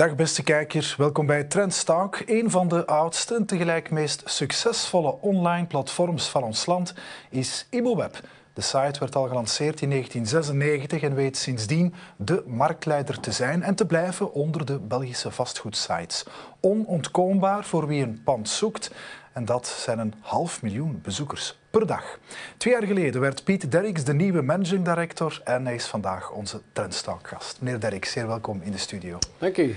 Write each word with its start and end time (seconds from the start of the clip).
Dag 0.00 0.14
beste 0.14 0.42
kijkers, 0.42 0.96
welkom 0.96 1.26
bij 1.26 1.44
Trendstalk, 1.44 2.22
een 2.26 2.50
van 2.50 2.68
de 2.68 2.86
oudste 2.86 3.34
en 3.34 3.46
tegelijk 3.46 3.90
meest 3.90 4.22
succesvolle 4.24 5.16
online 5.20 5.66
platforms 5.66 6.28
van 6.28 6.42
ons 6.42 6.66
land 6.66 6.94
is 7.30 7.66
ImmoWeb. 7.70 8.20
De 8.52 8.60
site 8.60 8.98
werd 9.00 9.16
al 9.16 9.28
gelanceerd 9.28 9.80
in 9.80 9.90
1996 9.90 11.02
en 11.02 11.14
weet 11.14 11.36
sindsdien 11.36 11.94
de 12.16 12.42
marktleider 12.46 13.20
te 13.20 13.32
zijn 13.32 13.62
en 13.62 13.74
te 13.74 13.86
blijven 13.86 14.32
onder 14.32 14.66
de 14.66 14.78
Belgische 14.78 15.30
vastgoedsites. 15.30 16.24
Onontkoombaar 16.60 17.64
voor 17.64 17.86
wie 17.86 18.02
een 18.02 18.22
pand 18.24 18.48
zoekt 18.48 18.90
en 19.32 19.44
dat 19.44 19.66
zijn 19.66 19.98
een 19.98 20.14
half 20.20 20.62
miljoen 20.62 21.00
bezoekers 21.02 21.59
per 21.70 21.86
dag. 21.86 22.18
Twee 22.56 22.72
jaar 22.72 22.86
geleden 22.86 23.20
werd 23.20 23.44
Piet 23.44 23.70
Derricks 23.70 24.04
de 24.04 24.14
nieuwe 24.14 24.42
managing 24.42 24.84
director 24.84 25.40
en 25.44 25.64
hij 25.64 25.74
is 25.74 25.86
vandaag 25.86 26.30
onze 26.30 26.60
Trendstalk-gast. 26.72 27.60
Meneer 27.60 27.80
Derricks, 27.80 28.10
zeer 28.10 28.26
welkom 28.26 28.60
in 28.62 28.72
de 28.72 28.78
studio. 28.78 29.18
Dank 29.38 29.56
u. 29.56 29.76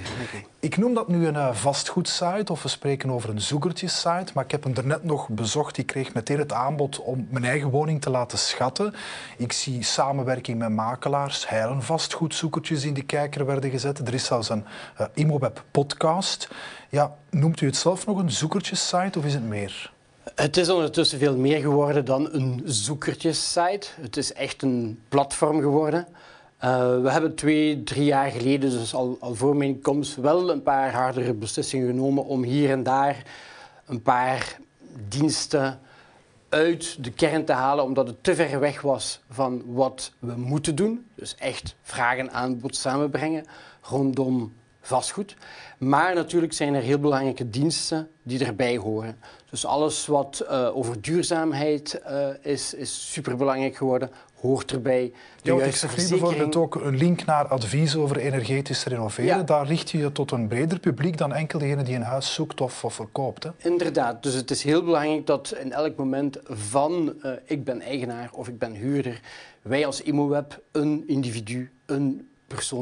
Ik 0.59 0.77
noem 0.77 0.93
dat 0.93 1.07
nu 1.07 1.27
een 1.27 1.35
uh, 1.35 1.53
vastgoedsite 1.53 2.51
of 2.51 2.63
we 2.63 2.69
spreken 2.69 3.11
over 3.11 3.29
een 3.29 3.41
zoekertjessite, 3.41 4.31
maar 4.33 4.43
ik 4.43 4.51
heb 4.51 4.63
hem 4.63 4.75
er 4.75 4.85
net 4.85 5.03
nog 5.03 5.29
bezocht. 5.29 5.77
Ik 5.77 5.85
kreeg 5.85 6.13
meteen 6.13 6.39
het 6.39 6.53
aanbod 6.53 6.99
om 6.99 7.27
mijn 7.29 7.45
eigen 7.45 7.69
woning 7.69 8.01
te 8.01 8.09
laten 8.09 8.37
schatten. 8.37 8.93
Ik 9.37 9.51
zie 9.51 9.83
samenwerking 9.83 10.57
met 10.57 10.69
makelaars, 10.69 11.49
heilen 11.49 11.81
vastgoedzoekertjes 11.81 12.85
in 12.85 12.93
de 12.93 13.03
kijker 13.03 13.45
werden 13.45 13.69
gezet. 13.69 14.07
Er 14.07 14.13
is 14.13 14.25
zelfs 14.25 14.49
een 14.49 14.65
uh, 15.01 15.07
ImmoWeb 15.13 15.63
podcast. 15.71 16.49
Ja, 16.89 17.15
noemt 17.29 17.61
u 17.61 17.65
het 17.65 17.77
zelf 17.77 18.05
nog 18.05 18.17
een 18.17 18.31
zoekertjessite 18.31 19.19
of 19.19 19.25
is 19.25 19.33
het 19.33 19.47
meer? 19.47 19.91
Het 20.35 20.57
is 20.57 20.69
ondertussen 20.69 21.19
veel 21.19 21.37
meer 21.37 21.59
geworden 21.59 22.05
dan 22.05 22.33
een 22.33 22.61
zoekertjessite. 22.65 23.87
Het 24.01 24.17
is 24.17 24.33
echt 24.33 24.61
een 24.61 24.99
platform 25.09 25.61
geworden. 25.61 26.07
Uh, 26.63 27.01
we 27.01 27.11
hebben 27.11 27.35
twee, 27.35 27.83
drie 27.83 28.05
jaar 28.05 28.31
geleden, 28.31 28.69
dus 28.69 28.93
al, 28.93 29.17
al 29.19 29.35
voor 29.35 29.55
mijn 29.55 29.81
komst, 29.81 30.15
wel 30.15 30.51
een 30.51 30.63
paar 30.63 30.93
hardere 30.93 31.33
beslissingen 31.33 31.87
genomen 31.87 32.25
om 32.25 32.43
hier 32.43 32.69
en 32.69 32.83
daar 32.83 33.23
een 33.85 34.01
paar 34.01 34.57
diensten 35.07 35.79
uit 36.49 37.03
de 37.03 37.11
kern 37.11 37.45
te 37.45 37.53
halen, 37.53 37.83
omdat 37.83 38.07
het 38.07 38.23
te 38.23 38.35
ver 38.35 38.59
weg 38.59 38.81
was 38.81 39.21
van 39.29 39.63
wat 39.65 40.11
we 40.19 40.33
moeten 40.35 40.75
doen. 40.75 41.05
Dus 41.15 41.35
echt 41.35 41.75
vraag 41.81 42.17
en 42.17 42.31
aanbod 42.31 42.75
samenbrengen 42.75 43.45
rondom 43.81 44.53
vastgoed. 44.81 45.35
Maar 45.77 46.15
natuurlijk 46.15 46.53
zijn 46.53 46.73
er 46.73 46.81
heel 46.81 46.99
belangrijke 46.99 47.49
diensten 47.49 48.09
die 48.23 48.45
erbij 48.45 48.77
horen. 48.77 49.17
Dus 49.53 49.65
alles 49.65 50.05
wat 50.05 50.45
uh, 50.49 50.75
over 50.77 51.01
duurzaamheid 51.01 52.01
uh, 52.09 52.27
is, 52.41 52.73
is 52.73 53.11
superbelangrijk 53.11 53.75
geworden, 53.75 54.09
hoort 54.39 54.71
erbij. 54.71 55.11
De 55.41 55.53
ja, 55.53 55.63
ik 55.63 55.75
zeg 55.75 55.95
bijvoorbeeld 55.95 56.55
ook 56.55 56.75
een 56.75 56.97
link 56.97 57.25
naar 57.25 57.47
advies 57.47 57.95
over 57.95 58.17
energetisch 58.17 58.85
renoveren. 58.85 59.37
Ja. 59.37 59.43
Daar 59.43 59.67
richt 59.67 59.89
je 59.89 59.97
je 59.97 60.11
tot 60.11 60.31
een 60.31 60.47
breder 60.47 60.79
publiek 60.79 61.17
dan 61.17 61.33
enkel 61.33 61.59
degene 61.59 61.83
die 61.83 61.95
een 61.95 62.01
huis 62.01 62.33
zoekt 62.33 62.61
of, 62.61 62.83
of 62.83 62.93
verkoopt. 62.93 63.43
Hè? 63.43 63.49
Inderdaad. 63.57 64.23
Dus 64.23 64.33
het 64.33 64.51
is 64.51 64.63
heel 64.63 64.83
belangrijk 64.83 65.25
dat 65.25 65.55
in 65.59 65.71
elk 65.71 65.95
moment 65.95 66.39
van 66.43 67.13
uh, 67.23 67.31
ik 67.45 67.63
ben 67.63 67.81
eigenaar 67.81 68.29
of 68.31 68.47
ik 68.47 68.59
ben 68.59 68.71
huurder, 68.71 69.19
wij 69.61 69.85
als 69.85 70.01
ImmoWeb 70.01 70.61
een 70.71 71.03
individu, 71.07 71.71
een 71.85 72.27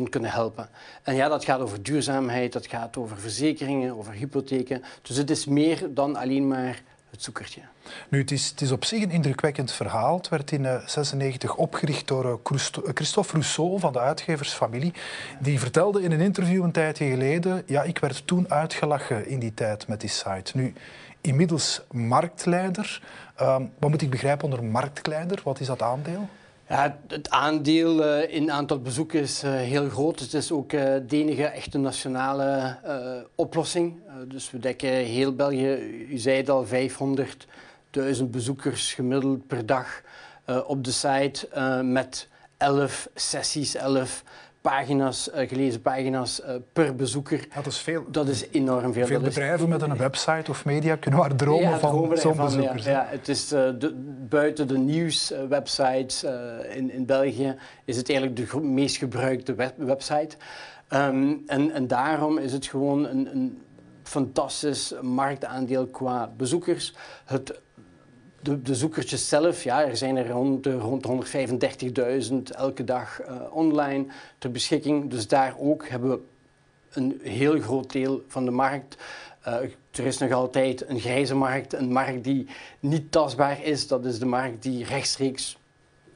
kunnen 0.09 0.31
helpen. 0.31 0.69
En 1.03 1.15
ja, 1.15 1.27
dat 1.27 1.43
gaat 1.43 1.59
over 1.59 1.83
duurzaamheid, 1.83 2.53
dat 2.53 2.67
gaat 2.67 2.97
over 2.97 3.17
verzekeringen, 3.17 3.97
over 3.97 4.13
hypotheken. 4.13 4.83
Dus 5.01 5.17
het 5.17 5.29
is 5.29 5.45
meer 5.45 5.93
dan 5.93 6.15
alleen 6.15 6.47
maar 6.47 6.81
het 7.11 7.23
zoekertje. 7.23 7.61
Nu, 8.09 8.19
het 8.19 8.31
is, 8.31 8.49
het 8.49 8.61
is 8.61 8.71
op 8.71 8.85
zich 8.85 9.03
een 9.03 9.11
indrukwekkend 9.11 9.71
verhaal. 9.71 10.17
Het 10.17 10.29
werd 10.29 10.51
in 10.51 10.61
1996 10.61 11.51
uh, 11.51 11.59
opgericht 11.59 12.07
door 12.07 12.25
uh, 12.25 12.55
Christophe 12.93 13.31
Rousseau 13.31 13.79
van 13.79 13.93
de 13.93 13.99
uitgeversfamilie. 13.99 14.93
Die 15.39 15.59
vertelde 15.59 16.01
in 16.01 16.11
een 16.11 16.19
interview 16.19 16.63
een 16.63 16.71
tijdje 16.71 17.09
geleden... 17.09 17.63
Ja, 17.65 17.83
ik 17.83 17.99
werd 17.99 18.27
toen 18.27 18.51
uitgelachen 18.51 19.27
in 19.27 19.39
die 19.39 19.53
tijd 19.53 19.87
met 19.87 20.01
die 20.01 20.09
site. 20.09 20.51
Nu, 20.53 20.73
inmiddels 21.21 21.81
marktleider. 21.91 23.01
Um, 23.41 23.71
wat 23.79 23.89
moet 23.89 24.01
ik 24.01 24.09
begrijpen 24.09 24.45
onder 24.45 24.63
marktleider? 24.63 25.41
Wat 25.43 25.59
is 25.59 25.67
dat 25.67 25.81
aandeel? 25.81 26.29
Ja, 26.71 26.97
het 27.07 27.29
aandeel 27.29 28.05
uh, 28.05 28.33
in 28.33 28.51
aantal 28.51 28.79
bezoekers 28.79 29.31
is 29.31 29.43
uh, 29.43 29.51
heel 29.51 29.89
groot. 29.89 30.19
Het 30.19 30.33
is 30.33 30.51
ook 30.51 30.73
uh, 30.73 30.81
de 30.81 31.17
enige 31.17 31.45
echte 31.45 31.77
nationale 31.77 32.77
oplossing. 33.35 33.99
dus 34.27 34.51
we 34.51 34.59
dekken 34.59 34.89
heel 34.89 35.35
België, 35.35 35.73
u 36.09 36.17
zei 36.17 36.37
het 36.37 36.49
al, 36.49 36.65
500.000 36.65 38.23
bezoekers 38.27 38.93
gemiddeld 38.93 39.47
per 39.47 39.65
dag 39.65 40.01
op 40.65 40.83
de 40.83 40.91
site 40.91 41.47
met 41.83 42.27
11 42.57 43.09
sessies, 43.15 43.75
11 43.75 44.23
pagina's, 44.61 45.29
uh, 45.29 45.47
gelezen 45.49 45.81
pagina's 45.81 46.41
uh, 46.41 46.55
per 46.73 46.95
bezoeker. 46.95 47.47
Dat 47.55 47.65
is 47.65 47.77
veel. 47.77 48.05
Dat 48.11 48.27
is 48.27 48.49
enorm 48.51 48.93
veel. 48.93 49.05
Veel 49.05 49.19
dat 49.19 49.27
bedrijven 49.27 49.65
is... 49.65 49.71
met 49.71 49.81
een 49.81 49.97
website 49.97 50.51
of 50.51 50.65
media 50.65 50.95
kunnen 50.95 51.19
maar 51.19 51.35
dromen 51.35 51.69
ja, 51.69 51.79
van 51.79 52.17
zo'n 52.17 52.37
bezoekers. 52.37 52.85
Ja, 52.85 52.91
ja, 52.91 53.07
het 53.09 53.27
is 53.27 53.47
de, 53.47 53.93
buiten 54.29 54.67
de 54.67 54.77
nieuwswebsites 54.77 56.23
in, 56.69 56.91
in 56.91 57.05
België 57.05 57.55
is 57.85 57.97
het 57.97 58.09
eigenlijk 58.09 58.51
de 58.51 58.59
meest 58.59 58.97
gebruikte 58.97 59.53
web 59.53 59.73
website. 59.77 60.37
Um, 60.93 61.43
en, 61.47 61.71
en 61.71 61.87
daarom 61.87 62.37
is 62.37 62.53
het 62.53 62.65
gewoon 62.65 63.05
een, 63.05 63.29
een 63.35 63.61
fantastisch 64.03 64.93
marktaandeel 65.01 65.87
qua 65.87 66.31
bezoekers. 66.37 66.95
Het 67.25 67.59
de, 68.41 68.61
de 68.61 68.75
zoekertjes 68.75 69.29
zelf, 69.29 69.63
ja, 69.63 69.85
er 69.85 69.97
zijn 69.97 70.17
er 70.17 70.29
rond, 70.29 70.65
rond 70.65 71.07
135.000 71.07 72.35
elke 72.43 72.83
dag 72.83 73.21
uh, 73.21 73.41
online 73.51 74.05
ter 74.37 74.51
beschikking. 74.51 75.09
Dus 75.09 75.27
daar 75.27 75.55
ook 75.59 75.87
hebben 75.87 76.09
we 76.09 76.19
een 76.91 77.19
heel 77.23 77.59
groot 77.59 77.91
deel 77.91 78.23
van 78.27 78.45
de 78.45 78.51
markt. 78.51 78.97
Uh, 79.47 79.53
er 79.91 80.05
is 80.05 80.17
nog 80.17 80.31
altijd 80.31 80.89
een 80.89 80.99
grijze 80.99 81.35
markt, 81.35 81.73
een 81.73 81.91
markt 81.91 82.23
die 82.23 82.47
niet 82.79 83.11
tastbaar 83.11 83.63
is. 83.63 83.87
Dat 83.87 84.05
is 84.05 84.19
de 84.19 84.25
markt 84.25 84.63
die 84.63 84.85
rechtstreeks 84.85 85.59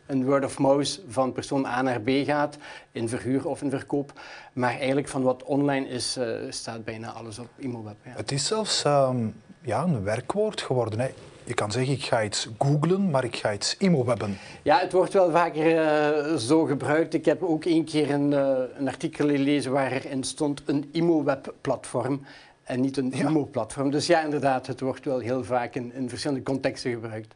een 0.06 0.26
word 0.26 0.46
of 0.46 0.60
mouth 0.60 1.02
van 1.08 1.32
persoon 1.32 1.66
A 1.66 1.82
naar 1.82 2.02
B 2.02 2.10
gaat, 2.10 2.58
in 2.92 3.10
verhuur 3.10 3.48
of 3.48 3.62
in 3.62 3.70
verkoop. 3.70 4.20
Maar 4.54 4.78
eigenlijk 4.78 5.08
van 5.08 5.22
wat 5.22 5.44
online 5.44 5.88
is, 5.88 6.20
staat 6.50 6.84
bijna 6.84 7.12
alles 7.12 7.40
op 7.40 7.48
ImmoWeb. 7.56 7.96
Ja. 8.04 8.12
Het 8.16 8.32
is 8.32 8.46
zelfs 8.46 8.84
um, 8.84 9.36
ja, 9.62 9.84
een 9.84 10.04
werkwoord 10.04 10.62
geworden. 10.62 11.00
Hè. 11.00 11.10
Je 11.46 11.54
kan 11.54 11.72
zeggen, 11.72 11.94
ik 11.94 12.04
ga 12.04 12.24
iets 12.24 12.50
googlen, 12.58 13.10
maar 13.10 13.24
ik 13.24 13.36
ga 13.36 13.54
iets 13.54 13.78
immowebben. 13.78 14.38
Ja, 14.62 14.80
het 14.80 14.92
wordt 14.92 15.14
wel 15.14 15.32
vaker 15.32 15.74
uh, 15.74 16.36
zo 16.36 16.64
gebruikt. 16.64 17.14
Ik 17.14 17.26
heb 17.26 17.44
ook 17.44 17.66
één 17.66 17.86
keer 17.86 18.12
een, 18.12 18.32
uh, 18.32 18.58
een 18.78 18.88
artikel 18.88 19.28
gelezen 19.28 19.72
waarin 19.72 20.24
stond 20.24 20.62
een 20.66 20.90
immoweb-platform 20.92 22.22
en 22.66 22.82
niet 22.82 22.98
een 22.98 23.12
ja. 23.16 23.44
platform 23.52 23.92
Dus 23.92 24.08
ja, 24.08 24.24
inderdaad, 24.24 24.68
het 24.68 24.80
wordt 24.80 25.06
wel 25.06 25.20
heel 25.20 25.44
vaak 25.44 25.76
in, 25.76 25.94
in 25.94 26.10
verschillende 26.10 26.44
contexten 26.44 26.92
gebruikt. 26.92 27.34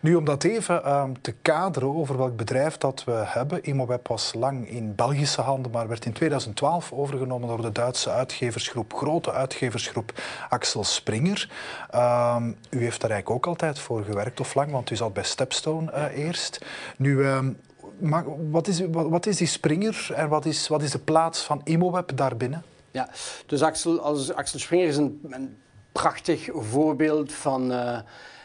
Nu, 0.00 0.14
om 0.14 0.24
dat 0.24 0.44
even 0.44 0.92
um, 0.94 1.20
te 1.20 1.34
kaderen 1.42 1.94
over 1.94 2.16
welk 2.16 2.36
bedrijf 2.36 2.76
dat 2.76 3.04
we 3.04 3.22
hebben. 3.24 3.62
ImmoWeb 3.62 4.08
was 4.08 4.34
lang 4.34 4.68
in 4.68 4.94
Belgische 4.94 5.40
handen, 5.40 5.70
maar 5.70 5.88
werd 5.88 6.04
in 6.04 6.12
2012 6.12 6.92
overgenomen 6.92 7.48
door 7.48 7.62
de 7.62 7.72
Duitse 7.72 8.10
uitgeversgroep, 8.10 8.94
grote 8.94 9.32
uitgeversgroep 9.32 10.12
Axel 10.48 10.84
Springer. 10.84 11.50
Um, 11.94 12.56
u 12.70 12.82
heeft 12.82 13.00
daar 13.00 13.10
eigenlijk 13.10 13.30
ook 13.30 13.46
altijd 13.46 13.78
voor 13.78 14.04
gewerkt, 14.04 14.40
of 14.40 14.54
lang, 14.54 14.70
want 14.70 14.90
u 14.90 14.96
zat 14.96 15.12
bij 15.12 15.24
Stepstone 15.24 15.92
uh, 15.92 16.24
eerst. 16.24 16.64
Nu, 16.96 17.26
um, 17.26 17.56
maar 17.98 18.24
wat, 18.50 18.68
is, 18.68 18.80
wat, 18.80 19.08
wat, 19.08 19.26
is 19.26 19.36
die 19.36 19.46
Springer 19.46 20.10
en 20.14 20.28
wat 20.28 20.44
is, 20.44 20.68
wat 20.68 20.82
is 20.82 20.90
de 20.90 20.98
plaats 20.98 21.42
van 21.42 21.60
ImmoWeb 21.64 22.16
daarbinnen? 22.16 22.62
Ja, 22.90 23.08
dus 23.46 23.62
Axel, 23.62 24.00
als 24.00 24.32
Axel 24.32 24.58
Springer 24.58 24.88
is 24.88 24.96
een, 24.96 25.20
een 25.30 25.56
prachtig 25.92 26.48
voorbeeld 26.52 27.32
van, 27.32 27.72
uh, 27.72 27.98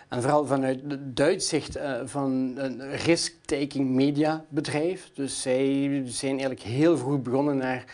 en 0.10 0.22
vooral 0.22 0.46
vanuit 0.46 0.80
Duits 1.00 1.48
zicht, 1.48 1.78
uh, 1.78 2.02
van 2.06 2.54
een 2.58 2.96
risk-taking 2.96 3.90
media 3.90 4.46
bedrijf. 4.50 5.10
Dus 5.14 5.42
zij 5.42 6.02
zijn 6.06 6.32
eigenlijk 6.32 6.62
heel 6.62 6.98
vroeg 6.98 7.22
begonnen 7.22 7.58
naar 7.58 7.86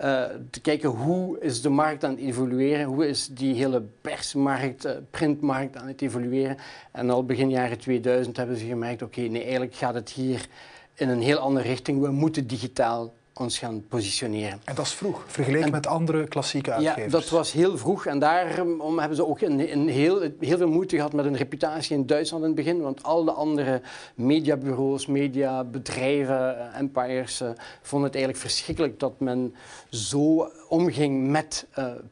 uh, 0.00 0.24
te 0.50 0.60
kijken 0.60 0.88
hoe 0.88 1.40
is 1.40 1.62
de 1.62 1.68
markt 1.68 2.04
aan 2.04 2.10
het 2.10 2.20
evolueren, 2.20 2.86
hoe 2.86 3.08
is 3.08 3.28
die 3.28 3.54
hele 3.54 3.82
persmarkt, 4.00 4.88
printmarkt 5.10 5.76
aan 5.76 5.86
het 5.86 6.02
evolueren. 6.02 6.56
En 6.92 7.10
al 7.10 7.24
begin 7.24 7.50
jaren 7.50 7.78
2000 7.78 8.36
hebben 8.36 8.56
ze 8.56 8.66
gemerkt, 8.66 9.02
oké, 9.02 9.20
nee, 9.20 9.42
eigenlijk 9.42 9.74
gaat 9.74 9.94
het 9.94 10.10
hier 10.10 10.46
in 10.94 11.08
een 11.08 11.22
heel 11.22 11.38
andere 11.38 11.68
richting. 11.68 12.00
We 12.00 12.10
moeten 12.10 12.46
digitaal 12.46 13.12
ons 13.40 13.58
gaan 13.58 13.84
positioneren. 13.88 14.60
En 14.64 14.74
dat 14.74 14.86
is 14.86 14.92
vroeg, 14.92 15.24
vergeleken 15.26 15.70
met 15.70 15.86
andere 15.86 16.28
klassieke 16.28 16.72
uitgevers. 16.72 17.04
Ja, 17.04 17.18
dat 17.18 17.28
was 17.28 17.52
heel 17.52 17.78
vroeg. 17.78 18.06
En 18.06 18.18
daarom 18.18 18.98
hebben 18.98 19.16
ze 19.16 19.26
ook 19.26 19.40
een, 19.40 19.72
een 19.72 19.88
heel, 19.88 20.20
heel 20.40 20.56
veel 20.56 20.68
moeite 20.68 20.96
gehad 20.96 21.12
met 21.12 21.24
een 21.24 21.36
reputatie 21.36 21.96
in 21.96 22.06
Duitsland 22.06 22.42
in 22.42 22.50
het 22.50 22.58
begin. 22.58 22.80
Want 22.80 23.02
al 23.02 23.24
de 23.24 23.32
andere 23.32 23.80
mediabureaus, 24.14 25.06
mediabedrijven, 25.06 26.72
empires, 26.74 27.40
uh, 27.40 27.48
vonden 27.82 28.08
het 28.08 28.16
eigenlijk 28.16 28.46
verschrikkelijk 28.46 28.98
dat 29.00 29.20
men 29.20 29.54
zo 29.90 30.50
omging 30.68 31.28
met 31.28 31.66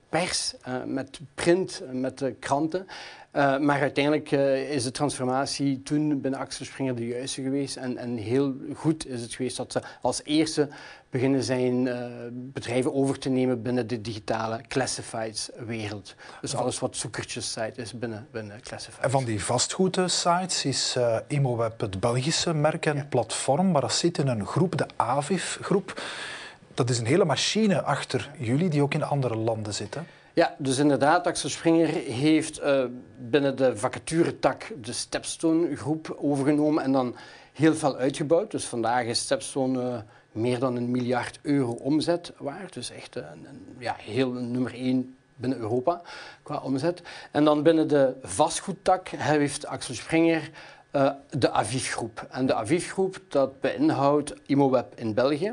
pers, 0.09 0.55
met 0.87 1.21
print, 1.35 1.83
met 1.93 2.25
kranten. 2.39 2.87
Uh, 3.37 3.59
maar 3.59 3.81
uiteindelijk 3.81 4.31
uh, 4.31 4.71
is 4.71 4.83
de 4.83 4.91
transformatie 4.91 5.83
toen 5.83 6.21
binnen 6.21 6.41
Axel 6.41 6.65
Springer 6.65 6.95
de 6.95 7.07
juiste 7.07 7.43
geweest. 7.43 7.77
En, 7.77 7.97
en, 7.97 8.17
heel 8.17 8.55
goed 8.75 9.07
is 9.07 9.23
het 9.23 9.35
geweest 9.35 9.57
dat 9.57 9.73
ze 9.73 9.83
als 10.01 10.21
eerste 10.25 10.69
beginnen 11.11 11.43
zijn 11.43 11.87
uh, 11.87 12.07
bedrijven 12.31 12.95
over 12.95 13.19
te 13.19 13.29
nemen 13.29 13.63
binnen 13.63 13.87
de 13.87 14.01
digitale 14.01 14.61
classifieds-wereld. 14.69 16.15
Dus 16.41 16.55
alles 16.55 16.79
wat 16.79 16.97
zoekertjes-site 16.97 17.81
is 17.81 17.99
binnen, 17.99 18.27
binnen 18.31 18.61
classifieds. 18.61 19.05
En 19.05 19.11
van 19.11 19.25
die 19.25 19.45
vastgoedsites 19.45 20.65
is 20.65 20.97
ImoWeb 21.29 21.81
het 21.81 22.01
Belgische 22.01 22.55
merk 22.55 22.87
en 22.87 23.09
platform, 23.09 23.71
maar 23.71 23.81
dat 23.81 23.93
zit 23.93 24.19
in 24.19 24.29
een 24.29 24.47
groep, 24.47 24.79
de 24.79 24.87
AVIF-groep. 24.97 26.03
Dat 26.77 26.91
is 26.91 26.99
een 26.99 27.07
hele 27.07 27.25
machine 27.25 27.83
achter 27.83 28.31
jullie 28.39 28.69
die 28.69 28.83
ook 28.83 28.95
in 28.95 29.03
andere 29.03 29.37
landen 29.37 29.75
zit. 29.75 29.97
Ja, 30.33 30.55
dus 30.59 30.79
inderdaad, 30.79 31.27
Axel 31.27 31.49
Springer 31.49 31.89
heeft 32.13 32.61
uh, 32.61 32.85
binnen 33.19 33.57
de 33.57 33.77
vacaturetak 33.77 34.73
de 34.83 34.93
Stepstone 34.93 35.77
groep 35.77 36.17
overgenomen 36.21 36.83
en 36.83 36.93
dan 36.93 37.17
heel 37.53 37.75
veel 37.75 37.97
uitgebouwd. 37.97 38.51
Dus 38.51 38.65
vandaag 38.65 39.05
is 39.05 39.19
Stepstone 39.21 39.83
uh, 39.83 39.97
meer 40.33 40.59
dan 40.59 40.77
een 40.77 40.91
miljard 40.91 41.39
euro 41.43 41.71
omzet 41.73 42.33
waard. 42.39 42.73
Dus 42.73 42.91
echt 42.91 43.17
een, 43.17 43.47
ja, 43.79 43.97
heel 43.99 44.31
nummer 44.31 44.75
één 44.75 45.17
binnen 45.37 45.59
Europa 45.59 46.01
qua 46.43 46.57
omzet. 46.57 47.03
En 47.31 47.45
dan 47.45 47.63
binnen 47.63 47.89
de 47.89 48.15
vastgoedtak 48.23 49.09
heeft 49.09 49.67
Axel 49.67 49.95
Springer 49.95 50.51
uh, 50.97 51.11
de 51.39 51.51
Aviv-groep. 51.51 52.27
En 52.31 52.47
de 52.47 52.55
Aviv-groep 52.55 53.21
dat 53.29 53.61
beïnhoudt 53.61 54.35
ImoWeb 54.47 54.93
in 54.95 55.15
België, 55.15 55.53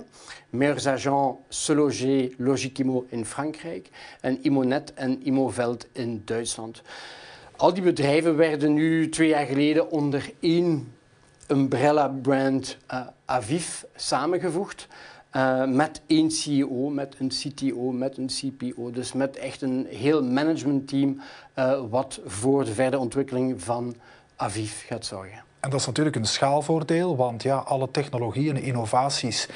Meilleurs 0.50 0.88
Agents, 0.88 1.38
Seloger, 1.50 2.34
Logikimo 2.38 3.06
in 3.10 3.25
Frankrijk 3.25 3.90
en 4.22 4.40
Imonet 4.42 4.94
en 4.94 5.28
Imoveld 5.28 5.88
in 5.92 6.22
Duitsland. 6.25 6.81
Al 7.57 7.74
die 7.74 7.84
bedrijven 7.84 8.36
werden 8.36 8.74
nu 8.74 9.10
twee 9.10 9.28
jaar 9.28 9.45
geleden 9.45 9.92
onder 9.92 10.31
één 10.40 10.94
umbrella-brand 11.48 12.78
uh, 12.94 13.07
Aviv 13.25 13.84
samengevoegd. 13.96 14.88
Uh, 15.36 15.66
met 15.66 16.01
één 16.07 16.31
CEO, 16.31 16.89
met 16.89 17.16
een 17.19 17.28
CTO, 17.28 17.92
met 17.92 18.18
een 18.18 18.28
CPO. 18.28 18.92
Dus 18.92 19.13
met 19.13 19.38
echt 19.38 19.62
een 19.62 19.86
heel 19.89 20.24
managementteam 20.24 21.22
wat 21.89 22.19
voor 22.25 22.66
de 22.66 22.74
verdere 22.74 23.01
ontwikkeling 23.01 23.62
van 23.62 23.96
Aviv 24.44 24.86
gaat 24.88 25.06
zorgen. 25.06 25.44
En 25.60 25.69
dat 25.69 25.80
is 25.80 25.86
natuurlijk 25.86 26.16
een 26.16 26.25
schaalvoordeel, 26.25 27.16
want 27.16 27.44
ja, 27.44 27.57
alle 27.57 27.92
technologieën 27.92 28.56
en 28.56 28.62
innovaties 28.62 29.48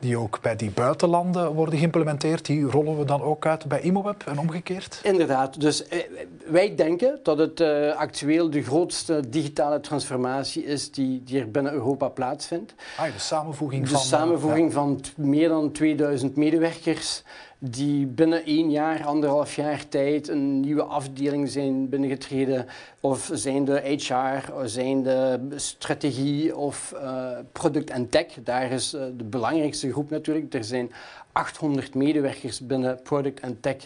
die 0.00 0.18
ook 0.18 0.40
bij 0.42 0.56
die 0.56 0.70
buitenlanden 0.70 1.52
worden 1.52 1.78
geïmplementeerd, 1.78 2.46
die 2.46 2.64
rollen 2.64 2.98
we 2.98 3.04
dan 3.04 3.22
ook 3.22 3.46
uit 3.46 3.66
bij 3.66 3.80
ImoWeb 3.80 4.22
en 4.26 4.38
omgekeerd? 4.38 5.00
Inderdaad. 5.02 5.60
Dus 5.60 5.88
eh, 5.88 5.98
wij 6.46 6.74
denken 6.74 7.20
dat 7.22 7.38
het 7.38 7.60
uh, 7.60 7.96
actueel 7.96 8.50
de 8.50 8.62
grootste 8.62 9.28
digitale 9.28 9.80
transformatie 9.80 10.64
is 10.64 10.90
die, 10.90 11.22
die 11.24 11.40
er 11.40 11.50
binnen 11.50 11.72
Europa 11.72 12.08
plaatsvindt. 12.08 12.74
Ah, 12.96 13.12
de 13.12 13.18
samenvoeging 13.18 13.82
de 13.82 13.88
van... 13.88 14.00
De 14.00 14.06
samenvoeging 14.06 14.72
van 14.72 15.00
meer 15.16 15.48
dan 15.48 15.72
2000 15.72 16.36
medewerkers 16.36 17.22
die 17.58 18.06
binnen 18.06 18.44
één 18.44 18.70
jaar, 18.70 19.04
anderhalf 19.04 19.56
jaar 19.56 19.88
tijd 19.88 20.28
een 20.28 20.60
nieuwe 20.60 20.82
afdeling 20.82 21.48
zijn 21.48 21.88
binnengetreden. 21.88 22.66
Of 23.00 23.30
zijn 23.32 23.64
de 23.64 23.96
HR, 23.96 24.52
of 24.52 24.68
zijn 24.68 25.02
de 25.02 25.40
strategie 25.54 26.56
of 26.56 26.94
uh, 26.94 27.30
product 27.52 27.90
en 27.90 28.08
tech. 28.08 28.26
Daar 28.44 28.70
is 28.70 28.94
uh, 28.94 29.02
de 29.16 29.24
belangrijkste 29.24 29.92
groep 29.92 30.10
natuurlijk. 30.10 30.54
Er 30.54 30.64
zijn 30.64 30.92
800 31.32 31.94
medewerkers 31.94 32.66
binnen 32.66 33.02
product 33.02 33.40
en 33.40 33.60
tech 33.60 33.76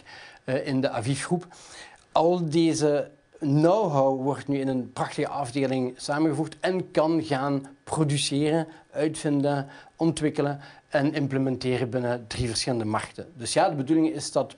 uh, 0.45 0.67
in 0.67 0.81
de 0.81 0.89
Aviv-groep. 0.89 1.47
Al 2.11 2.49
deze 2.49 3.09
know-how 3.41 4.21
wordt 4.21 4.47
nu 4.47 4.59
in 4.59 4.67
een 4.67 4.91
prachtige 4.93 5.27
afdeling 5.27 5.93
samengevoegd 5.97 6.55
en 6.59 6.91
kan 6.91 7.23
gaan 7.23 7.65
produceren, 7.83 8.67
uitvinden, 8.91 9.67
ontwikkelen 9.95 10.59
en 10.89 11.13
implementeren 11.13 11.89
binnen 11.89 12.27
drie 12.27 12.47
verschillende 12.47 12.85
markten. 12.85 13.25
Dus 13.37 13.53
ja, 13.53 13.69
de 13.69 13.75
bedoeling 13.75 14.09
is 14.09 14.31
dat 14.31 14.55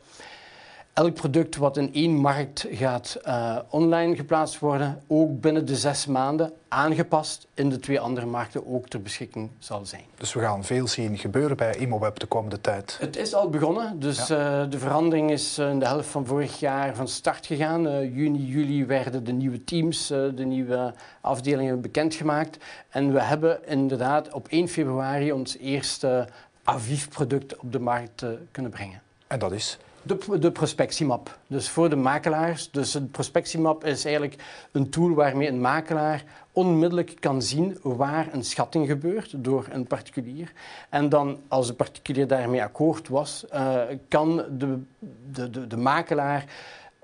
elk 0.93 1.13
product 1.13 1.55
wat 1.55 1.77
in 1.77 1.93
één 1.93 2.15
markt 2.15 2.65
gaat 2.71 3.19
uh, 3.27 3.57
online 3.69 4.15
geplaatst 4.15 4.59
worden, 4.59 5.01
ook 5.07 5.41
binnen 5.41 5.65
de 5.65 5.75
zes 5.75 6.05
maanden 6.05 6.53
aangepast 6.67 7.47
in 7.53 7.69
de 7.69 7.79
twee 7.79 7.99
andere 7.99 8.25
markten 8.25 8.67
ook 8.67 8.87
ter 8.87 9.01
beschikking 9.01 9.49
zal 9.59 9.85
zijn. 9.85 10.03
Dus 10.17 10.33
we 10.33 10.39
gaan 10.39 10.63
veel 10.63 10.87
zien 10.87 11.17
gebeuren 11.17 11.57
bij 11.57 11.75
ImoWeb 11.75 12.19
de 12.19 12.25
komende 12.25 12.61
tijd. 12.61 12.97
Het 12.99 13.17
is 13.17 13.33
al 13.33 13.49
begonnen, 13.49 13.99
dus 13.99 14.27
ja. 14.27 14.63
uh, 14.63 14.69
de 14.71 14.79
verandering 14.79 15.31
is 15.31 15.57
in 15.57 15.79
de 15.79 15.85
helft 15.85 16.09
van 16.09 16.25
vorig 16.25 16.59
jaar 16.59 16.95
van 16.95 17.07
start 17.07 17.45
gegaan. 17.45 17.87
Uh, 17.87 18.15
juni, 18.15 18.45
juli 18.45 18.85
werden 18.85 19.23
de 19.23 19.31
nieuwe 19.31 19.63
teams, 19.63 20.07
de 20.07 20.45
nieuwe 20.45 20.93
afdelingen 21.21 21.81
bekendgemaakt. 21.81 22.57
En 22.89 23.13
we 23.13 23.21
hebben 23.21 23.67
inderdaad 23.67 24.33
op 24.33 24.47
1 24.47 24.67
februari 24.67 25.31
ons 25.31 25.57
eerste 25.57 26.27
Aviv-product 26.63 27.57
op 27.57 27.71
de 27.71 27.79
markt 27.79 28.25
kunnen 28.51 28.71
brengen. 28.71 29.01
En 29.27 29.39
dat 29.39 29.51
is? 29.51 29.77
De, 30.03 30.39
de, 30.39 30.51
prospectiemap. 30.51 31.37
Dus 31.47 31.69
voor 31.69 31.89
de 31.89 31.95
makelaars. 31.95 32.71
Dus 32.71 32.93
een 32.93 33.11
prospectiemap 33.11 33.85
is 33.85 34.05
eigenlijk 34.05 34.43
een 34.71 34.89
tool 34.89 35.13
waarmee 35.13 35.47
een 35.47 35.61
makelaar 35.61 36.23
onmiddellijk 36.51 37.15
kan 37.19 37.41
zien 37.41 37.77
waar 37.81 38.27
een 38.31 38.43
schatting 38.43 38.87
gebeurt 38.87 39.43
door 39.43 39.67
een 39.71 39.87
particulier. 39.87 40.51
En 40.89 41.09
dan, 41.09 41.39
als 41.47 41.67
de 41.67 41.73
particulier 41.73 42.27
daarmee 42.27 42.63
akkoord 42.63 43.07
was, 43.07 43.45
uh, 43.53 43.81
kan 44.07 44.35
de, 44.35 44.79
de, 45.31 45.49
de, 45.49 45.67
de 45.67 45.77
makelaar 45.77 46.45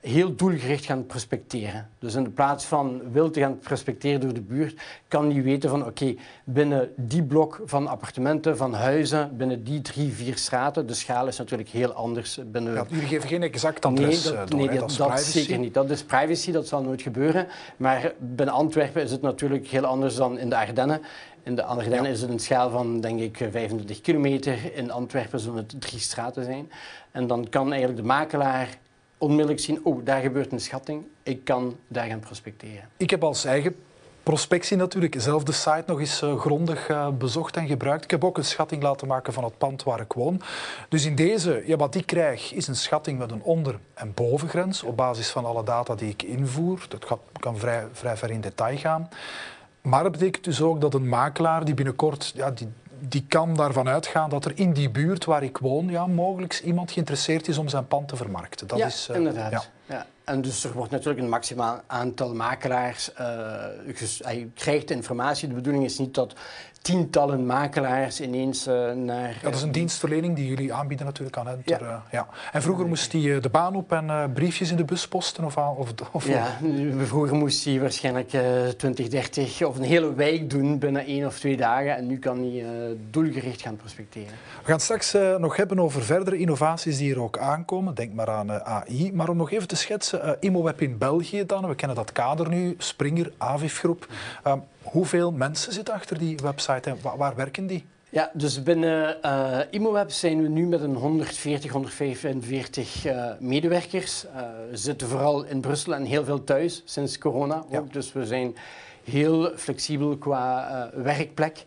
heel 0.02 0.36
doelgericht 0.36 0.86
gaan 0.86 1.06
prospecteren. 1.06 1.90
Dus 2.00 2.16
in 2.16 2.34
plaats 2.34 2.66
van 2.66 3.12
wil 3.12 3.30
te 3.30 3.40
gaan 3.40 3.60
prospecteren 3.60 4.20
door 4.20 4.34
de 4.34 4.42
buurt, 4.42 4.82
kan 5.08 5.32
hij 5.32 5.44
weten 5.44 5.70
van 5.70 5.86
oké, 5.86 6.16
binnen 6.44 6.92
die 6.96 7.24
blok 7.24 7.62
van 7.66 7.88
appartementen, 7.88 8.58
van 8.58 8.74
huizen, 8.74 9.38
binnen 9.38 9.64
die 9.64 9.82
drie, 9.82 10.14
vier 10.14 10.38
straten, 10.38 10.88
de 10.88 10.94
schaal 10.94 11.28
is 11.28 11.38
natuurlijk 11.38 11.70
heel 11.70 11.92
anders. 11.92 12.40
Binnen... 12.46 12.74
Ja, 12.74 12.86
jullie 12.90 13.08
geven 13.08 13.30
geen 13.30 13.44
exact 13.44 13.86
adres 13.86 14.24
nee, 14.24 14.34
dat, 14.34 14.44
eh, 14.44 14.50
door, 14.50 14.60
nee, 14.60 14.68
dat, 14.68 14.80
dat, 14.80 14.90
is 14.90 14.98
dat 14.98 15.20
zeker 15.20 15.58
niet. 15.58 15.74
Dat 15.74 15.90
is 15.90 16.04
privacy, 16.04 16.52
dat 16.52 16.68
zal 16.68 16.82
nooit 16.82 17.02
gebeuren. 17.02 17.48
Maar 17.78 18.14
binnen 18.18 18.56
Antwerpen 18.56 19.04
is 19.04 19.12
het 19.12 19.22
natuurlijk 19.22 19.68
heel 19.68 19.86
anders 19.86 20.16
dan 20.16 20.38
in 20.38 20.50
de 20.50 20.56
Ardennen. 20.56 21.02
In 21.44 21.56
de 21.56 21.64
Ardennen 21.64 22.04
ja. 22.04 22.10
is 22.10 22.22
het 22.22 22.30
een 22.30 22.40
schaal 22.40 22.70
van, 22.70 23.02
denk 23.02 23.20
ik, 23.20 23.48
25 23.52 24.02
kilometer. 24.02 24.58
In 24.74 24.92
Antwerpen 24.92 25.40
zullen 25.40 25.58
het 25.58 25.82
drie 25.82 26.00
straten 26.00 26.44
zijn. 26.44 26.72
En 27.12 27.28
dan 27.28 27.50
kan 27.50 27.70
eigenlijk 27.70 28.02
de 28.02 28.08
makelaar 28.08 28.78
onmiddellijk 29.20 29.60
zien, 29.60 29.80
oh, 29.84 30.06
daar 30.06 30.22
gebeurt 30.22 30.52
een 30.52 30.60
schatting, 30.60 31.04
ik 31.24 31.44
kan 31.44 31.76
daar 31.88 32.08
gaan 32.08 32.20
prospecteren. 32.20 32.90
Ik 32.98 33.10
heb 33.10 33.24
als 33.24 33.46
eigen 33.46 33.76
prospectie 34.24 34.78
natuurlijk 34.78 35.16
zelf 35.18 35.44
de 35.44 35.52
site 35.52 35.84
nog 35.86 36.00
eens 36.00 36.22
uh, 36.22 36.40
grondig 36.40 36.90
uh, 36.90 37.10
bezocht 37.10 37.58
en 37.58 37.68
gebruikt. 37.68 38.04
Ik 38.04 38.12
heb 38.12 38.24
ook 38.24 38.38
een 38.38 38.46
schatting 38.46 38.84
laten 38.84 39.08
maken 39.08 39.34
van 39.34 39.44
het 39.44 39.58
pand 39.58 39.84
waar 39.84 40.00
ik 40.00 40.14
woon. 40.14 40.42
Dus 40.90 41.06
in 41.06 41.16
deze, 41.16 41.64
ja, 41.66 41.76
wat 41.76 41.96
ik 41.96 42.06
krijg, 42.06 42.54
is 42.54 42.68
een 42.68 42.76
schatting 42.76 43.20
met 43.20 43.32
een 43.32 43.42
onder- 43.42 43.80
en 43.94 44.14
bovengrens 44.14 44.84
op 44.84 44.98
basis 44.98 45.30
van 45.30 45.46
alle 45.46 45.64
data 45.64 45.96
die 45.96 46.10
ik 46.10 46.24
invoer. 46.24 46.86
Dat 46.90 47.06
kan 47.40 47.58
vrij, 47.58 47.88
vrij 47.92 48.18
ver 48.18 48.32
in 48.32 48.42
detail 48.42 48.78
gaan. 48.78 49.10
Maar 49.82 50.04
dat 50.04 50.12
betekent 50.12 50.44
dus 50.44 50.62
ook 50.62 50.82
dat 50.82 50.94
een 50.94 51.10
makelaar 51.10 51.66
die 51.66 51.74
binnenkort 51.74 52.32
ja, 52.36 52.52
die, 52.52 52.68
die 53.00 53.26
kan 53.28 53.56
daarvan 53.56 53.88
uitgaan 53.88 54.30
dat 54.30 54.46
er 54.46 54.52
in 54.56 54.74
die 54.74 54.90
buurt 54.90 55.26
waar 55.26 55.44
ik 55.44 55.58
woon 55.58 55.90
ja, 55.90 56.08
mogelijk 56.08 56.62
iemand 56.64 56.92
geïnteresseerd 56.92 57.48
is 57.48 57.58
om 57.58 57.68
zijn 57.68 57.88
pand 57.88 58.08
te 58.08 58.16
vermarkten. 58.16 58.68
Dat 58.68 58.78
ja, 58.78 58.86
is, 58.86 59.08
uh, 59.10 59.16
inderdaad. 59.16 59.52
Ja. 59.52 59.64
ja. 59.86 60.06
En 60.24 60.42
dus 60.42 60.64
er 60.64 60.74
wordt 60.74 60.92
natuurlijk 60.92 61.20
een 61.20 61.30
maximaal 61.30 61.82
aantal 61.88 62.34
makelaars. 62.36 63.12
Uh, 63.12 63.26
hij 64.20 64.50
krijgt 64.54 64.92
informatie. 64.92 65.48
De 65.48 65.54
bedoeling 65.54 65.84
is 65.84 65.98
niet 65.98 66.14
dat 66.14 66.34
tientallen 66.82 67.46
makelaars 67.46 68.22
ineens 68.22 68.68
uh, 68.68 68.92
naar... 68.92 69.40
Dat 69.42 69.56
is 69.56 69.62
een 69.62 69.72
dienstverlening 69.72 70.36
die 70.36 70.48
jullie 70.48 70.74
aanbieden 70.74 71.06
natuurlijk 71.06 71.38
aan 71.38 71.48
hen. 71.48 71.62
Ja. 71.66 71.82
Uh, 71.82 71.96
ja. 72.12 72.28
En 72.52 72.62
vroeger 72.62 72.88
moest 72.88 73.12
hij 73.12 73.22
uh, 73.22 73.42
de 73.42 73.50
baan 73.50 73.76
op 73.76 73.92
en 73.92 74.32
briefjes 74.34 74.72
in 74.72 74.78
de 74.78 74.86
bus 74.86 75.08
posten? 75.08 75.44
Of, 75.44 75.58
of, 75.58 75.94
of 76.12 76.28
ja, 76.28 76.58
vroeger 76.98 77.36
moest 77.36 77.66
hij 77.66 77.80
waarschijnlijk 77.80 78.38
20, 78.78 79.08
30 79.08 79.64
of 79.64 79.78
een 79.78 79.84
hele 79.84 80.14
wijk 80.14 80.50
doen 80.50 80.80
binnen 80.80 81.06
één 81.06 81.26
of 81.26 81.40
twee 81.40 81.58
dagen. 81.58 81.96
En 81.96 82.08
nu 82.08 82.20
kan 82.20 82.38
hij 82.38 82.66
doelgericht 83.10 83.62
gaan 83.62 83.76
prospecteren. 83.76 84.34
We 84.64 84.70
gaan 84.70 84.80
straks 84.80 85.16
nog 85.38 85.56
hebben 85.56 85.80
over 85.80 86.04
verdere 86.04 86.38
innovaties 86.38 86.98
die 86.98 87.14
er 87.14 87.22
ook 87.22 87.38
aankomen. 87.38 87.96
Denk 87.96 88.14
maar 88.14 88.30
aan 88.30 88.52
AI. 88.52 89.12
Maar 89.14 89.30
om 89.30 89.38
nog 89.38 89.52
even 89.52 89.68
te 89.68 89.76
schetsen, 89.76 90.38
ImoWeb 90.40 90.82
in 90.82 90.98
België 90.98 91.46
dan. 91.46 91.68
We 91.68 91.76
kennen 91.76 91.98
dat 91.98 92.12
kader 92.12 92.50
nu, 92.50 92.76
Springer, 92.78 93.32
Aviv 93.38 93.78
Groep. 93.78 94.08
Hoeveel 94.92 95.32
mensen 95.32 95.74
zitten 95.74 95.94
achter 95.94 96.18
die 96.18 96.38
website 96.44 96.90
en 96.90 96.98
waar, 97.02 97.18
waar 97.18 97.36
werken 97.36 97.68
die? 97.68 97.86
Ja, 98.10 98.32
dus 98.34 98.64
binnen 98.64 99.18
uh, 99.26 99.60
ImoWeb 99.70 100.12
zijn 100.12 100.42
we 100.42 100.48
nu 100.48 100.66
met 100.66 100.82
een 100.82 100.96
140, 100.96 101.72
145 101.72 103.06
uh, 103.06 103.32
medewerkers. 103.40 104.26
Uh, 104.26 104.42
we 104.70 104.78
zitten 104.78 105.08
vooral 105.08 105.44
in 105.44 105.62
Brussel 105.62 105.96
en 105.96 106.04
heel 106.04 106.24
veel 106.24 106.44
thuis 106.44 106.82
sinds 106.86 107.18
corona 107.18 107.58
ook. 107.58 107.72
Ja. 107.72 107.84
Dus 107.92 108.14
we 108.14 108.26
zijn 108.26 108.56
heel 109.04 109.52
flexibel 109.56 110.18
qua 110.18 110.90
werkplek. 110.94 111.64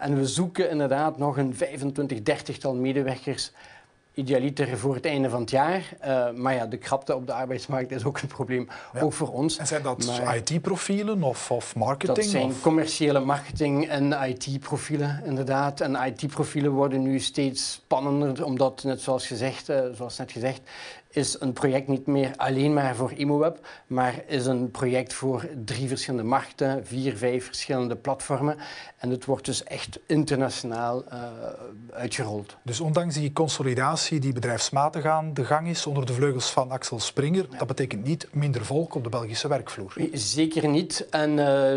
en 0.00 0.16
we 0.16 0.26
zoeken 0.26 0.70
inderdaad 0.70 1.18
nog 1.18 1.36
een 1.36 1.54
25, 1.54 2.22
30 2.22 2.58
tal 2.58 2.74
medewerkers 2.74 3.52
idealiter 4.18 4.78
voor 4.78 4.94
het 4.94 5.04
einde 5.04 5.30
van 5.30 5.40
het 5.40 5.50
jaar. 5.50 5.82
Uh, 6.06 6.30
maar 6.30 6.54
ja, 6.54 6.66
de 6.66 6.76
krapte 6.76 7.14
op 7.14 7.26
de 7.26 7.32
arbeidsmarkt 7.32 7.90
is 7.90 8.04
ook 8.04 8.18
een 8.20 8.28
probleem, 8.28 8.68
ook 9.00 9.12
voor 9.12 9.32
ons. 9.32 9.58
En 9.58 9.66
zijn 9.66 9.82
dat 9.82 10.20
IT-profielen 10.34 11.22
of, 11.22 11.50
of 11.50 11.76
marketing? 11.76 12.16
Dat 12.16 12.26
zijn 12.26 12.44
of? 12.44 12.60
commerciële 12.60 13.20
marketing 13.20 13.88
en 13.88 14.12
IT-profielen, 14.12 15.22
inderdaad. 15.24 15.80
En 15.80 15.94
IT-profielen 15.94 16.70
worden 16.70 17.02
nu 17.02 17.18
steeds 17.18 17.72
spannender, 17.72 18.44
omdat, 18.44 18.82
net 18.82 19.00
zoals, 19.00 19.26
gezegd, 19.26 19.68
uh, 19.68 19.80
zoals 19.92 20.18
net 20.18 20.32
gezegd, 20.32 20.60
is 21.10 21.36
een 21.40 21.52
project 21.52 21.88
niet 21.88 22.06
meer 22.06 22.32
alleen 22.36 22.72
maar 22.72 22.96
voor 22.96 23.12
ImoWeb, 23.12 23.66
maar 23.86 24.22
is 24.26 24.46
een 24.46 24.70
project 24.70 25.12
voor 25.12 25.48
drie 25.64 25.88
verschillende 25.88 26.28
markten, 26.28 26.86
vier, 26.86 27.16
vijf 27.16 27.44
verschillende 27.44 27.96
platformen. 27.96 28.56
En 28.98 29.10
het 29.10 29.24
wordt 29.24 29.44
dus 29.44 29.64
echt 29.64 29.98
internationaal 30.06 31.04
uh, 31.12 31.22
uitgerold. 31.92 32.56
Dus 32.62 32.80
ondanks 32.80 33.14
die 33.14 33.32
consolidatie 33.32 34.20
die 34.20 34.32
bedrijfsmatig 34.32 35.04
aan 35.04 35.34
de 35.34 35.44
gang 35.44 35.68
is 35.68 35.86
onder 35.86 36.06
de 36.06 36.12
vleugels 36.12 36.50
van 36.50 36.70
Axel 36.70 37.00
Springer, 37.00 37.46
dat 37.58 37.66
betekent 37.66 38.04
niet 38.04 38.28
minder 38.32 38.64
volk 38.64 38.94
op 38.94 39.02
de 39.04 39.08
Belgische 39.08 39.48
werkvloer? 39.48 39.94
Zeker 40.12 40.68
niet. 40.68 41.06
En 41.10 41.38
uh, 41.38 41.72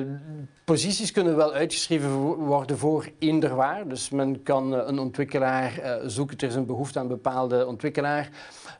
posities 0.63 1.11
kunnen 1.11 1.35
wel 1.35 1.53
uitgeschreven 1.53 2.11
worden 2.35 2.77
voor 2.77 3.09
eender 3.19 3.55
waar. 3.55 3.87
Dus 3.87 4.09
men 4.09 4.43
kan 4.43 4.73
uh, 4.73 4.81
een 4.85 4.99
ontwikkelaar 4.99 5.99
zoeken, 6.05 6.37
er 6.37 6.47
is 6.47 6.55
een 6.55 6.65
behoefte 6.65 6.99
aan 6.99 7.05
een 7.05 7.11
bepaalde 7.11 7.67
ontwikkelaar. 7.67 8.29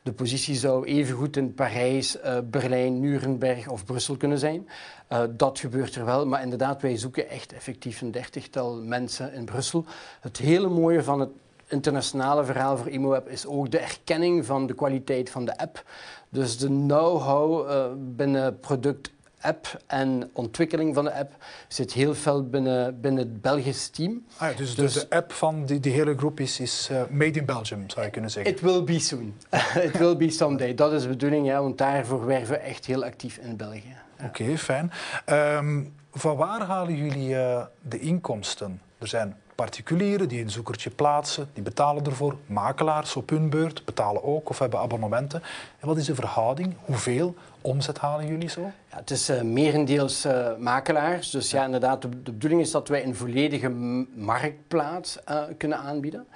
De 0.02 0.12
positie 0.12 0.41
zou 0.50 0.84
evengoed 0.84 1.36
in 1.36 1.54
Parijs, 1.54 2.16
uh, 2.16 2.38
Berlijn, 2.44 3.00
Nuremberg 3.00 3.68
of 3.68 3.84
Brussel 3.84 4.16
kunnen 4.16 4.38
zijn. 4.38 4.68
Uh, 5.12 5.22
dat 5.30 5.58
gebeurt 5.58 5.94
er 5.94 6.04
wel, 6.04 6.26
maar 6.26 6.42
inderdaad, 6.42 6.82
wij 6.82 6.96
zoeken 6.96 7.28
echt 7.28 7.52
effectief 7.52 8.00
een 8.00 8.10
dertigtal 8.10 8.74
mensen 8.74 9.32
in 9.32 9.44
Brussel. 9.44 9.84
Het 10.20 10.36
hele 10.36 10.68
mooie 10.68 11.02
van 11.02 11.20
het 11.20 11.30
internationale 11.66 12.44
verhaal 12.44 12.76
voor 12.76 12.88
ImoWeb 12.88 13.28
is 13.28 13.46
ook 13.46 13.70
de 13.70 13.78
erkenning 13.78 14.46
van 14.46 14.66
de 14.66 14.74
kwaliteit 14.74 15.30
van 15.30 15.44
de 15.44 15.58
app. 15.58 15.84
Dus 16.28 16.58
de 16.58 16.66
know-how 16.66 17.68
uh, 17.68 17.84
binnen 17.96 18.60
product 18.60 19.12
app 19.42 19.82
en 19.86 20.30
ontwikkeling 20.32 20.94
van 20.94 21.04
de 21.04 21.14
app 21.14 21.44
zit 21.68 21.92
heel 21.92 22.14
veel 22.14 22.48
binnen, 22.48 23.00
binnen 23.00 23.22
het 23.22 23.42
Belgisch 23.42 23.88
team. 23.88 24.24
Ah 24.36 24.50
ja, 24.50 24.56
dus, 24.56 24.74
dus, 24.74 24.92
de 24.92 25.10
app 25.10 25.32
van 25.32 25.64
die, 25.64 25.80
die 25.80 25.92
hele 25.92 26.16
groep 26.16 26.40
is, 26.40 26.60
is 26.60 26.88
uh, 26.92 27.02
made 27.10 27.38
in 27.38 27.44
Belgium, 27.44 27.90
zou 27.90 28.04
je 28.04 28.10
kunnen 28.10 28.30
zeggen? 28.30 28.52
It 28.52 28.60
will 28.60 28.84
be 28.84 28.98
soon. 28.98 29.34
It 29.88 29.98
will 29.98 30.16
be 30.16 30.30
someday. 30.30 30.74
Dat 30.74 30.92
is 30.92 31.02
de 31.02 31.08
bedoeling, 31.08 31.46
ja, 31.46 31.60
want 31.60 31.78
daarvoor 31.78 32.26
werven 32.26 32.54
we 32.54 32.60
echt 32.60 32.86
heel 32.86 33.04
actief 33.04 33.36
in 33.36 33.56
België. 33.56 33.82
Ja. 33.88 34.26
Oké, 34.26 34.42
okay, 34.42 34.58
fijn. 34.58 34.92
Um, 35.26 35.94
van 36.12 36.36
waar 36.36 36.60
halen 36.60 36.96
jullie 36.96 37.28
uh, 37.28 37.62
de 37.80 37.98
inkomsten? 37.98 38.80
Er 38.98 39.06
zijn 39.08 39.36
particulieren 39.54 40.28
die 40.28 40.42
een 40.42 40.50
zoekertje 40.50 40.90
plaatsen, 40.90 41.48
die 41.52 41.62
betalen 41.62 42.04
ervoor. 42.04 42.36
Makelaars 42.46 43.16
op 43.16 43.28
hun 43.28 43.50
beurt 43.50 43.84
betalen 43.84 44.24
ook 44.24 44.48
of 44.48 44.58
hebben 44.58 44.78
abonnementen. 44.78 45.42
En 45.80 45.86
wat 45.86 45.96
is 45.96 46.06
de 46.06 46.14
verhouding? 46.14 46.74
Hoeveel 46.84 47.34
omzet 47.62 47.98
halen 47.98 48.26
jullie 48.26 48.48
zo? 48.48 48.60
Ja, 48.60 48.96
het 48.96 49.10
is 49.10 49.30
uh, 49.30 49.42
merendeels 49.42 50.26
uh, 50.26 50.56
makelaars. 50.56 51.30
Dus 51.30 51.50
ja, 51.50 51.64
inderdaad, 51.64 52.02
de, 52.02 52.08
de, 52.08 52.32
bedoeling 52.32 52.60
is 52.60 52.70
dat 52.70 52.88
wij 52.88 53.04
een 53.04 53.14
volledige 53.14 53.68
marktplaats 54.14 55.18
uh, 55.28 55.42
kunnen 55.56 55.78
aanbieden. 55.78 56.26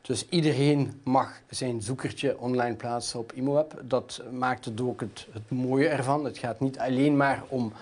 Dus 0.00 0.28
iedereen 0.28 1.00
mag 1.04 1.40
zijn 1.50 1.82
zoekertje 1.82 2.38
online 2.38 2.74
plaatsen 2.74 3.18
op 3.18 3.32
ImoWeb. 3.32 3.82
Dat 3.82 4.22
maakt 4.30 4.64
het 4.64 4.80
ook 4.80 5.00
het, 5.00 5.26
het 5.32 5.50
mooie 5.50 5.88
ervan. 5.88 6.24
Het 6.24 6.38
gaat 6.38 6.60
niet 6.60 6.78
alleen 6.78 7.16
maar 7.16 7.42
om 7.48 7.72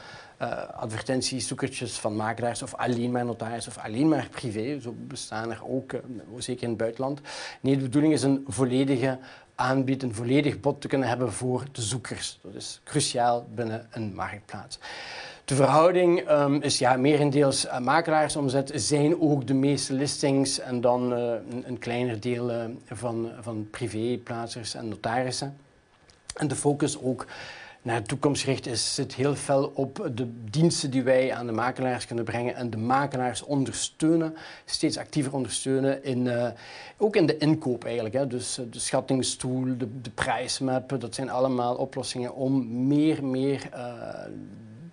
uh, 0.42 0.68
advertenties, 0.68 1.46
zoekertjes 1.46 1.98
van 1.98 2.16
makelaars 2.16 2.62
of 2.62 2.74
alleen 2.74 3.10
maar 3.10 3.24
notaris 3.24 3.66
of 3.66 3.78
alleen 3.78 4.08
maar 4.08 4.28
privé. 4.30 4.80
Zo 4.80 4.94
bestaan 4.96 5.50
er 5.50 5.60
ook, 5.66 5.92
uh, 5.92 6.00
zeker 6.38 6.62
in 6.62 6.68
het 6.68 6.78
buitenland. 6.78 7.20
Nee, 7.60 7.76
de 7.76 7.82
bedoeling 7.82 8.12
is 8.12 8.22
een 8.22 8.44
volledige 8.46 9.18
aanbiedt, 9.54 10.02
een 10.02 10.14
volledig 10.14 10.60
bod 10.60 10.80
te 10.80 10.88
kunnen 10.88 11.08
hebben 11.08 11.32
voor 11.32 11.64
de 11.72 11.82
zoekers. 11.82 12.38
Dat 12.42 12.54
is 12.54 12.80
cruciaal 12.84 13.46
binnen 13.54 13.86
een 13.90 14.14
marktplaats. 14.14 14.78
De 15.44 15.54
verhouding 15.54 16.30
um, 16.30 16.62
is 16.62 16.78
ja, 16.78 16.96
merendeels 16.96 17.64
uh, 17.64 17.78
makelaarsomzet, 17.78 18.70
zijn 18.74 19.20
ook 19.20 19.46
de 19.46 19.54
meeste 19.54 19.92
listings 19.92 20.60
en 20.60 20.80
dan 20.80 21.12
uh, 21.12 21.32
een, 21.64 21.78
kleiner 21.78 22.20
deel 22.20 22.50
uh, 22.50 22.64
van, 22.86 23.30
van 23.40 23.68
privéplaatsers 23.70 24.74
en 24.74 24.88
notarissen. 24.88 25.56
En 26.34 26.48
de 26.48 26.56
focus 26.56 27.02
ook 27.02 27.26
naar 27.84 28.00
de 28.00 28.06
toekomst 28.06 28.42
gericht 28.42 28.66
is, 28.66 28.94
zit 28.94 29.14
heel 29.14 29.34
fel 29.34 29.72
op 29.74 30.10
de 30.14 30.30
diensten 30.50 30.90
die 30.90 31.02
wij 31.02 31.34
aan 31.34 31.46
de 31.46 31.52
makelaars 31.52 32.06
kunnen 32.06 32.24
brengen 32.24 32.54
en 32.54 32.70
de 32.70 32.76
makelaars 32.76 33.42
ondersteunen, 33.42 34.36
steeds 34.64 34.96
actiever 34.96 35.32
ondersteunen, 35.32 36.04
in, 36.04 36.24
uh, 36.24 36.48
ook 36.96 37.16
in 37.16 37.26
de 37.26 37.36
inkoop 37.36 37.84
eigenlijk. 37.84 38.14
Hè. 38.14 38.26
Dus 38.26 38.58
uh, 38.58 38.66
de 38.70 38.78
schattingstoel, 38.78 39.64
de, 39.78 40.00
de 40.00 40.10
prijsmap, 40.10 41.00
dat 41.00 41.14
zijn 41.14 41.30
allemaal 41.30 41.74
oplossingen 41.74 42.34
om 42.34 42.86
meer, 42.86 43.24
meer 43.24 43.68
uh, 43.74 43.88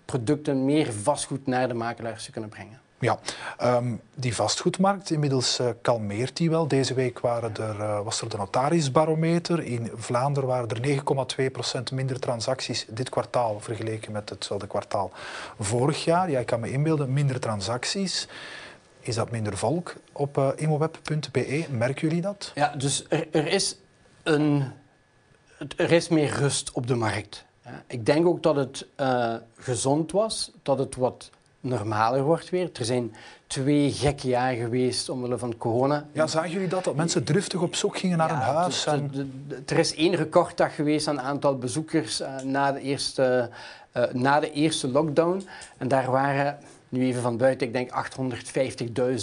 producten, 0.05 0.65
meer 0.65 0.93
vastgoed 0.93 1.45
naar 1.47 1.67
de 1.67 1.73
makelaars 1.73 2.25
te 2.25 2.31
kunnen 2.31 2.49
brengen. 2.49 2.80
Ja, 3.01 3.19
um, 3.63 4.01
die 4.15 4.35
vastgoedmarkt, 4.35 5.09
inmiddels 5.09 5.59
uh, 5.59 5.67
kalmeert 5.81 6.37
die 6.37 6.49
wel. 6.49 6.67
Deze 6.67 6.93
week 6.93 7.19
waren 7.19 7.55
er, 7.55 7.75
uh, 7.75 8.01
was 8.01 8.21
er 8.21 8.29
de 8.29 8.37
notarisbarometer. 8.37 9.63
In 9.63 9.91
Vlaanderen 9.95 10.49
waren 10.49 10.69
er 10.69 11.01
9,2% 11.89 11.93
minder 11.93 12.19
transacties 12.19 12.85
dit 12.89 13.09
kwartaal 13.09 13.59
vergeleken 13.59 14.11
met 14.11 14.29
hetzelfde 14.29 14.67
kwartaal 14.67 15.11
vorig 15.59 16.03
jaar. 16.03 16.29
Ja, 16.29 16.39
ik 16.39 16.45
kan 16.45 16.59
me 16.59 16.71
inbeelden, 16.71 17.13
minder 17.13 17.39
transacties. 17.39 18.27
Is 18.99 19.15
dat 19.15 19.31
minder 19.31 19.57
volk 19.57 19.95
op 20.11 20.37
uh, 20.37 20.47
imoweb.be? 20.57 21.65
Merken 21.69 22.07
jullie 22.07 22.21
dat? 22.21 22.51
Ja, 22.55 22.75
dus 22.75 23.05
er, 23.09 23.27
er, 23.31 23.47
is 23.47 23.75
een, 24.23 24.71
er 25.75 25.91
is 25.91 26.07
meer 26.07 26.29
rust 26.29 26.71
op 26.71 26.87
de 26.87 26.95
markt. 26.95 27.45
Ik 27.87 28.05
denk 28.05 28.27
ook 28.27 28.43
dat 28.43 28.55
het 28.55 28.87
gezond 29.55 30.11
was, 30.11 30.51
dat 30.63 30.77
het 30.77 30.95
wat 30.95 31.29
normaler 31.61 32.23
wordt 32.23 32.49
weer. 32.49 32.69
Er 32.79 32.85
zijn 32.85 33.15
twee 33.47 33.91
gekke 33.91 34.27
jaren 34.27 34.57
geweest 34.57 35.09
omwille 35.09 35.37
van 35.37 35.57
corona. 35.57 36.05
Ja, 36.11 36.27
zagen 36.27 36.49
jullie 36.49 36.67
dat? 36.67 36.83
Dat 36.83 36.95
mensen 36.95 37.23
driftig 37.23 37.61
op 37.61 37.75
zoek 37.75 37.97
gingen 37.97 38.17
naar 38.17 38.29
ja, 38.29 38.35
een 38.35 38.55
huis? 38.55 38.85
En... 38.85 39.09
De, 39.13 39.27
de, 39.47 39.61
er 39.65 39.79
is 39.79 39.95
één 39.95 40.15
recorddag 40.15 40.75
geweest 40.75 41.07
aan 41.07 41.21
aantal 41.21 41.57
bezoekers 41.57 42.21
uh, 42.21 42.39
na, 42.43 42.71
de 42.71 42.79
eerste, 42.79 43.49
uh, 43.97 44.03
na 44.13 44.39
de 44.39 44.51
eerste 44.51 44.87
lockdown. 44.87 45.47
En 45.77 45.87
daar 45.87 46.11
waren, 46.11 46.57
nu 46.91 47.05
even 47.05 47.21
van 47.21 47.37
buiten, 47.37 47.67
ik 47.67 47.73
denk 47.73 47.89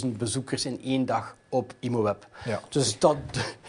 850.000 0.03 0.07
bezoekers 0.17 0.65
in 0.65 0.81
één 0.83 1.05
dag 1.05 1.35
op 1.49 1.73
ImoWeb. 1.79 2.27
Ja. 2.45 2.61
Dus 2.69 2.99
dat, 2.99 3.17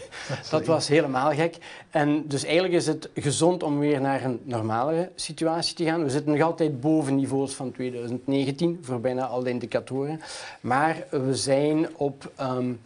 dat 0.49 0.65
was 0.65 0.87
helemaal 0.87 1.31
gek. 1.31 1.57
En 1.89 2.27
dus 2.27 2.43
eigenlijk 2.43 2.73
is 2.73 2.87
het 2.87 3.09
gezond 3.15 3.63
om 3.63 3.79
weer 3.79 4.01
naar 4.01 4.23
een 4.23 4.39
normale 4.43 5.11
situatie 5.15 5.75
te 5.75 5.83
gaan. 5.83 6.03
We 6.03 6.09
zitten 6.09 6.31
nog 6.31 6.41
altijd 6.41 6.79
boven 6.79 7.15
niveaus 7.15 7.53
van 7.53 7.71
2019 7.71 8.79
voor 8.81 8.99
bijna 8.99 9.25
al 9.25 9.43
de 9.43 9.49
indicatoren. 9.49 10.21
Maar 10.61 11.03
we 11.09 11.35
zijn 11.35 11.97
op 11.97 12.31
um, 12.41 12.81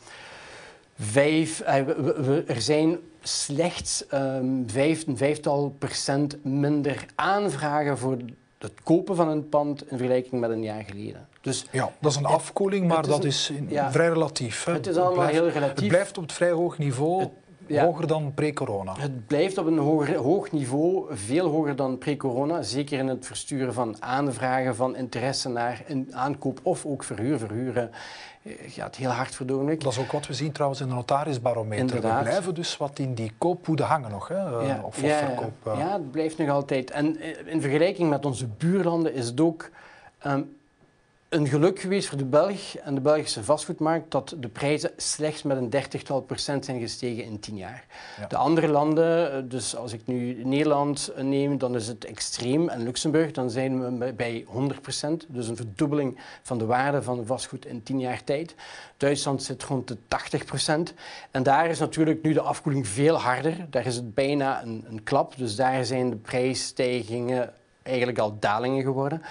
vijf... 0.99 1.61
Uh, 1.61 1.73
we, 1.73 2.21
we, 2.21 2.43
er 2.47 2.61
zijn 2.61 2.99
slechts 3.21 4.05
um, 4.13 4.63
vijf, 4.67 5.07
een 5.07 5.17
vijftal 5.17 5.75
procent 5.79 6.43
minder 6.43 7.05
aanvragen 7.15 7.97
voor 7.97 8.17
het 8.65 8.83
kopen 8.83 9.15
van 9.15 9.27
een 9.27 9.49
pand 9.49 9.81
in 9.91 9.97
vergelijking 9.97 10.41
met 10.41 10.49
een 10.49 10.63
jaar 10.63 10.83
geleden. 10.83 11.27
Dus, 11.41 11.65
ja, 11.71 11.91
dat 11.99 12.11
is 12.11 12.17
een 12.17 12.25
afkoeling, 12.25 12.87
maar 12.87 13.01
is 13.01 13.07
dat 13.07 13.23
een, 13.23 13.29
is 13.29 13.51
ja, 13.67 13.91
vrij 13.91 14.09
relatief. 14.09 14.63
Hè? 14.63 14.73
Het 14.73 14.87
is 14.87 14.95
allemaal 14.95 15.11
het 15.11 15.31
blijft, 15.31 15.39
heel 15.39 15.61
relatief. 15.61 15.79
Het 15.79 15.87
blijft 15.87 16.17
op 16.17 16.23
het 16.23 16.33
vrij 16.33 16.51
hoog 16.51 16.77
niveau, 16.77 17.21
het, 17.21 17.29
ja, 17.67 17.85
hoger 17.85 18.07
dan 18.07 18.33
pre-corona. 18.33 18.95
Het 18.97 19.27
blijft 19.27 19.57
op 19.57 19.65
een 19.65 19.77
hoger, 19.77 20.15
hoog 20.15 20.51
niveau, 20.51 21.05
veel 21.09 21.49
hoger 21.49 21.75
dan 21.75 21.97
pre-corona. 21.97 22.61
Zeker 22.61 22.99
in 22.99 23.07
het 23.07 23.25
versturen 23.25 23.73
van 23.73 23.95
aanvragen 23.99 24.75
van 24.75 24.95
interesse 24.95 25.49
naar 25.49 25.83
een 25.87 26.07
aankoop 26.11 26.59
of 26.63 26.85
ook 26.85 27.03
verhuur. 27.03 27.39
Verhuren 27.39 27.91
gaat 28.67 28.95
heel 28.95 29.09
hard 29.09 29.37
de 29.37 29.75
Dat 29.79 29.91
is 29.91 29.99
ook 29.99 30.11
wat 30.11 30.27
we 30.27 30.33
zien 30.33 30.51
trouwens 30.51 30.81
in 30.81 30.87
de 30.87 30.93
notarisbarometer. 30.93 31.85
Inderdaad. 31.85 32.23
We 32.23 32.29
blijven 32.29 32.55
dus 32.55 32.77
wat 32.77 32.99
in 32.99 33.13
die 33.13 33.31
koopwoede 33.37 33.83
hangen 33.83 34.11
nog, 34.11 34.27
hè? 34.27 34.35
Ja, 34.35 34.81
of, 34.83 34.83
of 34.83 35.01
ja, 35.01 35.17
verkoop. 35.17 35.51
Ja. 35.65 35.77
ja, 35.77 35.91
het 35.93 36.11
blijft 36.11 36.37
nog 36.37 36.49
altijd. 36.49 36.91
En 36.91 37.21
in 37.45 37.61
vergelijking 37.61 38.09
met 38.09 38.25
onze 38.25 38.47
buurlanden 38.47 39.13
is 39.13 39.25
het 39.25 39.41
ook... 39.41 39.69
Um, 40.27 40.57
een 41.35 41.47
geluk 41.47 41.79
geweest 41.79 42.07
voor 42.07 42.17
de 42.17 42.25
Belg 42.25 42.75
en 42.75 42.95
de 42.95 43.01
Belgische 43.01 43.43
vastgoedmarkt 43.43 44.11
dat 44.11 44.35
de 44.39 44.47
prijzen 44.47 44.91
slechts 44.97 45.43
met 45.43 45.57
een 45.57 45.69
dertigtal 45.69 46.21
procent 46.21 46.65
zijn 46.65 46.79
gestegen 46.79 47.23
in 47.23 47.39
tien 47.39 47.57
jaar. 47.57 47.85
Ja. 48.19 48.27
De 48.27 48.35
andere 48.35 48.67
landen, 48.67 49.49
dus 49.49 49.75
als 49.75 49.93
ik 49.93 50.01
nu 50.05 50.43
Nederland 50.43 51.11
neem, 51.21 51.57
dan 51.57 51.75
is 51.75 51.87
het 51.87 52.05
extreem. 52.05 52.69
En 52.69 52.83
Luxemburg, 52.83 53.31
dan 53.31 53.49
zijn 53.49 53.99
we 53.99 54.13
bij 54.13 54.43
100 54.47 54.81
procent. 54.81 55.25
Dus 55.27 55.47
een 55.47 55.55
verdubbeling 55.55 56.19
van 56.41 56.57
de 56.57 56.65
waarde 56.65 57.01
van 57.01 57.25
vastgoed 57.25 57.65
in 57.65 57.83
tien 57.83 57.99
jaar 57.99 58.23
tijd. 58.23 58.55
Duitsland 58.97 59.43
zit 59.43 59.63
rond 59.63 59.87
de 59.87 59.97
80 60.07 60.45
procent. 60.45 60.93
En 61.31 61.43
daar 61.43 61.69
is 61.69 61.79
natuurlijk 61.79 62.23
nu 62.23 62.33
de 62.33 62.41
afkoeling 62.41 62.87
veel 62.87 63.19
harder. 63.19 63.65
Daar 63.69 63.85
is 63.85 63.95
het 63.95 64.13
bijna 64.13 64.63
een, 64.63 64.85
een 64.87 65.03
klap. 65.03 65.37
Dus 65.37 65.55
daar 65.55 65.85
zijn 65.85 66.09
de 66.09 66.15
prijsstijgingen 66.15 67.53
eigenlijk 67.85 68.17
al 68.17 68.37
dalingen 68.39 68.83
geworden. 68.83 69.21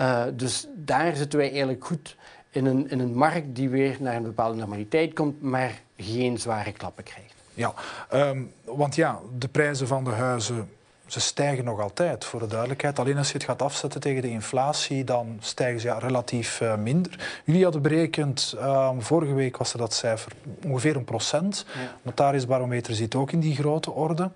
Uh, 0.00 0.24
dus 0.34 0.66
daar 0.74 1.16
zitten 1.16 1.38
wij 1.38 1.48
eigenlijk 1.48 1.84
goed 1.84 2.16
in 2.50 2.66
een, 2.66 2.90
in 2.90 3.00
een 3.00 3.14
markt 3.14 3.54
die 3.54 3.68
weer 3.68 3.96
naar 4.00 4.16
een 4.16 4.22
bepaalde 4.22 4.58
normaliteit 4.58 5.12
komt, 5.12 5.42
maar 5.42 5.80
geen 5.96 6.38
zware 6.38 6.72
klappen 6.72 7.04
krijgt. 7.04 7.34
Ja, 7.54 7.74
ehm, 8.08 8.42
want 8.64 8.94
ja, 8.94 9.18
de 9.38 9.48
prijzen 9.48 9.86
van 9.86 10.04
de 10.04 10.10
huizen 10.10 10.68
ze 11.08 11.20
stijgen 11.20 11.64
nog 11.64 11.80
altijd, 11.80 12.24
voor 12.24 12.40
de 12.40 12.46
duidelijkheid. 12.46 12.98
Alleen 12.98 13.16
als 13.16 13.26
je 13.28 13.34
het 13.34 13.44
gaat 13.44 13.62
afzetten 13.62 14.00
tegen 14.00 14.22
de 14.22 14.30
inflatie, 14.30 15.04
dan 15.04 15.36
stijgen 15.40 15.80
ze 15.80 15.86
ja, 15.86 15.98
relatief 15.98 16.60
uh, 16.60 16.76
minder. 16.76 17.40
Jullie 17.44 17.62
hadden 17.62 17.82
berekend, 17.82 18.54
ehm, 18.58 19.00
vorige 19.00 19.32
week 19.32 19.56
was 19.56 19.72
er 19.72 19.78
dat 19.78 19.94
cijfer 19.94 20.32
ongeveer 20.64 20.96
een 20.96 21.04
procent. 21.04 21.66
Ja. 21.74 21.96
Notarisbarometer 22.02 22.94
zit 22.94 23.14
ook 23.14 23.32
in 23.32 23.40
die 23.40 23.54
grote 23.54 23.90
orde. 23.90 24.30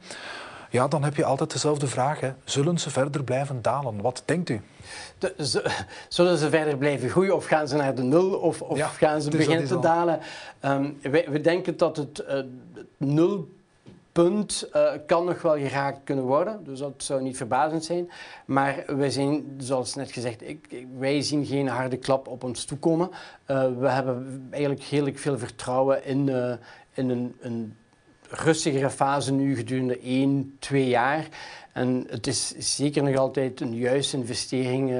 Ja, 0.73 0.88
dan 0.88 1.05
heb 1.05 1.17
je 1.17 1.25
altijd 1.25 1.52
dezelfde 1.52 1.87
vraag. 1.87 2.21
Hè. 2.21 2.33
Zullen 2.45 2.79
ze 2.79 2.91
verder 2.91 3.25
blijven 3.25 3.62
dalen? 3.62 4.00
Wat 4.00 4.23
denkt 4.25 4.49
u? 4.49 4.61
De, 5.19 5.35
zullen 6.09 6.38
ze 6.38 6.50
verder 6.50 6.76
blijven 6.76 7.09
groeien 7.09 7.35
of 7.35 7.45
gaan 7.45 7.69
ze 7.69 7.76
naar 7.76 7.95
de 7.95 8.02
nul 8.02 8.31
of, 8.31 8.62
of 8.62 8.97
gaan 8.97 9.23
ze 9.23 9.31
beginnen 9.31 9.67
te 9.67 9.79
dalen? 9.79 10.21
Um, 10.64 10.99
we 11.02 11.41
denken 11.41 11.76
dat 11.76 11.97
het 11.97 12.25
uh, 12.29 12.38
nulpunt 12.97 14.69
uh, 14.75 14.93
kan 15.07 15.25
nog 15.25 15.43
wel 15.43 15.57
geraakt 15.57 16.00
kunnen 16.05 16.25
worden. 16.25 16.64
Dus 16.64 16.79
dat 16.79 16.93
zou 16.97 17.23
niet 17.23 17.37
verbazend 17.37 17.85
zijn. 17.85 18.11
Maar 18.45 18.85
wij 18.87 19.11
zijn, 19.11 19.45
zoals 19.59 19.95
net 19.95 20.12
gezegd, 20.12 20.49
ik, 20.49 20.87
wij 20.99 21.23
zien 21.23 21.47
geen 21.47 21.69
harde 21.69 21.97
klap 21.97 22.29
op 22.29 22.45
ons 22.45 22.64
toekomen. 22.64 23.11
Uh, 23.47 23.69
we 23.79 23.88
hebben 23.88 24.47
eigenlijk 24.50 24.83
heel 24.83 25.09
veel 25.14 25.38
vertrouwen 25.38 26.05
in, 26.05 26.26
uh, 26.26 26.52
in 26.95 27.11
een, 27.11 27.37
een 27.41 27.76
rustigere 28.33 28.91
fase 28.91 29.33
nu 29.33 29.57
gedurende 29.57 29.99
1, 29.99 30.57
2 30.59 30.89
jaar. 30.89 31.29
En 31.73 32.07
het 32.09 32.27
is 32.27 32.55
zeker 32.59 33.03
nog 33.03 33.17
altijd 33.17 33.61
een 33.61 33.75
juiste 33.75 34.17
investering, 34.17 34.91
uh, 34.91 34.97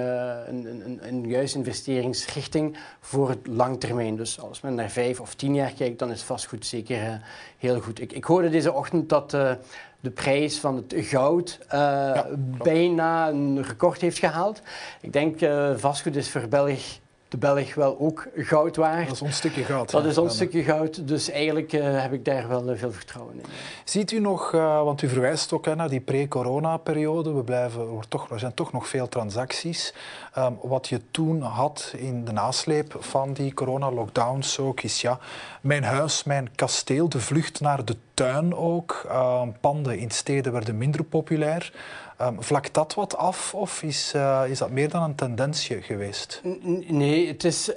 een, 0.47 0.67
een, 0.67 0.99
een, 1.03 1.29
juiste 1.29 1.59
investeringsrichting 1.59 2.77
voor 3.01 3.29
het 3.29 3.47
langtermijn. 3.47 4.17
Dus 4.17 4.41
als 4.41 4.61
men 4.61 4.75
naar 4.75 4.91
vijf 4.91 5.21
of 5.21 5.35
tien 5.35 5.55
jaar 5.55 5.73
kijkt, 5.73 5.99
dan 5.99 6.11
is 6.11 6.23
vastgoed 6.23 6.67
zeker 6.67 7.03
uh, 7.03 7.15
heel 7.59 7.81
goed. 7.81 8.01
Ik, 8.01 8.12
ik, 8.12 8.25
hoorde 8.25 8.49
deze 8.49 8.73
ochtend 8.73 9.09
dat 9.09 9.35
uh, 9.35 9.53
de 10.01 10.11
prijs 10.11 10.59
van 10.59 10.77
het 10.77 10.95
goud 10.97 11.59
ja, 11.71 12.27
bijna 12.62 13.29
een 13.29 13.62
record 13.62 14.01
heeft 14.01 14.19
gehaald. 14.19 14.62
Ik 15.01 15.12
denk 15.12 15.39
vastgoed 15.79 16.17
is 16.17 16.31
voor 16.31 16.49
België 16.49 17.01
de 17.33 17.39
Belg 17.39 17.75
wel 17.75 17.99
ook 17.99 18.29
goud 18.37 18.77
waard. 18.77 19.07
Dat 19.07 19.15
is 19.15 19.23
ons 19.23 19.37
stukje 19.37 19.65
goud. 19.65 19.91
Dat 19.91 20.05
is 20.05 20.19
ons 20.19 20.35
stukje 20.35 20.62
goud, 20.62 21.09
dus 21.09 21.31
eigenlijk 21.31 21.73
uh, 21.73 22.01
heb 22.01 22.12
ik 22.12 22.25
daar 22.25 22.49
wel 22.49 22.71
uh, 22.71 22.79
veel 22.79 22.93
vertrouwen 22.93 23.35
in. 23.35 23.45
Ziet 23.85 24.11
u 24.11 24.21
nog, 24.21 24.53
uh, 24.53 24.83
want 24.83 25.03
u 25.03 25.09
verwijst 25.09 25.53
ook 25.53 25.65
hè, 25.65 25.75
naar 25.75 25.89
die 25.89 26.01
pre-corona-periode, 26.01 27.33
we 27.33 27.43
blijven, 27.43 27.97
er, 27.99 28.09
toch, 28.09 28.31
er 28.31 28.39
zijn 28.39 28.55
toch 28.55 28.73
nog 28.73 28.89
veel 28.89 29.09
transacties. 29.09 29.95
Um, 30.39 30.59
wat 30.62 30.89
je 30.89 31.01
toen 31.11 31.43
had 31.43 31.93
in 31.97 32.25
de 32.25 32.33
nasleep 32.33 32.97
van 32.99 33.33
die 33.33 33.55
corona-lockdowns 33.55 34.59
ook, 34.59 34.83
is 34.83 35.01
ja, 35.01 35.19
mijn 35.61 35.85
huis, 35.85 36.25
mijn 36.25 36.51
kasteel, 36.55 37.09
de 37.09 37.21
vlucht 37.21 37.61
naar 37.61 37.85
de 37.85 37.97
tuin 38.14 38.54
ook. 38.54 39.02
Uh, 39.07 39.42
panden 39.61 39.99
in 39.99 40.11
steden 40.11 40.52
werden 40.52 40.78
minder 40.78 41.04
populair. 41.04 41.73
Um, 42.21 42.42
vlakt 42.42 42.75
dat 42.75 42.95
wat 42.95 43.16
af 43.16 43.54
of 43.54 43.83
is, 43.83 44.12
uh, 44.16 44.42
is 44.49 44.59
dat 44.59 44.71
meer 44.71 44.88
dan 44.88 45.02
een 45.02 45.14
tendensje 45.14 45.83
geweest? 45.83 46.40
Nee, 46.87 47.26
het 47.26 47.45
is 47.45 47.73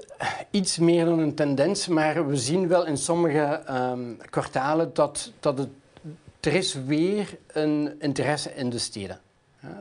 iets 0.51 0.77
meer 0.77 1.05
dan 1.05 1.19
een 1.19 1.35
tendens, 1.35 1.87
maar 1.87 2.27
we 2.27 2.35
zien 2.35 2.67
wel 2.67 2.85
in 2.85 2.97
sommige 2.97 3.63
um, 3.69 4.17
kwartalen 4.29 4.93
dat, 4.93 5.31
dat 5.39 5.57
het, 5.57 5.69
er 6.39 6.53
is 6.53 6.73
weer 6.73 7.37
een 7.47 7.95
interesse 7.99 8.55
in 8.55 8.69
de 8.69 8.79
steden 8.79 9.19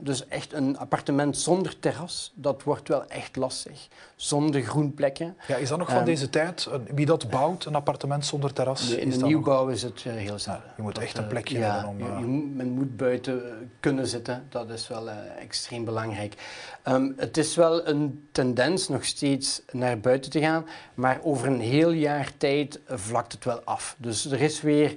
dus 0.00 0.28
echt 0.28 0.52
een 0.52 0.78
appartement 0.78 1.38
zonder 1.38 1.78
terras, 1.78 2.32
dat 2.34 2.62
wordt 2.62 2.88
wel 2.88 3.06
echt 3.06 3.36
lastig. 3.36 3.88
Zonder 4.16 4.62
groenplekken. 4.62 5.36
Ja, 5.46 5.56
is 5.56 5.68
dat 5.68 5.78
nog 5.78 5.88
van 5.88 5.96
ehm, 5.96 6.04
deze 6.06 6.30
tijd? 6.30 6.68
Wie 6.94 7.06
dat 7.06 7.30
bouwt, 7.30 7.64
een 7.64 7.74
appartement 7.74 8.26
zonder 8.26 8.52
terras? 8.52 8.90
in 8.90 9.10
de 9.10 9.24
nieuwbouw 9.24 9.68
is 9.68 9.82
het 9.82 10.04
uh, 10.04 10.12
heel 10.12 10.38
zelden. 10.38 10.72
je 10.76 10.82
moet 10.82 10.98
echt 10.98 11.18
een 11.18 11.26
plekje 11.26 11.58
uh, 11.58 11.72
hebben 11.72 11.90
om... 11.90 11.98
Je, 11.98 12.26
men 12.54 12.70
moet 12.70 12.96
buiten 12.96 13.70
kunnen 13.80 14.06
zitten, 14.06 14.46
dat 14.48 14.70
is 14.70 14.88
wel 14.88 15.08
extreem 15.38 15.84
belangrijk. 15.84 16.34
Um, 16.88 17.14
het 17.16 17.36
is 17.36 17.56
wel 17.56 17.86
een 17.88 18.28
tendens 18.32 18.88
nog 18.88 19.04
steeds 19.04 19.62
naar 19.72 20.00
buiten 20.00 20.30
te 20.30 20.40
gaan, 20.40 20.66
maar 20.94 21.20
over 21.22 21.46
een 21.46 21.60
heel 21.60 21.90
jaar 21.90 22.32
tijd 22.36 22.80
vlakt 22.86 23.32
het 23.32 23.44
wel 23.44 23.60
af. 23.64 23.96
Dus 23.98 24.24
er 24.24 24.40
is 24.40 24.60
weer 24.60 24.94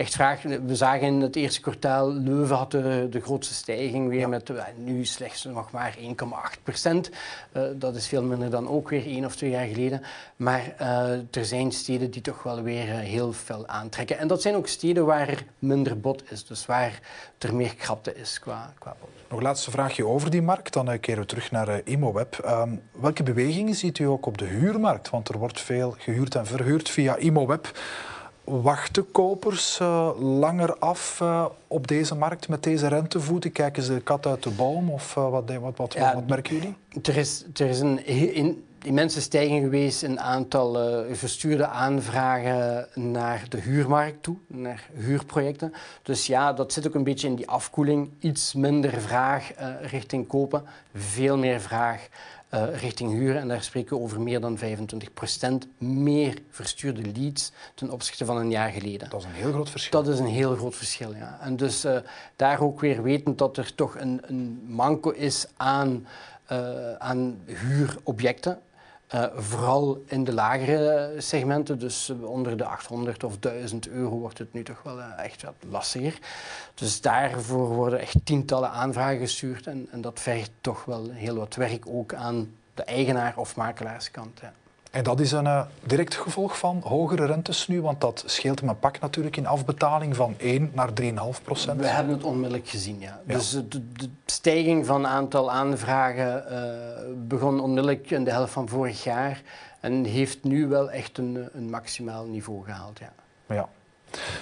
echt 0.00 0.14
vraag. 0.14 0.42
We 0.42 0.76
zagen 0.76 1.06
in 1.06 1.20
het 1.20 1.36
eerste 1.36 1.60
kwartaal, 1.60 2.12
Leuven 2.12 2.56
had 2.56 2.70
de, 2.70 3.06
de 3.10 3.20
grootste 3.20 3.54
stijging 3.54 4.08
weer 4.08 4.28
met 4.28 4.48
uh, 4.48 4.62
nu 4.76 5.04
slechts 5.04 5.44
nog 5.44 5.70
maar 5.70 5.96
1,8 5.98 6.62
procent. 6.62 7.10
Uh, 7.52 7.62
dat 7.74 7.96
is 7.96 8.06
veel 8.06 8.22
minder 8.22 8.50
dan 8.50 8.68
ook 8.68 8.88
weer 8.88 9.06
één 9.06 9.24
of 9.24 9.36
twee 9.36 9.50
jaar 9.50 9.66
geleden. 9.66 10.02
Maar 10.36 10.74
uh, 10.80 11.10
er 11.10 11.44
zijn 11.44 11.72
steden 11.72 12.10
die 12.10 12.22
toch 12.22 12.42
wel 12.42 12.62
weer 12.62 12.86
heel 12.86 13.32
veel 13.32 13.66
aantrekken. 13.66 14.18
En 14.18 14.28
dat 14.28 14.42
zijn 14.42 14.54
ook 14.54 14.66
steden 14.66 15.06
waar 15.06 15.28
er 15.28 15.44
minder 15.58 16.00
bod 16.00 16.30
is, 16.30 16.46
dus 16.46 16.66
waar 16.66 17.00
er 17.38 17.54
meer 17.54 17.74
krapte 17.74 18.14
is 18.14 18.38
qua, 18.38 18.72
qua 18.78 18.96
bod. 19.00 19.08
Nog 19.28 19.40
laatste 19.40 19.70
vraagje 19.70 20.06
over 20.06 20.30
die 20.30 20.42
markt, 20.42 20.72
dan 20.72 21.00
keren 21.00 21.20
we 21.20 21.26
terug 21.26 21.50
naar 21.50 21.80
ImoWeb. 21.84 22.44
Um, 22.46 22.82
welke 22.92 23.22
bewegingen 23.22 23.74
ziet 23.74 23.98
u 23.98 24.04
ook 24.04 24.26
op 24.26 24.38
de 24.38 24.44
huurmarkt? 24.44 25.10
Want 25.10 25.28
er 25.28 25.38
wordt 25.38 25.60
veel 25.60 25.94
gehuurd 25.98 26.34
en 26.34 26.46
verhuurd 26.46 26.88
via 26.88 27.16
ImoWeb 27.16 27.72
wachten 28.62 29.10
kopers 29.10 29.78
uh, 29.82 30.10
langer 30.18 30.78
af 30.78 31.18
uh, 31.22 31.46
op 31.66 31.86
deze 31.86 32.14
markt 32.14 32.48
met 32.48 32.62
deze 32.62 32.88
rentevoeten? 32.88 33.52
Kijken 33.52 33.82
ze 33.82 33.94
de 33.94 34.00
kat 34.00 34.26
uit 34.26 34.42
de 34.42 34.50
boom 34.50 34.90
of 34.90 35.16
uh, 35.16 35.30
wat, 35.30 35.52
wat, 35.60 35.76
wat, 35.76 35.92
ja, 35.92 36.14
wat, 36.14 36.26
merken 36.26 36.54
jullie? 36.54 36.74
Er 37.02 37.16
is, 37.16 37.44
er 37.54 37.68
is 37.68 37.80
een 37.80 38.06
in, 38.06 38.64
immense 38.82 39.20
stijging 39.20 39.62
geweest 39.62 40.02
in 40.02 40.20
aantal 40.20 40.72
verstuurde 41.12 41.66
aanvragen 41.66 42.86
naar 42.94 43.44
de 43.48 43.60
huurmarkt 43.60 44.22
toe, 44.22 44.36
naar 44.46 44.88
huurprojecten. 44.94 45.72
Dus 46.02 46.26
ja, 46.26 46.52
dat 46.52 46.72
zit 46.72 46.86
ook 46.86 46.94
een 46.94 47.04
beetje 47.04 47.28
in 47.28 47.34
die 47.34 47.48
afkoeling. 47.48 48.10
Iets 48.18 48.54
minder 48.54 49.00
vraag 49.00 49.50
richting 49.80 50.26
kopen, 50.26 50.64
veel 50.94 51.38
meer 51.38 51.60
vraag 51.60 52.08
uh, 52.54 52.80
richting 52.80 53.10
huren. 53.12 53.40
En 53.40 53.48
daar 53.48 53.62
spreken 53.62 53.96
we 53.96 54.02
over 54.02 54.20
meer 54.20 54.40
dan 54.40 54.58
25% 54.58 54.62
meer 55.78 56.38
verstuurde 56.50 57.02
leads 57.14 57.52
ten 57.74 57.90
opzichte 57.90 58.24
van 58.24 58.36
een 58.36 58.50
jaar 58.50 58.70
geleden. 58.70 59.10
Dat 59.10 59.20
is 59.20 59.26
een 59.26 59.32
heel 59.32 59.52
groot 59.52 59.70
verschil. 59.70 60.02
Dat 60.02 60.14
is 60.14 60.18
een 60.18 60.26
heel 60.26 60.56
groot 60.56 60.76
verschil, 60.76 61.14
ja. 61.14 61.38
En 61.40 61.56
dus 61.56 61.84
uh, 61.84 61.96
daar 62.36 62.60
ook 62.60 62.80
weer 62.80 63.02
wetend 63.02 63.38
dat 63.38 63.56
er 63.56 63.74
toch 63.74 63.98
een, 63.98 64.20
een 64.22 64.62
manco 64.66 65.10
is 65.10 65.46
aan, 65.56 66.06
uh, 66.52 66.92
aan 66.92 67.40
huurobjecten. 67.44 68.58
Uh, 69.14 69.24
vooral 69.34 70.02
in 70.06 70.24
de 70.24 70.32
lagere 70.32 71.14
segmenten, 71.18 71.78
dus 71.78 72.10
onder 72.10 72.56
de 72.56 72.64
800 72.64 73.24
of 73.24 73.38
1000 73.38 73.88
euro 73.88 74.18
wordt 74.18 74.38
het 74.38 74.52
nu 74.52 74.62
toch 74.62 74.82
wel 74.82 74.98
uh, 74.98 75.24
echt 75.24 75.42
wat 75.42 75.54
lastiger. 75.68 76.18
Dus 76.74 77.00
daarvoor 77.00 77.68
worden 77.68 77.98
echt 77.98 78.16
tientallen 78.24 78.70
aanvragen 78.70 79.18
gestuurd 79.18 79.66
en, 79.66 79.88
en 79.90 80.00
dat 80.00 80.20
vergt 80.20 80.50
toch 80.60 80.84
wel 80.84 81.10
heel 81.10 81.34
wat 81.36 81.54
werk 81.54 81.84
ook 81.86 82.14
aan 82.14 82.54
de 82.74 82.82
eigenaar 82.82 83.32
of 83.36 83.56
makelaarskant. 83.56 84.40
En 84.90 85.04
dat 85.04 85.20
is 85.20 85.32
een 85.32 85.44
uh, 85.44 85.62
direct 85.82 86.14
gevolg 86.14 86.58
van 86.58 86.80
hogere 86.84 87.26
rentes 87.26 87.68
nu, 87.68 87.82
want 87.82 88.00
dat 88.00 88.22
scheelt 88.26 88.60
een 88.60 88.78
pak 88.78 89.00
natuurlijk 89.00 89.36
in 89.36 89.46
afbetaling 89.46 90.16
van 90.16 90.34
1 90.38 90.70
naar 90.74 90.88
3,5 91.00 91.08
procent. 91.42 91.80
We 91.80 91.86
hebben 91.86 92.14
het 92.14 92.24
onmiddellijk 92.24 92.68
gezien, 92.68 93.00
ja. 93.00 93.20
Dus 93.24 93.50
de, 93.50 93.92
de, 93.92 94.08
stijging 94.26 94.86
van 94.86 95.06
aantal 95.06 95.50
aanvragen 95.50 96.44
uh, 96.50 97.28
begon 97.28 97.60
onmiddellijk 97.60 98.10
in 98.10 98.24
de 98.24 98.30
helft 98.30 98.52
van 98.52 98.68
vorig 98.68 99.04
jaar 99.04 99.42
en 99.80 100.04
heeft 100.04 100.44
nu 100.44 100.66
wel 100.66 100.90
echt 100.90 101.18
een, 101.18 101.48
een 101.52 101.70
maximaal 101.70 102.24
niveau 102.26 102.64
gehaald, 102.64 102.98
ja. 102.98 103.12
ja. 103.46 103.68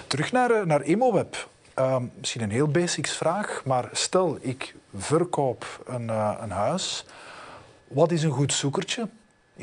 Terug 0.07 0.31
naar, 0.31 0.51
eh, 0.51 0.65
naar 0.65 0.83
ImoWeb. 0.83 1.47
Uh, 1.79 1.97
misschien 2.17 2.41
een 2.41 2.51
heel 2.51 2.67
basics 2.67 3.11
vraag, 3.11 3.61
maar 3.65 3.89
stel 3.91 4.37
ik 4.41 4.75
verkoop 4.95 5.83
een, 5.85 6.07
een 6.43 6.51
huis. 6.51 7.05
Wat 7.87 8.11
is 8.11 8.23
een 8.23 8.31
goed 8.31 8.53
zoekertje? 8.53 9.07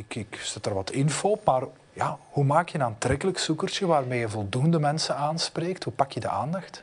Ik, 0.06 0.38
zet 0.42 0.66
er 0.66 0.74
wat 0.74 0.90
info 0.90 1.40
maar 1.44 1.62
ja, 1.92 2.18
hoe 2.30 2.44
maak 2.44 2.68
je 2.68 2.78
een 2.78 2.84
aantrekkelijk 2.84 3.38
zoekertje 3.38 3.86
waarmee 3.86 4.18
je 4.18 4.28
voldoende 4.28 4.78
mensen 4.78 5.16
aanspreekt? 5.16 5.84
Hoe 5.84 5.92
pak 5.92 6.12
je 6.12 6.20
de 6.20 6.28
aandacht? 6.28 6.82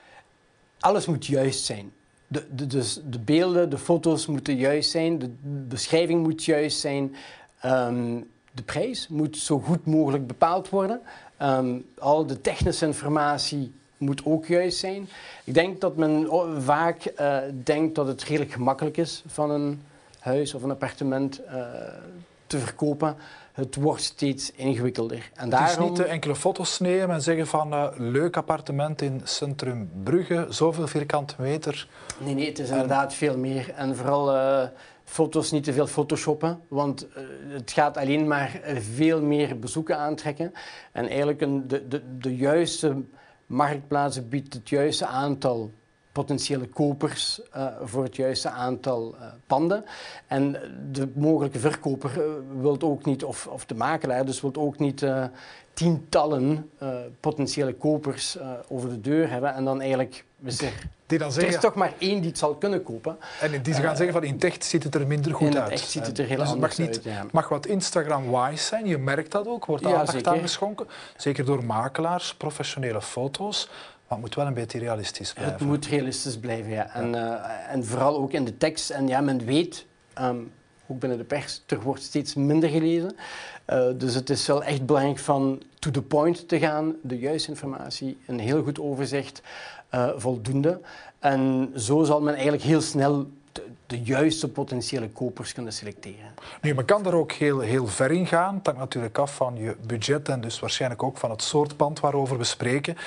Alles 0.80 1.06
moet 1.06 1.26
juist 1.26 1.65
zijn. 1.65 1.91
De, 2.28 2.56
de, 2.56 2.67
dus 2.67 2.99
de 3.10 3.19
beelden, 3.19 3.69
de 3.69 3.78
foto's 3.78 4.26
moeten 4.26 4.56
juist 4.56 4.91
zijn, 4.91 5.19
de 5.19 5.30
beschrijving 5.67 6.23
moet 6.23 6.45
juist 6.45 6.80
zijn. 6.80 7.15
Um, 7.65 8.32
de 8.52 8.63
prijs 8.63 9.08
moet 9.08 9.38
zo 9.38 9.60
goed 9.60 9.86
mogelijk 9.86 10.28
bepaald 10.28 10.69
worden. 10.69 11.02
Um, 11.41 11.86
al 11.99 12.26
de 12.26 12.41
technische 12.41 12.86
informatie 12.86 13.73
moet 13.97 14.26
ook 14.26 14.45
juist 14.45 14.78
zijn. 14.78 15.10
Ik 15.43 15.54
denk 15.54 15.82
dat 15.82 15.95
men 15.95 16.28
vaak 16.62 17.12
uh, 17.19 17.38
denkt 17.63 17.95
dat 17.95 18.08
het 18.08 18.23
redelijk 18.23 18.52
gemakkelijk 18.52 18.97
is 18.97 19.23
van 19.28 19.52
een 19.52 19.82
huis 20.19 20.54
of 20.54 20.63
een 20.63 20.71
appartement 20.71 21.41
uh, 21.45 21.65
te 22.53 22.59
verkopen. 22.59 23.15
Het 23.51 23.75
wordt 23.75 24.01
steeds 24.01 24.51
ingewikkelder. 24.51 25.31
En 25.33 25.53
het 25.53 25.69
is 25.69 25.77
niet 25.77 25.99
enkele 25.99 26.35
foto's 26.35 26.79
nemen 26.79 27.15
en 27.15 27.21
zeggen 27.21 27.47
van 27.47 27.73
uh, 27.73 27.87
leuk 27.97 28.37
appartement 28.37 29.01
in 29.01 29.21
centrum 29.23 29.91
Brugge, 30.03 30.45
zoveel 30.49 30.87
vierkante 30.87 31.35
meter. 31.37 31.87
Nee, 32.17 32.33
nee, 32.33 32.45
het 32.45 32.59
is 32.59 32.69
inderdaad 32.69 33.13
veel 33.13 33.37
meer. 33.37 33.73
En 33.75 33.95
vooral 33.95 34.35
uh, 34.35 34.63
foto's 35.03 35.51
niet 35.51 35.63
te 35.63 35.73
veel 35.73 35.87
photoshoppen, 35.87 36.59
want 36.67 37.07
uh, 37.07 37.23
het 37.53 37.71
gaat 37.71 37.97
alleen 37.97 38.27
maar 38.27 38.59
veel 38.79 39.21
meer 39.21 39.59
bezoeken 39.59 39.97
aantrekken. 39.97 40.53
En 40.91 41.07
eigenlijk 41.07 41.41
een, 41.41 41.67
de, 41.67 41.87
de, 41.87 42.17
de 42.17 42.35
juiste 42.35 42.95
marktplaats 43.45 44.27
biedt 44.27 44.53
het 44.53 44.69
juiste 44.69 45.05
aantal 45.05 45.71
potentiële 46.13 46.67
kopers 46.67 47.41
uh, 47.56 47.67
voor 47.84 48.04
het 48.04 48.15
juiste 48.15 48.49
aantal 48.49 49.15
uh, 49.15 49.26
panden. 49.47 49.86
En 50.28 50.56
de 50.91 51.12
mogelijke 51.15 51.60
verkoper 51.60 52.12
uh, 52.17 52.23
wil 52.62 52.82
ook 52.82 53.06
niet, 53.06 53.23
of, 53.23 53.47
of 53.47 53.65
de 53.65 53.76
makelaar 53.76 54.26
dus 54.26 54.41
wil 54.41 54.56
ook 54.56 54.80
niet 54.80 55.06
tientallen 55.73 56.69
potentiële 57.19 57.73
kopers 57.73 58.38
over 58.67 58.89
de 58.89 59.02
deur 59.02 59.30
hebben 59.30 59.54
en 59.54 59.65
dan 59.65 59.80
eigenlijk 59.82 60.26
die 61.06 61.17
dan 61.17 61.32
zeggen, 61.32 61.52
er 61.52 61.58
is 61.58 61.62
toch 61.62 61.76
maar 61.76 61.93
één 61.97 62.19
die 62.19 62.30
het 62.30 62.38
zal 62.38 62.56
kunnen 62.56 62.84
kopen. 62.84 63.17
En 63.41 63.62
die 63.62 63.73
ze 63.73 63.82
gaan 63.82 63.95
zeggen 63.95 64.13
van 64.13 64.23
in 64.23 64.34
het 64.34 64.43
echt 64.43 64.65
ziet 64.65 64.84
het 64.84 64.95
er 64.95 65.08
minder 65.08 65.34
goed 65.34 65.47
in 65.47 65.60
uit. 65.60 65.67
In 65.67 65.73
echt 65.73 65.89
ziet 65.89 66.06
het 66.06 66.17
er 66.17 66.26
heel 66.26 66.38
dus 66.38 66.49
anders 66.49 66.78
mag 66.78 66.88
niet, 66.88 67.08
uit. 67.08 67.32
mag 67.32 67.49
wat 67.49 67.65
Instagram-wise 67.65 68.63
zijn, 68.63 68.86
je 68.86 68.97
merkt 68.97 69.32
dat 69.32 69.47
ook, 69.47 69.65
wordt 69.65 69.84
ja, 69.84 69.95
aandacht 69.95 70.28
aan 70.28 70.39
geschonken. 70.39 70.88
Zeker 71.17 71.45
door 71.45 71.65
makelaars, 71.65 72.36
professionele 72.36 73.02
foto's. 73.02 73.69
Maar 74.07 74.17
het 74.17 74.27
moet 74.27 74.35
wel 74.35 74.45
een 74.45 74.53
beetje 74.53 74.79
realistisch 74.79 75.33
blijven. 75.33 75.57
Het 75.57 75.67
moet 75.67 75.85
realistisch 75.85 76.37
blijven, 76.37 76.71
ja. 76.71 76.93
En, 76.93 77.13
uh, 77.13 77.71
en 77.71 77.85
vooral 77.85 78.17
ook 78.17 78.31
in 78.31 78.45
de 78.45 78.57
tekst. 78.57 78.89
En 78.89 79.07
ja, 79.07 79.21
men 79.21 79.45
weet, 79.45 79.85
um, 80.21 80.51
ook 80.87 80.99
binnen 80.99 81.17
de 81.17 81.23
pers, 81.23 81.61
er 81.67 81.81
wordt 81.81 82.01
steeds 82.01 82.33
minder 82.33 82.69
gelezen. 82.69 83.15
Uh, 83.69 83.85
dus 83.97 84.15
het 84.15 84.29
is 84.29 84.47
wel 84.47 84.63
echt 84.63 84.85
belangrijk 84.85 85.19
van 85.19 85.61
to 85.79 85.91
the 85.91 86.01
point 86.01 86.47
te 86.47 86.59
gaan, 86.59 86.95
de 87.01 87.19
juiste 87.19 87.49
informatie, 87.49 88.17
een 88.27 88.39
heel 88.39 88.63
goed 88.63 88.79
overzicht, 88.79 89.41
uh, 89.91 90.09
voldoende. 90.15 90.79
En 91.19 91.71
zo 91.77 92.03
zal 92.03 92.21
men 92.21 92.33
eigenlijk 92.33 92.63
heel 92.63 92.81
snel 92.81 93.29
de, 93.51 93.63
de, 93.87 94.01
juiste 94.01 94.49
potentiële 94.49 95.09
kopers 95.09 95.53
kunnen 95.53 95.73
selecteren. 95.73 96.33
Nu, 96.61 96.73
men 96.73 96.85
kan 96.85 97.05
er 97.05 97.15
ook 97.15 97.31
heel, 97.31 97.59
heel 97.59 97.87
ver 97.87 98.11
in 98.11 98.27
gaan. 98.27 98.55
Het 98.55 98.65
hangt 98.65 98.79
natuurlijk 98.79 99.17
af 99.17 99.35
van 99.35 99.55
je 99.57 99.75
budget 99.87 100.29
en 100.29 100.41
dus 100.41 100.59
waarschijnlijk 100.59 101.03
ook 101.03 101.17
van 101.17 101.29
het 101.29 101.41
soort 101.41 101.77
pand 101.77 101.99
waarover 101.99 102.37
we 102.37 102.43
spreken. 102.43 102.97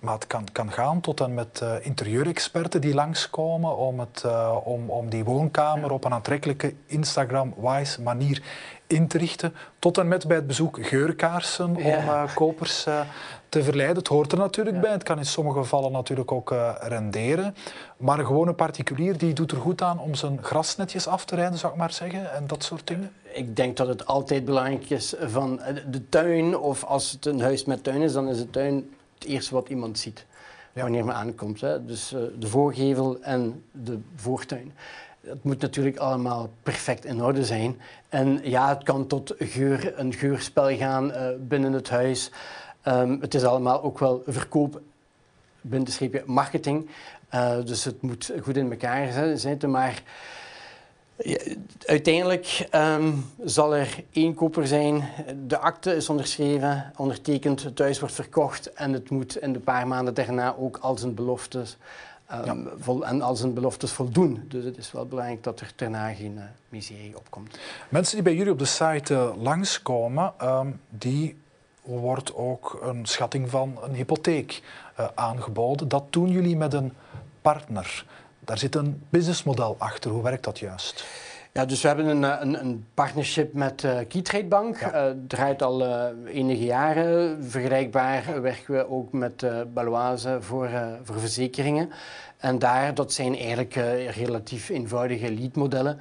Maar 0.00 0.14
het 0.14 0.26
kan, 0.26 0.46
kan 0.52 0.72
gaan 0.72 1.00
tot 1.00 1.20
en 1.20 1.34
met 1.34 1.60
uh, 1.62 1.72
interieurexperten 1.80 2.80
die 2.80 2.94
langskomen 2.94 3.76
om, 3.76 4.00
het, 4.00 4.22
uh, 4.26 4.56
om, 4.64 4.90
om 4.90 5.08
die 5.08 5.24
woonkamer 5.24 5.90
op 5.90 6.04
een 6.04 6.12
aantrekkelijke 6.12 6.74
Instagram-wise 6.86 8.02
manier 8.02 8.42
in 8.86 9.08
te 9.08 9.18
richten. 9.18 9.54
Tot 9.78 9.98
en 9.98 10.08
met 10.08 10.26
bij 10.26 10.36
het 10.36 10.46
bezoek 10.46 10.78
geurkaarsen 10.86 11.76
om 11.76 11.86
uh, 11.86 12.34
kopers 12.34 12.86
te 13.48 13.62
verleiden. 13.62 13.96
Het 13.96 14.08
hoort 14.08 14.32
er 14.32 14.38
natuurlijk 14.38 14.76
ja. 14.76 14.82
bij. 14.82 14.90
Het 14.90 15.02
kan 15.02 15.18
in 15.18 15.26
sommige 15.26 15.58
gevallen 15.58 15.92
natuurlijk 15.92 16.32
ook 16.32 16.54
renderen. 16.80 17.54
Maar 17.96 18.18
een 18.18 18.26
gewone 18.26 18.52
particulier 18.52 19.18
die 19.18 19.32
doet 19.32 19.50
er 19.50 19.60
goed 19.60 19.82
aan 19.82 20.00
om 20.00 20.14
zijn 20.14 20.38
grasnetjes 20.42 21.06
af 21.06 21.24
te 21.24 21.34
rijden, 21.34 21.58
zou 21.58 21.72
ik 21.72 21.78
maar 21.78 21.92
zeggen. 21.92 22.32
En 22.32 22.46
dat 22.46 22.64
soort 22.64 22.86
dingen. 22.86 23.12
Ik 23.32 23.56
denk 23.56 23.76
dat 23.76 23.88
het 23.88 24.06
altijd 24.06 24.44
belangrijk 24.44 24.90
is 24.90 25.14
van 25.20 25.60
de 25.90 26.08
tuin. 26.08 26.58
Of 26.58 26.84
als 26.84 27.10
het 27.10 27.26
een 27.26 27.40
huis 27.40 27.64
met 27.64 27.84
tuin 27.84 28.02
is, 28.02 28.12
dan 28.12 28.28
is 28.28 28.38
de 28.38 28.50
tuin 28.50 28.90
het 29.18 29.28
eerste 29.28 29.54
wat 29.54 29.68
iemand 29.68 29.98
ziet 29.98 30.26
ja. 30.72 30.82
wanneer 30.82 31.04
men 31.04 31.14
aankomt. 31.14 31.60
Hè. 31.60 31.84
Dus 31.84 32.12
uh, 32.12 32.20
de 32.38 32.46
voorgevel 32.46 33.18
en 33.20 33.64
de 33.72 33.98
voortuin. 34.16 34.72
Het 35.20 35.44
moet 35.44 35.60
natuurlijk 35.60 35.96
allemaal 35.96 36.50
perfect 36.62 37.04
in 37.04 37.22
orde 37.22 37.44
zijn. 37.44 37.80
En 38.08 38.40
ja, 38.42 38.68
het 38.68 38.82
kan 38.82 39.06
tot 39.06 39.34
geur, 39.38 39.98
een 39.98 40.12
geurspel 40.12 40.76
gaan 40.76 41.10
uh, 41.10 41.28
binnen 41.38 41.72
het 41.72 41.88
huis. 41.88 42.30
Um, 42.84 43.20
het 43.20 43.34
is 43.34 43.44
allemaal 43.44 43.82
ook 43.82 43.98
wel 43.98 44.22
verkoop, 44.26 44.80
bindenstreepje 45.60 46.22
marketing. 46.26 46.88
Uh, 47.34 47.56
dus 47.64 47.84
het 47.84 48.02
moet 48.02 48.32
goed 48.42 48.56
in 48.56 48.70
elkaar 48.70 49.38
zitten. 49.38 49.70
Maar 49.70 50.02
uiteindelijk 51.84 52.68
um, 52.74 53.24
zal 53.44 53.76
er 53.76 54.04
één 54.12 54.34
koper 54.34 54.66
zijn. 54.66 55.08
De 55.46 55.58
akte 55.58 55.94
is 55.94 56.08
onderschreven, 56.08 56.92
ondertekend, 56.96 57.62
het 57.62 57.78
huis 57.78 58.00
wordt 58.00 58.14
verkocht 58.14 58.72
en 58.72 58.92
het 58.92 59.10
moet 59.10 59.36
in 59.36 59.52
de 59.52 59.58
paar 59.58 59.86
maanden 59.86 60.14
daarna 60.14 60.54
ook 60.58 60.76
al 60.76 60.98
zijn 60.98 61.14
beloftes, 61.14 61.76
um, 62.32 62.44
ja. 62.44 62.56
vol, 62.78 63.06
en 63.06 63.22
al 63.22 63.36
zijn 63.36 63.54
beloftes 63.54 63.92
voldoen. 63.92 64.44
Dus 64.48 64.64
het 64.64 64.76
is 64.76 64.92
wel 64.92 65.06
belangrijk 65.06 65.42
dat 65.42 65.60
er 65.60 65.72
daarna 65.76 66.12
geen 66.12 66.34
uh, 66.36 66.42
miserie 66.68 67.16
opkomt. 67.16 67.58
Mensen 67.88 68.14
die 68.14 68.24
bij 68.24 68.34
jullie 68.34 68.52
op 68.52 68.58
de 68.58 68.64
site 68.64 69.14
uh, 69.14 69.42
langskomen, 69.42 70.32
um, 70.42 70.80
die 70.88 71.36
wordt 71.82 72.34
ook 72.34 72.78
een 72.82 73.06
schatting 73.06 73.50
van 73.50 73.78
een 73.82 73.94
hypotheek 73.94 74.62
uh, 75.00 75.06
aangeboden. 75.14 75.88
Dat 75.88 76.04
doen 76.12 76.30
jullie 76.30 76.56
met 76.56 76.72
een 76.72 76.92
partner. 77.42 78.04
Daar 78.48 78.58
zit 78.58 78.74
een 78.74 79.02
businessmodel 79.08 79.76
achter. 79.78 80.10
Hoe 80.10 80.22
werkt 80.22 80.44
dat 80.44 80.58
juist? 80.58 81.04
Ja, 81.52 81.64
dus 81.64 81.80
we 81.82 81.86
hebben 81.88 82.06
een, 82.06 82.22
een, 82.22 82.60
een 82.60 82.86
partnership 82.94 83.52
met 83.52 83.82
uh, 83.82 83.98
Keytrade 84.08 84.44
Bank. 84.44 84.80
Ja. 84.80 85.08
Uh, 85.08 85.14
draait 85.26 85.62
al 85.62 85.82
uh, 85.82 86.04
enige 86.26 86.64
jaren. 86.64 87.44
Vergelijkbaar 87.44 88.42
werken 88.42 88.74
we 88.74 88.90
ook 88.90 89.12
met 89.12 89.42
uh, 89.42 89.60
Baloise 89.74 90.38
voor, 90.40 90.68
voor 91.02 91.20
verzekeringen. 91.20 91.90
En 92.36 92.58
daar, 92.58 92.94
dat 92.94 93.12
zijn 93.12 93.36
eigenlijk 93.36 93.74
relatief 94.14 94.68
eenvoudige 94.68 95.32
leadmodellen. 95.32 95.98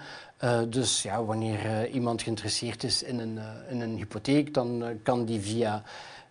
dus 0.69 1.03
ja, 1.03 1.23
wanneer 1.23 1.87
iemand 1.87 2.21
geïnteresseerd 2.21 2.83
is 2.83 3.03
in 3.03 3.19
een, 3.19 3.39
in 3.69 3.81
een 3.81 3.95
hypotheek, 3.95 4.53
dan 4.53 4.83
kan 5.03 5.25
die 5.25 5.41
via 5.41 5.83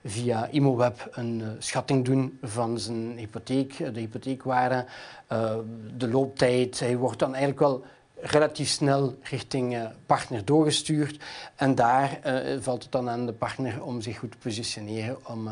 via 0.07 0.49
ImoWeb 0.51 1.09
een 1.11 1.40
uh, 1.40 1.49
schatting 1.59 2.05
doen 2.05 2.38
van 2.42 2.79
zijn 2.79 3.16
hypotheek, 3.16 3.95
de 3.95 4.01
hypotheekwaarde, 4.01 4.85
uh, 5.33 5.51
de 5.97 6.09
looptijd. 6.09 6.81
Hij 6.81 6.97
wordt 6.97 7.19
dan 7.19 7.29
eigenlijk 7.29 7.61
wel 7.61 7.85
relatief 8.21 8.69
snel 8.69 9.19
richting 9.23 9.79
partner 10.07 10.45
doorgestuurd. 10.45 11.23
En 11.57 11.75
daar 11.75 12.21
valt 12.61 12.83
het 12.83 12.92
dan 12.92 13.09
aan 13.09 13.27
de 13.27 13.33
partner 13.33 13.83
om 13.83 14.01
zich 14.01 14.19
goed 14.19 14.31
te 14.31 14.37
positioneren 14.38 15.16
om 15.27 15.51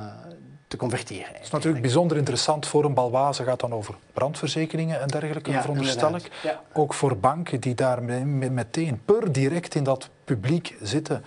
te 0.67 0.77
converteren. 0.77 1.33
Dat 1.33 1.43
is 1.43 1.51
natuurlijk 1.51 1.83
bijzonder 1.83 2.17
interessant 2.17 2.67
voor 2.67 2.85
een 2.85 2.95
balwaze. 2.95 3.45
gaat 3.45 3.61
dan 3.61 3.73
over 3.73 3.95
brandverzekeringen 4.13 5.01
en 5.01 5.09
dergelijke, 5.09 5.51
ja, 5.51 5.61
veronderstel 5.61 6.17
ik. 6.17 6.31
Ja. 6.43 6.61
Ook 6.73 6.95
voor 6.95 7.17
banken 7.17 7.61
die 7.61 7.75
daar 7.75 8.03
meteen 8.03 9.01
per 9.05 9.33
direct 9.33 9.75
in 9.75 9.85
dat 9.85 10.09
publiek 10.25 10.77
zitten 10.83 11.25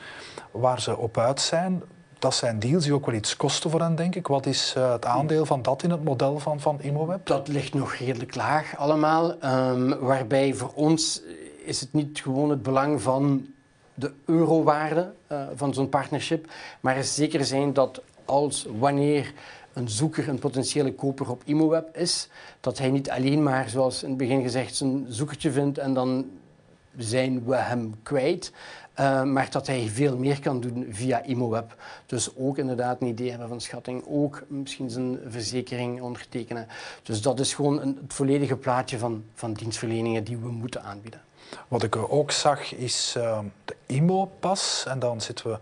waar 0.52 0.82
ze 0.82 0.98
op 0.98 1.18
uit 1.18 1.42
zijn 1.42 1.84
dat 2.28 2.36
zijn 2.36 2.60
deals 2.60 2.84
die 2.84 2.94
ook 2.94 3.06
wel 3.06 3.16
iets 3.16 3.36
kosten 3.36 3.70
voor 3.70 3.82
hen, 3.82 3.96
denk 3.96 4.16
ik. 4.16 4.28
Wat 4.28 4.46
is 4.46 4.74
uh, 4.78 4.92
het 4.92 5.06
aandeel 5.06 5.46
van 5.46 5.62
dat 5.62 5.84
in 5.84 5.92
het 5.92 6.04
model 6.04 6.40
van, 6.40 6.60
van 6.60 6.80
ImoWeb? 6.82 7.26
Dat 7.26 7.48
ligt 7.48 7.74
nog 7.74 7.94
redelijk 7.94 8.36
laag 8.36 8.78
allemaal. 8.78 9.36
Um, 9.44 10.00
waarbij 10.00 10.54
voor 10.54 10.72
ons 10.76 11.22
is 11.64 11.80
het 11.80 11.94
niet 11.94 12.20
gewoon 12.20 12.50
het 12.50 12.64
belang 12.64 13.02
van 13.02 13.48
de 13.94 14.12
eurowaarde 14.26 15.14
uh, 15.32 15.42
van 15.56 15.74
zo'n 15.74 15.90
partnership. 15.90 16.48
Maar 16.80 16.96
er 16.96 17.04
zeker 17.04 17.46
zijn 17.46 17.74
dat 17.74 18.02
als 18.26 18.68
wanneer 18.80 19.34
een 19.74 19.90
zoeker 19.90 20.30
een 20.30 20.40
potentiële 20.40 20.94
koper 20.94 21.30
op 21.30 21.42
ImoWeb 21.46 21.98
is, 21.98 22.30
dat 22.60 22.78
hij 22.78 22.90
niet 22.90 23.10
alleen 23.10 23.44
maar, 23.44 23.70
zoals 23.70 24.04
in 24.04 24.10
het 24.10 24.18
begin 24.18 24.42
gezegd, 24.42 24.76
zijn 24.76 25.06
zoekertje 25.10 25.52
vindt 25.52 25.78
en 25.78 25.94
dan 25.94 26.26
zijn 26.98 27.46
we 27.46 27.56
hem 27.56 27.94
kwijt. 28.04 28.52
Uh, 29.00 29.24
maar 29.24 29.50
dat 29.52 29.68
hij 29.68 29.90
veel 29.94 30.18
meer 30.18 30.40
kan 30.40 30.60
doen 30.60 30.88
via 30.90 31.24
ImoWeb. 31.24 31.76
Dus 32.06 32.30
ook 32.38 32.58
inderdaad 32.58 33.02
een 33.02 33.08
idee 33.08 33.30
hebben 33.30 33.48
van 33.48 33.62
schatting, 33.62 34.04
ook 34.08 34.44
misschien 34.48 34.90
zijn 34.90 35.20
verzekering 35.28 36.02
ondertekenen. 36.02 36.68
Dus 37.04 37.22
dat 37.22 37.40
is 37.40 37.54
gewoon 37.54 37.82
een, 37.82 37.98
het 38.02 38.14
volledige 38.14 38.56
plaatje 38.56 38.98
van, 38.98 39.24
van 39.34 39.54
dienstverleningen 39.54 40.24
die 40.24 40.38
we 40.38 40.50
moeten 40.50 40.84
aanbieden. 40.84 41.22
Wat 41.68 41.84
ik 41.84 41.96
ook 41.96 42.32
zag 42.32 42.76
is 42.76 43.14
uh, 43.18 43.40
de 43.66 43.76
IMO-pas 43.86 44.86
en 44.88 45.00
dan 45.00 45.22
zitten 45.22 45.50
we 45.50 45.58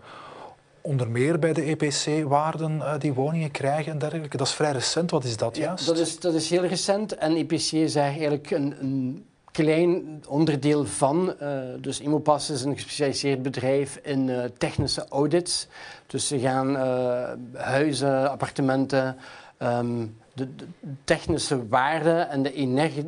onder 0.80 1.08
meer 1.10 1.38
bij 1.38 1.52
de 1.52 1.62
EPC-waarden 1.62 2.76
uh, 2.76 2.94
die 2.98 3.12
woningen 3.12 3.50
krijgen 3.50 3.92
en 3.92 3.98
dergelijke. 3.98 4.36
Dat 4.36 4.46
is 4.46 4.52
vrij 4.52 4.72
recent. 4.72 5.10
Wat 5.10 5.24
is 5.24 5.36
dat 5.36 5.56
juist? 5.56 5.86
Ja, 5.86 5.92
dat, 5.92 6.00
is, 6.00 6.20
dat 6.20 6.34
is 6.34 6.50
heel 6.50 6.64
recent 6.64 7.14
en 7.14 7.36
EPC 7.36 7.72
is 7.72 7.94
eigenlijk 7.94 8.50
een, 8.50 8.74
een 8.80 9.25
klein 9.56 10.22
onderdeel 10.28 10.84
van. 10.84 11.34
Uh, 11.42 11.58
dus 11.80 12.00
Imopas 12.00 12.50
is 12.50 12.62
een 12.62 12.74
gespecialiseerd 12.74 13.42
bedrijf 13.42 13.96
in 14.02 14.28
uh, 14.28 14.44
technische 14.58 15.06
audits. 15.08 15.68
Dus 16.06 16.26
ze 16.26 16.38
gaan 16.38 16.70
uh, 16.70 17.62
huizen, 17.62 18.30
appartementen, 18.30 19.16
um, 19.58 20.16
de, 20.34 20.48
technische 21.04 21.68
waarde 21.68 22.10
en 22.10 22.42
de 22.42 22.52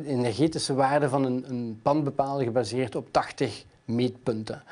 energetische 0.05 0.73
waarde 0.73 1.09
van 1.09 1.23
een, 1.23 1.45
een 1.49 1.79
pand 1.81 2.03
bepalen 2.03 2.45
gebaseerd 2.45 2.95
op 2.95 3.07
80 3.11 3.65
meetpunten. 3.85 4.63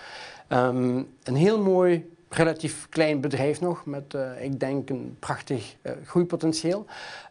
Um, 0.49 1.07
een 1.23 1.35
heel 1.35 1.61
mooi 1.61 2.09
relatief 2.29 2.87
klein 2.89 3.21
bedrijf 3.21 3.61
nog, 3.61 3.85
met 3.85 4.13
uh, 4.13 4.43
ik 4.43 4.59
denk 4.59 4.89
een 4.89 5.15
prachtig 5.19 5.75
uh, 5.81 5.91
groeipotentieel. 6.05 6.85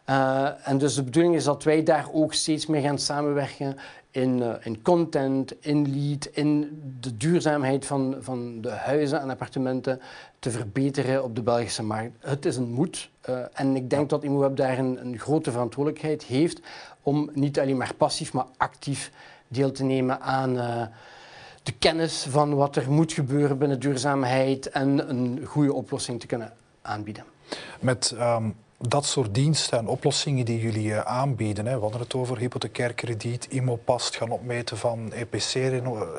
Uh, 0.09 0.67
en 0.67 0.77
dus 0.77 0.95
de 0.95 1.03
bedoeling 1.03 1.35
is 1.35 1.43
dat 1.43 1.63
wij 1.63 1.83
daar 1.83 2.07
ook 2.13 2.33
steeds 2.33 2.65
meer 2.65 2.81
gaan 2.81 2.99
samenwerken 2.99 3.77
in, 4.11 4.43
in 4.61 4.81
content, 4.81 5.53
in 5.59 5.95
lead, 5.95 6.25
in 6.25 6.81
de 6.99 7.17
duurzaamheid 7.17 7.85
van, 7.85 8.15
van 8.19 8.61
de 8.61 8.69
huizen 8.69 9.21
en 9.21 9.29
appartementen 9.29 10.01
te 10.39 10.51
verbeteren 10.51 11.23
op 11.23 11.35
de 11.35 11.41
Belgische 11.41 11.83
markt. 11.83 12.15
Het 12.19 12.45
is 12.45 12.55
een 12.55 12.71
moed 12.71 13.09
en 13.53 13.75
ik 13.75 13.89
denk 13.89 14.09
dat 14.09 14.23
IMOWeb 14.23 14.55
daar 14.55 14.77
een, 14.77 14.99
een, 15.01 15.19
grote 15.19 15.51
verantwoordelijkheid 15.51 16.23
heeft 16.23 16.61
om 17.01 17.29
niet 17.33 17.59
alleen 17.59 17.77
maar 17.77 17.93
passief, 17.97 18.33
maar 18.33 18.45
actief 18.57 19.11
deel 19.47 19.71
te 19.71 19.83
nemen 19.83 20.21
aan 20.21 20.57
de 21.67 21.73
kennis 21.79 22.25
van 22.29 22.55
wat 22.55 22.75
er 22.75 22.91
moet 22.91 23.13
gebeuren 23.13 23.57
binnen 23.57 23.79
duurzaamheid 23.79 24.69
en 24.69 25.09
een 25.09 25.45
goede 25.45 25.73
oplossing 25.73 26.19
te 26.19 26.27
kunnen 26.27 26.53
aanbieden. 26.81 27.23
Met 27.79 28.15
um 28.19 28.55
dat 28.79 29.05
soort 29.05 29.33
diensten 29.33 29.77
en 29.77 29.87
oplossingen 29.87 30.45
die 30.45 30.59
jullie 30.59 30.93
eh, 30.93 30.99
aanbieden. 30.99 31.65
Hè. 31.65 31.75
We 31.75 31.81
hadden 31.81 32.01
het 32.01 32.15
over 32.15 32.37
hypothecair 32.37 32.93
krediet, 32.93 33.47
IMOPAS, 33.49 34.09
gaan 34.09 34.29
opmeten 34.29 34.77
van 34.77 35.11
EPC, 35.11 35.53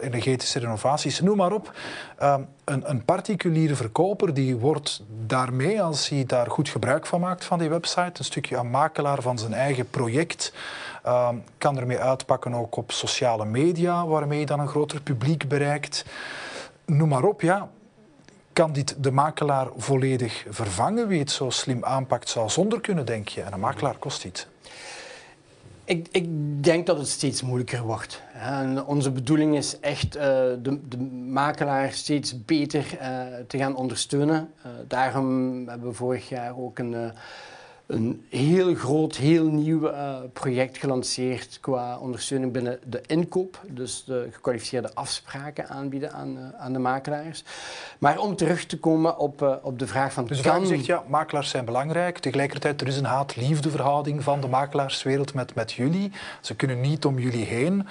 energetische 0.01 0.59
renovaties, 0.59 1.21
noem 1.21 1.37
maar 1.37 1.53
op. 1.53 1.73
Ehm, 2.19 2.43
een, 2.65 2.91
een, 2.91 3.05
particuliere 3.05 3.75
verkoper 3.75 4.35
die 4.35 4.57
wordt 4.57 5.03
daarmee, 5.27 5.83
als 5.83 6.09
hij 6.09 6.25
daar 6.27 6.51
goed 6.51 6.69
gebruik 6.69 7.07
van 7.07 7.21
maakt 7.21 7.45
van 7.45 7.59
die 7.59 7.69
website, 7.69 8.13
een 8.19 8.25
stukje 8.25 8.57
een 8.57 8.71
makelaar 8.71 9.23
van 9.23 9.39
zijn 9.39 9.53
eigen 9.53 9.91
project, 9.91 10.53
uh, 11.07 11.29
kan 11.59 11.79
ermee 11.79 11.99
uitpakken 11.99 12.55
ook 12.55 12.77
op 12.77 12.93
sociale 12.93 13.45
media, 13.45 14.07
waarmee 14.07 14.39
je 14.39 14.47
dan 14.47 14.61
een 14.61 14.69
groter 14.69 15.01
publiek 15.01 15.49
bereikt. 15.49 16.05
Noem 16.85 17.09
maar 17.09 17.25
op, 17.25 17.41
ja 17.41 17.69
kan 18.59 18.73
dit 18.73 18.95
de 18.99 19.11
makelaar 19.11 19.69
volledig 19.77 20.47
vervangen? 20.49 21.09
Wie 21.09 21.19
het 21.19 21.31
zo 21.31 21.51
slim 21.51 21.85
aanpakt 21.85 22.29
zou 22.29 22.51
zonder 22.51 22.81
kunnen, 22.81 23.07
denk 23.07 23.29
je? 23.29 23.43
En 23.43 23.53
een 23.53 23.61
makelaar 23.61 23.97
kost 23.97 24.25
iets. 24.25 24.47
Ik, 25.85 26.09
ik, 26.11 26.27
denk 26.65 26.87
dat 26.87 26.99
het 26.99 27.09
steeds 27.09 27.43
moeilijker 27.43 27.83
wordt. 27.83 28.23
En 28.33 28.85
onze 28.85 29.11
bedoeling 29.11 29.57
is 29.57 29.81
echt 29.81 30.17
uh, 30.17 30.23
de, 30.23 30.89
de, 30.89 30.99
makelaar 31.31 31.93
steeds 31.93 32.45
beter 32.45 32.85
uh, 33.01 33.23
te 33.47 33.59
gaan 33.59 33.77
ondersteunen. 33.77 34.53
Uh, 34.67 34.73
daarom 34.87 35.53
hebben 35.69 35.89
we 35.89 35.95
vorig 35.95 36.29
jaar 36.29 36.59
ook 36.59 36.79
een 36.79 37.13
een 37.89 38.25
heel 38.29 38.75
groot, 38.75 39.17
heel 39.17 39.45
nieuw 39.45 39.91
uh, 39.91 40.17
project 40.33 40.79
gelanceerd 40.79 41.59
qua 41.61 41.99
ondersteuning 41.99 42.53
binnen 42.53 42.79
de 42.85 43.01
inkoop. 43.07 43.61
Dus 43.71 44.05
de 44.05 44.29
gekwalificeerde 44.31 44.95
afspraken 44.95 45.69
aanbieden 45.69 46.13
aan, 46.13 46.37
uh, 46.37 46.45
aan 46.59 46.73
de 46.73 46.79
makelaars. 46.79 47.45
Maar 47.99 48.19
om 48.19 48.37
terug 48.37 48.67
te 48.67 48.79
komen 48.79 49.19
op, 49.19 49.43
uh, 49.43 49.55
op 49.63 49.79
de 49.79 49.87
vraag 49.87 50.13
van... 50.13 50.27
Dus 50.27 50.41
kan... 50.41 50.67
zegt, 50.67 50.87
ja, 50.87 51.05
makelaars 51.07 51.51
zijn 51.51 51.65
belangrijk. 51.65 52.19
Tegelijkertijd, 52.19 52.81
er 52.81 52.87
is 52.87 52.97
een 52.97 53.05
haat-liefde 53.05 53.71
van 54.19 54.41
de 54.41 54.49
makelaarswereld 54.49 55.35
met, 55.35 55.55
met 55.55 55.73
jullie. 55.73 56.13
Ze 56.41 56.57
kunnen 56.57 56.81
niet 56.81 57.05
om 57.05 57.19
jullie 57.19 57.45
heen. 57.45 57.87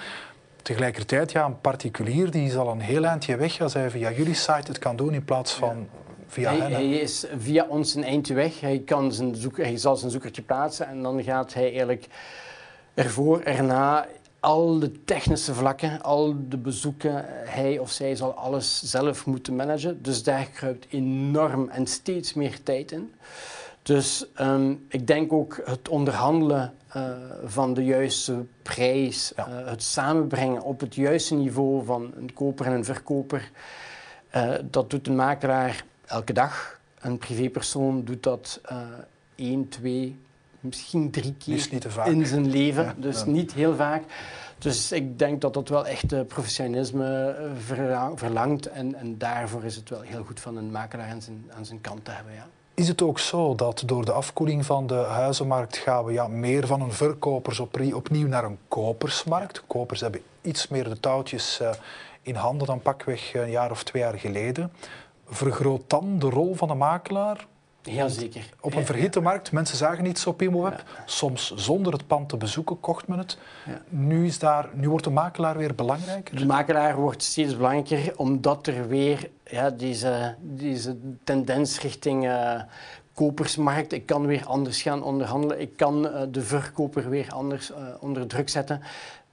Tegelijkertijd, 0.62 1.32
ja, 1.32 1.44
een 1.44 1.60
particulier 1.60 2.30
die 2.30 2.46
is 2.46 2.56
al 2.56 2.70
een 2.70 2.80
heel 2.80 3.04
eindje 3.04 3.36
weg 3.36 3.60
als 3.60 3.74
hij 3.74 3.90
via 3.90 4.12
jullie 4.12 4.34
site 4.34 4.68
het 4.68 4.78
kan 4.78 4.96
doen 4.96 5.14
in 5.14 5.24
plaats 5.24 5.52
van 5.52 5.88
Via 6.30 6.56
hij, 6.56 6.70
hij, 6.70 6.88
is 6.90 7.26
via 7.38 7.66
ons 7.68 7.94
een 7.94 8.04
eindje 8.04 8.34
weg. 8.34 8.60
Hij, 8.60 8.82
kan 8.84 9.12
zijn 9.12 9.36
hij 9.52 9.76
zal 9.76 9.96
zijn 9.96 10.10
zoekertje 10.10 10.42
plaatsen 10.42 10.88
en 10.88 11.02
dan 11.02 11.22
gaat 11.22 11.54
hij 11.54 11.62
eigenlijk 11.62 12.06
ervoor, 12.94 13.40
erna 13.40 14.06
al 14.40 14.78
de 14.78 15.04
technische 15.04 15.54
vlakken, 15.54 16.02
al 16.02 16.34
de 16.48 16.56
bezoeken, 16.56 17.24
hij 17.44 17.78
of 17.78 17.90
zij 17.90 18.16
zal 18.16 18.32
alles 18.32 18.90
zelf 18.90 19.26
moeten 19.26 19.56
managen. 19.56 20.02
Dus 20.02 20.22
daar 20.22 20.48
kruipt 20.52 20.86
enorm 20.90 21.68
en 21.68 21.86
steeds 21.86 22.34
meer 22.34 22.62
tijd 22.62 22.92
in. 22.92 23.12
Dus 23.82 24.26
um, 24.40 24.86
ik 24.88 25.06
denk 25.06 25.32
ook 25.32 25.60
het 25.64 25.88
onderhandelen 25.88 26.74
uh, 26.96 27.10
van 27.44 27.74
de 27.74 27.84
juiste 27.84 28.44
prijs, 28.62 29.32
ja. 29.36 29.48
uh, 29.48 29.70
het 29.70 29.82
samenbrengen 29.82 30.62
op 30.62 30.80
het 30.80 30.94
juiste 30.94 31.34
niveau 31.34 31.84
van 31.84 32.12
een 32.16 32.32
koper 32.34 32.66
en 32.66 32.72
een 32.72 32.84
verkoper, 32.84 33.50
uh, 34.36 34.54
dat 34.70 34.90
doet 34.90 35.06
een 35.06 35.16
makelaar 35.16 35.84
elke 36.08 36.32
dag. 36.32 36.80
Een 37.00 37.18
privépersoon 37.18 38.04
doet 38.04 38.22
dat 38.22 38.60
uh, 38.72 38.78
één, 39.34 39.68
twee, 39.68 40.18
misschien 40.60 41.10
drie 41.10 41.34
keer 41.38 41.68
in 42.04 42.26
zijn 42.26 42.50
leven. 42.50 42.94
dus 42.96 43.24
niet 43.24 43.52
heel 43.52 43.74
vaak. 43.76 44.02
Dus 44.58 44.92
ik 44.92 45.18
denk 45.18 45.40
dat 45.40 45.54
dat 45.54 45.68
wel 45.68 45.86
echt 45.86 46.12
uh, 46.12 46.20
professionalisme 46.26 47.36
eh, 47.70 48.06
verlangt. 48.14 48.66
En, 48.66 48.94
en, 48.94 49.18
daarvoor 49.18 49.64
is 49.64 49.76
het 49.76 49.88
wel 49.88 50.00
heel 50.00 50.24
goed 50.24 50.40
van 50.40 50.56
een 50.56 50.70
makelaar 50.70 51.10
aan 51.10 51.22
zijn, 51.22 51.50
aan 51.56 51.64
zijn 51.64 51.80
kant 51.80 52.04
te 52.04 52.10
hebben. 52.10 52.34
Ja. 52.34 52.46
Is 52.74 52.88
het 52.88 53.02
ook 53.02 53.18
zo 53.18 53.54
dat 53.54 53.82
door 53.86 54.04
de 54.04 54.12
afkoeling 54.12 54.66
van 54.66 54.86
de 54.86 54.94
huizenmarkt 54.94 55.76
gaan 55.76 56.04
we 56.04 56.12
ja, 56.12 56.28
meer 56.28 56.66
van 56.66 56.80
een 56.80 56.92
verkopers 56.92 57.60
opnieuw 57.60 58.26
naar 58.26 58.44
een 58.44 58.58
kopersmarkt? 58.68 59.62
Kopers 59.66 60.00
hebben 60.00 60.20
iets 60.42 60.68
meer 60.68 60.84
de 60.84 61.00
touwtjes 61.00 61.58
uh, 61.62 61.70
in 62.22 62.34
handen 62.34 62.66
dan 62.66 62.82
pakweg 62.82 63.34
een 63.34 63.50
jaar 63.50 63.70
of 63.70 63.82
twee 63.82 64.02
jaar 64.02 64.18
geleden 64.18 64.72
vergroot 65.28 65.82
dan 65.86 66.18
de 66.18 66.28
rol 66.28 66.54
van 66.54 66.68
de 66.68 66.74
makelaar? 66.74 67.46
Heel 67.82 68.08
zeker. 68.08 68.48
Op 68.60 68.74
een 68.74 68.86
verhitte 68.86 69.20
markt, 69.20 69.52
mensen 69.52 69.76
zagen 69.76 70.06
iets 70.06 70.26
op 70.26 70.42
ImoWeb. 70.42 70.72
Ja. 70.72 71.02
Soms 71.04 71.54
zonder 71.54 71.92
het 71.92 72.06
pand 72.06 72.28
te 72.28 72.36
bezoeken 72.36 72.80
kocht 72.80 73.08
men 73.08 73.18
het. 73.18 73.38
Ja. 73.66 73.80
Nu, 73.88 74.26
is 74.26 74.38
daar, 74.38 74.68
nu 74.74 74.88
wordt 74.88 75.04
de 75.04 75.10
makelaar 75.10 75.56
weer 75.56 75.74
belangrijker. 75.74 76.36
De 76.36 76.46
makelaar 76.46 76.96
wordt 76.96 77.22
steeds 77.22 77.56
belangrijker 77.56 78.18
omdat 78.18 78.66
er 78.66 78.88
weer 78.88 79.30
ja, 79.44 79.70
deze, 79.70 80.34
deze 80.40 80.96
tendens 81.24 81.80
richting 81.80 82.24
uh, 82.24 82.62
kopersmarkt. 83.14 83.92
Ik 83.92 84.06
kan 84.06 84.26
weer 84.26 84.46
anders 84.46 84.82
gaan 84.82 85.02
onderhandelen. 85.02 85.60
Ik 85.60 85.76
kan 85.76 86.06
uh, 86.06 86.22
de 86.30 86.42
verkoper 86.42 87.08
weer 87.10 87.30
anders 87.32 87.70
uh, 87.70 87.76
onder 88.00 88.26
druk 88.26 88.48
zetten. 88.48 88.82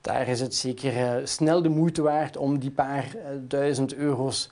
Daar 0.01 0.27
is 0.27 0.39
het 0.39 0.55
zeker 0.55 1.27
snel 1.27 1.61
de 1.61 1.69
moeite 1.69 2.01
waard 2.01 2.37
om 2.37 2.59
die 2.59 2.71
paar 2.71 3.05
duizend 3.47 3.93
euro's 3.93 4.49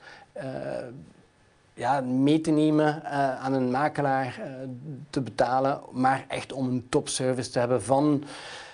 ja, 1.74 2.00
mee 2.00 2.40
te 2.40 2.50
nemen 2.50 3.02
uh, 3.04 3.44
aan 3.44 3.52
een 3.52 3.70
makelaar 3.70 4.36
uh, 4.38 4.44
te 5.10 5.20
betalen, 5.20 5.80
maar 5.92 6.24
echt 6.28 6.52
om 6.52 6.68
een 6.68 6.86
topservice 6.88 7.50
te 7.50 7.58
hebben 7.58 7.82
van 7.82 8.24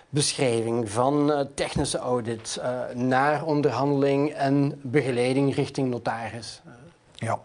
beschrijving, 0.08 0.90
van 0.90 1.30
uh, 1.30 1.40
technische 1.54 1.98
audit, 1.98 2.62
naar 2.94 3.44
onderhandeling 3.44 4.30
en 4.30 4.80
begeleiding 4.82 5.54
richting 5.54 5.90
notaris. 5.90 6.62
Ja. 7.14 7.40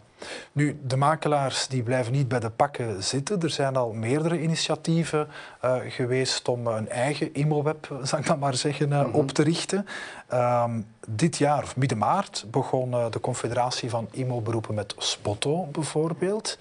Nu, 0.51 0.79
de 0.83 0.97
makelaars 0.97 1.67
die 1.67 1.83
blijven 1.83 2.11
niet 2.11 2.27
bij 2.27 2.39
de 2.39 2.49
pakken 2.49 3.03
zitten. 3.03 3.41
Er 3.41 3.49
zijn 3.49 3.75
al 3.75 3.93
meerdere 3.93 4.41
initiatieven 4.41 5.27
uh, 5.65 5.75
geweest 5.88 6.47
om 6.47 6.67
een 6.67 6.89
eigen 6.89 7.33
IMOWeb, 7.33 7.99
zal 8.03 8.19
ik 8.19 8.25
dat 8.25 8.39
maar 8.39 8.55
zeggen, 8.55 8.89
uh, 8.89 8.99
mm 8.99 9.03
-hmm. 9.03 9.13
op 9.13 9.31
te 9.31 9.43
richten. 9.43 9.88
Um, 10.33 10.88
dit 11.07 11.38
jaar, 11.38 11.63
of 11.63 11.75
midden 11.75 11.97
maart, 11.97 12.45
begon 12.51 12.91
uh, 12.91 13.05
de 13.09 13.19
Confederatie 13.19 13.89
van 13.89 14.07
IMO-beroepen 14.11 14.75
met 14.75 14.95
Spotto 14.97 15.65
bijvoorbeeld. 15.65 16.57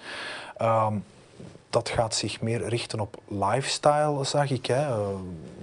Um, 0.61 1.03
dat 1.69 1.89
gaat 1.89 2.15
zich 2.15 2.41
meer 2.41 2.67
richten 2.67 2.99
op 2.99 3.17
lifestyle, 3.27 4.23
zag 4.23 4.49
ik. 4.49 4.65
Hè. 4.65 4.87
Uh, 4.87 5.07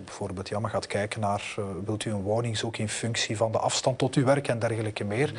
bijvoorbeeld, 0.05 0.49
ja, 0.49 0.69
gaat 0.69 0.87
kijken 0.87 1.21
naar, 1.21 1.55
uh, 1.59 1.65
wilt 1.85 2.05
u 2.05 2.11
een 2.11 2.23
woning 2.23 2.59
zoeken 2.59 2.81
in 2.81 2.89
functie 2.89 3.37
van 3.37 3.53
de 3.53 3.59
afstand 3.59 3.99
tot 3.99 4.15
uw 4.15 4.25
werk 4.25 4.49
en 4.49 4.59
dergelijke 4.59 5.05
meer. 5.05 5.33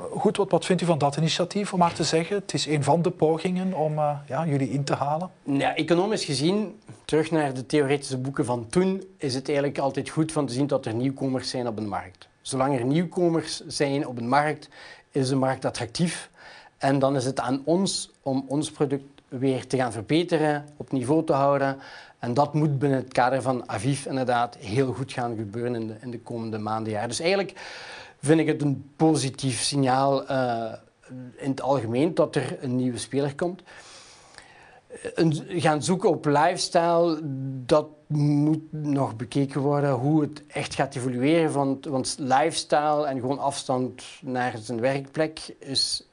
Uh, 0.00 0.06
goed, 0.20 0.36
wat, 0.36 0.50
wat 0.50 0.64
vindt 0.64 0.82
u 0.82 0.86
van 0.86 0.98
dat 0.98 1.16
initiatief, 1.16 1.72
om 1.72 1.78
maar 1.78 1.94
te 1.94 2.04
zeggen? 2.04 2.36
Het 2.36 2.54
is 2.54 2.66
een 2.66 2.82
van 2.82 3.02
de 3.02 3.10
pogingen 3.10 3.72
om 3.72 3.94
ja, 4.26 4.46
jullie 4.46 4.70
in 4.70 4.84
te 4.84 4.94
halen. 4.94 5.30
Ja, 5.42 5.74
economisch 5.74 6.24
gezien, 6.24 6.80
terug 7.04 7.30
naar 7.30 7.54
de 7.54 7.66
theoretische 7.66 8.18
boeken 8.18 8.44
van 8.44 8.66
toen, 8.68 9.04
is 9.18 9.34
het 9.34 9.48
eigenlijk 9.48 9.78
altijd 9.78 10.08
goed 10.08 10.32
van 10.32 10.46
te 10.46 10.52
zien 10.52 10.66
dat 10.66 10.86
er 10.86 10.94
nieuwkomers 10.94 11.50
zijn 11.50 11.66
op 11.66 11.78
een 11.78 11.88
markt. 11.88 12.28
Zolang 12.40 12.78
er 12.78 12.84
nieuwkomers 12.84 13.66
zijn 13.66 14.06
op 14.06 14.18
een 14.18 14.28
markt, 14.28 14.68
is 15.10 15.28
de 15.28 15.36
markt 15.36 15.64
attractief. 15.64 16.30
En 16.78 16.98
dan 16.98 17.16
is 17.16 17.24
het 17.24 17.40
aan 17.40 17.62
ons 17.64 18.10
om 18.22 18.44
ons 18.48 18.70
product 18.70 19.13
weer 19.38 19.66
te 19.66 19.76
gaan 19.76 19.92
verbeteren, 19.92 20.64
op 20.76 20.92
niveau 20.92 21.24
te 21.24 21.32
houden. 21.32 21.78
En 22.18 22.34
dat 22.34 22.54
moet 22.54 22.78
binnen 22.78 22.98
het 22.98 23.12
kader 23.12 23.42
van 23.42 23.68
Aviv 23.68 24.06
inderdaad 24.06 24.56
heel 24.56 24.92
goed 24.92 25.12
gaan 25.12 25.36
gebeuren 25.36 25.74
in 25.74 25.86
de, 25.86 25.94
in 26.00 26.10
de 26.10 26.20
komende 26.20 26.58
maanden, 26.58 26.92
jaar. 26.92 27.08
Dus 27.08 27.20
eigenlijk 27.20 27.60
vind 28.18 28.40
ik 28.40 28.46
het 28.46 28.62
een 28.62 28.90
positief 28.96 29.60
signaal 29.60 30.30
uh, 30.30 30.72
in 31.36 31.50
het 31.50 31.62
algemeen 31.62 32.14
dat 32.14 32.36
er 32.36 32.56
een 32.60 32.76
nieuwe 32.76 32.98
speler 32.98 33.34
komt. 33.34 33.62
Een, 35.14 35.44
gaan 35.48 35.82
zoeken 35.82 36.08
op 36.08 36.24
lifestyle, 36.24 37.20
dat 37.66 37.86
moet 38.06 38.72
nog 38.72 39.16
bekeken 39.16 39.60
worden 39.60 39.90
hoe 39.90 40.20
het 40.20 40.42
echt 40.46 40.74
gaat 40.74 40.94
evolueren. 40.94 41.52
Want 41.90 42.16
lifestyle 42.18 43.06
en 43.06 43.20
gewoon 43.20 43.38
afstand 43.38 44.02
naar 44.20 44.54
zijn 44.60 44.80
werkplek 44.80 45.54
is 45.58 46.06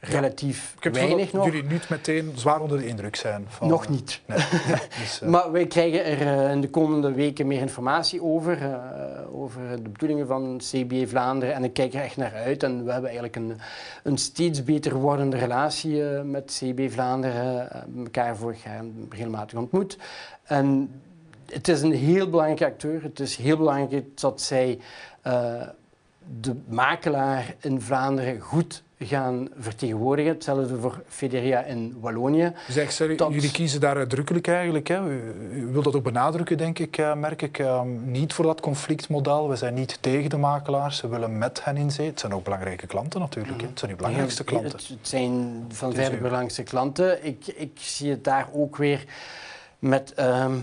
relatief 0.00 0.74
ik 0.76 0.84
heb 0.84 0.94
weinig 0.94 1.32
nog. 1.32 1.44
jullie 1.44 1.62
niet 1.62 1.88
meteen 1.88 2.32
zwaar 2.34 2.60
onder 2.60 2.78
de 2.78 2.86
indruk 2.86 3.16
zijn. 3.16 3.44
Van, 3.48 3.68
nog 3.68 3.88
niet. 3.88 4.20
Nee. 4.26 4.38
dus, 5.00 5.20
uh... 5.22 5.28
maar 5.28 5.52
wij 5.52 5.66
krijgen 5.66 6.04
er 6.04 6.20
uh, 6.20 6.50
in 6.50 6.60
de 6.60 6.70
komende 6.70 7.12
weken 7.12 7.46
meer 7.46 7.60
informatie 7.60 8.22
over. 8.22 8.62
Uh, 8.62 8.74
over 9.32 9.82
de 9.82 9.88
bedoelingen 9.88 10.26
van 10.26 10.60
CBA 10.70 11.06
Vlaanderen. 11.06 11.54
En 11.54 11.64
ik 11.64 11.72
kijk 11.72 11.94
er 11.94 12.02
echt 12.02 12.16
naar 12.16 12.34
uit. 12.34 12.62
En 12.62 12.84
we 12.84 12.92
hebben 12.92 13.10
eigenlijk 13.10 13.36
een, 13.36 13.58
een 14.02 14.18
steeds 14.18 14.64
beter 14.64 14.94
wordende 14.94 15.36
relatie 15.36 16.02
met 16.02 16.62
CB 16.62 16.90
Vlaanderen. 16.90 17.68
elkaar 17.96 18.36
vorig 18.36 18.64
jaar 18.64 18.84
regelmatig 19.10 19.58
ontmoet. 19.58 19.98
En 20.42 20.90
het 21.46 21.68
is 21.68 21.82
een 21.82 21.92
heel 21.92 22.30
belangrijke 22.30 22.66
acteur. 22.66 23.02
Het 23.02 23.20
is 23.20 23.36
heel 23.36 23.56
belangrijk 23.56 24.20
dat 24.20 24.40
zij 24.40 24.78
de 26.40 26.56
makelaar 26.68 27.54
in 27.60 27.80
Vlaanderen 27.80 28.40
goed 28.40 28.82
gaan 28.98 29.48
vertegenwoordigen. 29.58 30.32
Hetzelfde 30.32 30.78
voor 30.78 31.02
Federia 31.06 31.64
in 31.64 31.96
Wallonië. 32.00 32.52
Zeg, 32.68 32.92
sorry, 32.92 33.16
dat... 33.16 33.32
jullie 33.32 33.50
kiezen 33.50 33.80
daar 33.80 33.96
uitdrukkelijk 33.96 34.48
eigenlijk. 34.48 34.88
Hè? 34.88 35.08
U, 35.08 35.34
u 35.52 35.66
wilt 35.66 35.84
dat 35.84 35.96
ook 35.96 36.02
benadrukken, 36.02 36.56
denk 36.56 36.78
ik, 36.78 36.98
uh, 36.98 37.14
merk 37.14 37.42
ik. 37.42 37.58
Uh, 37.58 37.82
niet 38.04 38.32
voor 38.32 38.44
dat 38.44 38.60
conflictmodel. 38.60 39.48
We 39.48 39.56
zijn 39.56 39.74
niet 39.74 39.98
tegen 40.00 40.30
de 40.30 40.36
makelaars. 40.36 41.00
We 41.00 41.08
willen 41.08 41.38
met 41.38 41.64
hen 41.64 41.76
in 41.76 41.90
zee. 41.90 42.06
Het 42.06 42.20
zijn 42.20 42.34
ook 42.34 42.44
belangrijke 42.44 42.86
klanten 42.86 43.20
natuurlijk. 43.20 43.60
Hè? 43.60 43.66
Het 43.66 43.78
zijn 43.78 43.90
uw 43.90 43.96
belangrijkste 43.96 44.44
klanten. 44.44 44.70
Het, 44.70 44.88
het 44.88 45.08
zijn 45.08 45.64
van 45.68 45.92
verre 45.92 46.16
belangrijkste 46.16 46.62
klanten. 46.62 47.24
Ik, 47.26 47.46
ik 47.46 47.72
zie 47.74 48.10
het 48.10 48.24
daar 48.24 48.48
ook 48.52 48.76
weer 48.76 49.04
met 49.78 50.14
ehm, 50.14 50.54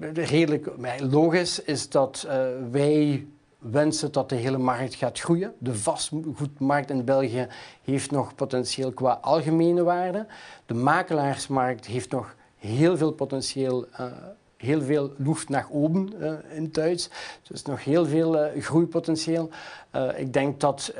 redelijk 0.00 0.68
logisch 1.00 1.62
is 1.62 1.88
dat 1.88 2.26
uh, 2.26 2.34
wij 2.70 3.26
wensen 3.70 4.12
dat 4.12 4.28
de 4.28 4.34
hele 4.34 4.58
markt 4.58 4.94
gaat 4.94 5.20
groeien. 5.20 5.54
De 5.58 5.74
vastgoedmarkt 5.74 6.90
in 6.90 7.04
België 7.04 7.46
heeft 7.82 8.10
nog 8.10 8.34
potentieel 8.34 8.92
qua 8.92 9.18
algemene 9.20 9.82
waarde. 9.82 10.26
De 10.66 10.74
makelaarsmarkt 10.74 11.86
heeft 11.86 12.10
nog 12.10 12.34
heel 12.56 12.96
veel 12.96 13.12
potentieel 13.12 13.86
uh, 14.00 14.06
heel 14.56 14.82
veel 14.82 15.12
lucht 15.16 15.48
naar 15.48 15.66
oben 15.70 16.12
uh, 16.20 16.32
in 16.50 16.68
Duits. 16.72 17.10
Dus 17.48 17.62
nog 17.62 17.84
heel 17.84 18.06
veel 18.06 18.36
uh, 18.36 18.62
groeipotentieel. 18.62 19.50
Uh, 19.96 20.18
ik 20.18 20.32
denk 20.32 20.60
dat 20.60 20.94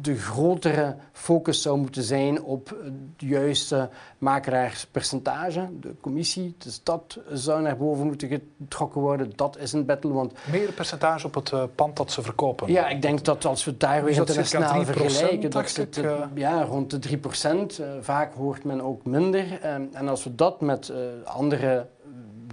de 0.00 0.16
grotere 0.16 0.96
focus 1.12 1.62
zou 1.62 1.78
moeten 1.78 2.02
zijn 2.02 2.42
op 2.42 2.68
het 2.68 2.92
juiste 3.16 3.88
makelaarspercentage, 4.18 5.68
de 5.80 5.94
commissie. 6.00 6.54
Dus 6.58 6.80
dat 6.82 7.18
zou 7.32 7.62
naar 7.62 7.76
boven 7.76 8.06
moeten 8.06 8.28
getrokken 8.28 9.00
worden. 9.00 9.32
Dat 9.36 9.58
is 9.58 9.72
een 9.72 9.84
battle. 9.84 10.12
Want 10.12 10.32
Meer 10.50 10.72
percentage 10.72 11.26
op 11.26 11.34
het 11.34 11.74
pand 11.74 11.96
dat 11.96 12.12
ze 12.12 12.22
verkopen? 12.22 12.72
Ja, 12.72 12.88
ik 12.88 13.02
denk 13.02 13.24
dat 13.24 13.44
als 13.44 13.64
we 13.64 13.70
het 13.70 13.80
daar 13.80 14.04
weer 14.04 14.16
internationaal 14.16 14.84
vergelijken, 14.84 15.50
dat 15.50 15.70
zit 15.70 16.00
ja, 16.34 16.62
rond 16.62 16.90
de 16.90 16.98
3 16.98 17.18
procent. 17.18 17.80
vaak 18.00 18.34
hoort 18.34 18.64
men 18.64 18.80
ook 18.80 19.04
minder. 19.04 19.60
en 19.92 20.08
als 20.08 20.24
we 20.24 20.34
dat 20.34 20.60
met 20.60 20.92
andere 21.24 21.86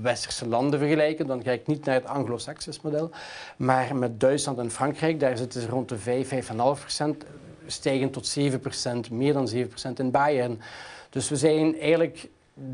westerse 0.01 0.47
landen 0.47 0.79
vergelijken, 0.79 1.27
dan 1.27 1.43
ga 1.43 1.51
ik 1.51 1.67
niet 1.67 1.85
naar 1.85 1.95
het 1.95 2.05
anglo-saxisch 2.05 2.81
model, 2.81 3.11
maar 3.57 3.95
met 3.95 4.19
Duitsland 4.19 4.57
en 4.57 4.71
Frankrijk, 4.71 5.19
daar 5.19 5.37
zitten 5.37 5.61
ze 5.61 5.67
rond 5.67 5.89
de 5.89 5.97
5, 5.97 6.29
5,5 6.29 6.55
procent, 6.55 7.23
stijgen 7.65 8.09
tot 8.09 8.27
7 8.27 8.59
procent, 8.59 9.11
meer 9.11 9.33
dan 9.33 9.47
7 9.47 9.67
procent 9.67 9.99
in 9.99 10.11
Bayern. 10.11 10.61
Dus 11.09 11.29
we 11.29 11.35
zijn 11.35 11.79
eigenlijk 11.79 12.29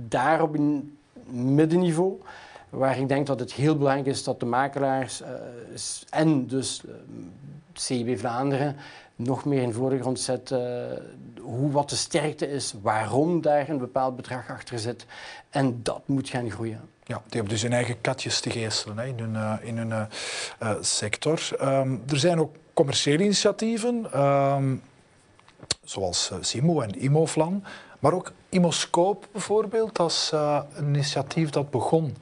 daar 0.07 0.41
op 0.41 0.53
een 0.53 0.97
middenniveau, 1.29 2.21
waar 2.69 2.99
ik 2.99 3.07
denk 3.07 3.27
dat 3.27 3.39
het 3.39 3.53
heel 3.53 3.77
belangrijk 3.77 4.07
is 4.07 4.23
dat 4.23 4.39
de 4.39 4.45
makelaars 4.45 5.21
uh, 5.21 5.27
en 6.09 6.47
dus 6.47 6.81
uh, 6.85 6.91
CB 7.73 8.19
Vlaanderen 8.19 8.75
nog 9.17 9.45
meer 9.45 9.61
in 9.61 9.73
voorgrond 9.73 10.19
zetten 10.19 10.91
uh, 10.91 11.43
hoe, 11.43 11.71
wat 11.71 11.89
de 11.89 11.95
sterkte 11.95 12.51
is, 12.51 12.73
waarom 12.81 13.41
daar 13.41 13.69
een 13.69 13.77
bepaald 13.77 14.15
bedrag 14.15 14.49
achter 14.49 14.79
zit. 14.79 15.05
En 15.49 15.79
dat 15.83 16.01
moet 16.05 16.29
gaan 16.29 16.51
groeien. 16.51 16.89
Ja, 17.03 17.15
die 17.15 17.23
hebben 17.29 17.49
dus 17.49 17.61
hun 17.61 17.73
eigen 17.73 18.01
katjes 18.01 18.39
te 18.39 18.49
geestelen 18.49 18.97
hè, 18.97 19.05
in 19.05 19.19
hun, 19.19 19.33
uh, 19.33 19.53
in 19.61 19.77
hun 19.77 20.07
uh, 20.63 20.75
sector. 20.81 21.39
Um, 21.61 22.03
er 22.09 22.19
zijn 22.19 22.39
ook 22.39 22.55
commerciële 22.73 23.23
initiatieven, 23.23 24.21
um, 24.23 24.81
zoals 25.83 26.31
Simo 26.41 26.81
en 26.81 27.03
Imoflan, 27.03 27.63
maar 27.99 28.13
ook 28.13 28.31
Imoscoop 28.49 29.27
bijvoorbeeld, 29.31 29.99
als 29.99 30.31
een 30.31 30.87
initiatief 30.87 31.49
dat 31.49 31.69
begon 31.69 32.15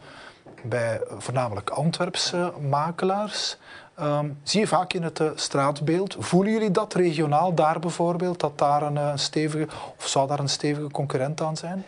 bij 0.64 1.02
voornamelijk 1.18 1.70
Antwerpse 1.70 2.54
makelaars. 2.60 3.58
Um, 4.02 4.38
zie 4.44 4.60
je 4.60 4.68
vaak 4.68 4.94
in 4.94 5.04
het 5.04 5.22
straatbeeld. 5.36 6.16
Voelen 6.20 6.54
jullie 6.54 6.72
dat 6.72 6.94
regionaal 6.94 7.54
daar 7.54 7.80
bijvoorbeeld, 7.80 8.40
dat 8.40 8.58
daar 8.58 8.82
een 8.82 9.20
stevige, 9.20 9.68
of 9.98 10.08
zou 10.08 10.28
daar 10.28 10.40
een 10.40 10.50
stevige 10.50 10.92
concurrent 10.92 11.42
aan 11.42 11.58
zijn? 11.58 11.84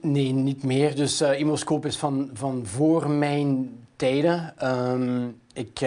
Nee, 0.00 0.32
niet 0.32 0.62
meer. 0.62 0.96
Dus 0.96 1.22
uh, 1.22 1.38
is 1.84 1.96
van, 1.96 2.30
van 2.32 2.62
voor 2.64 3.10
mijn 3.10 3.78
tijden. 3.96 4.54
Um, 4.64 5.40
ik, 5.52 5.80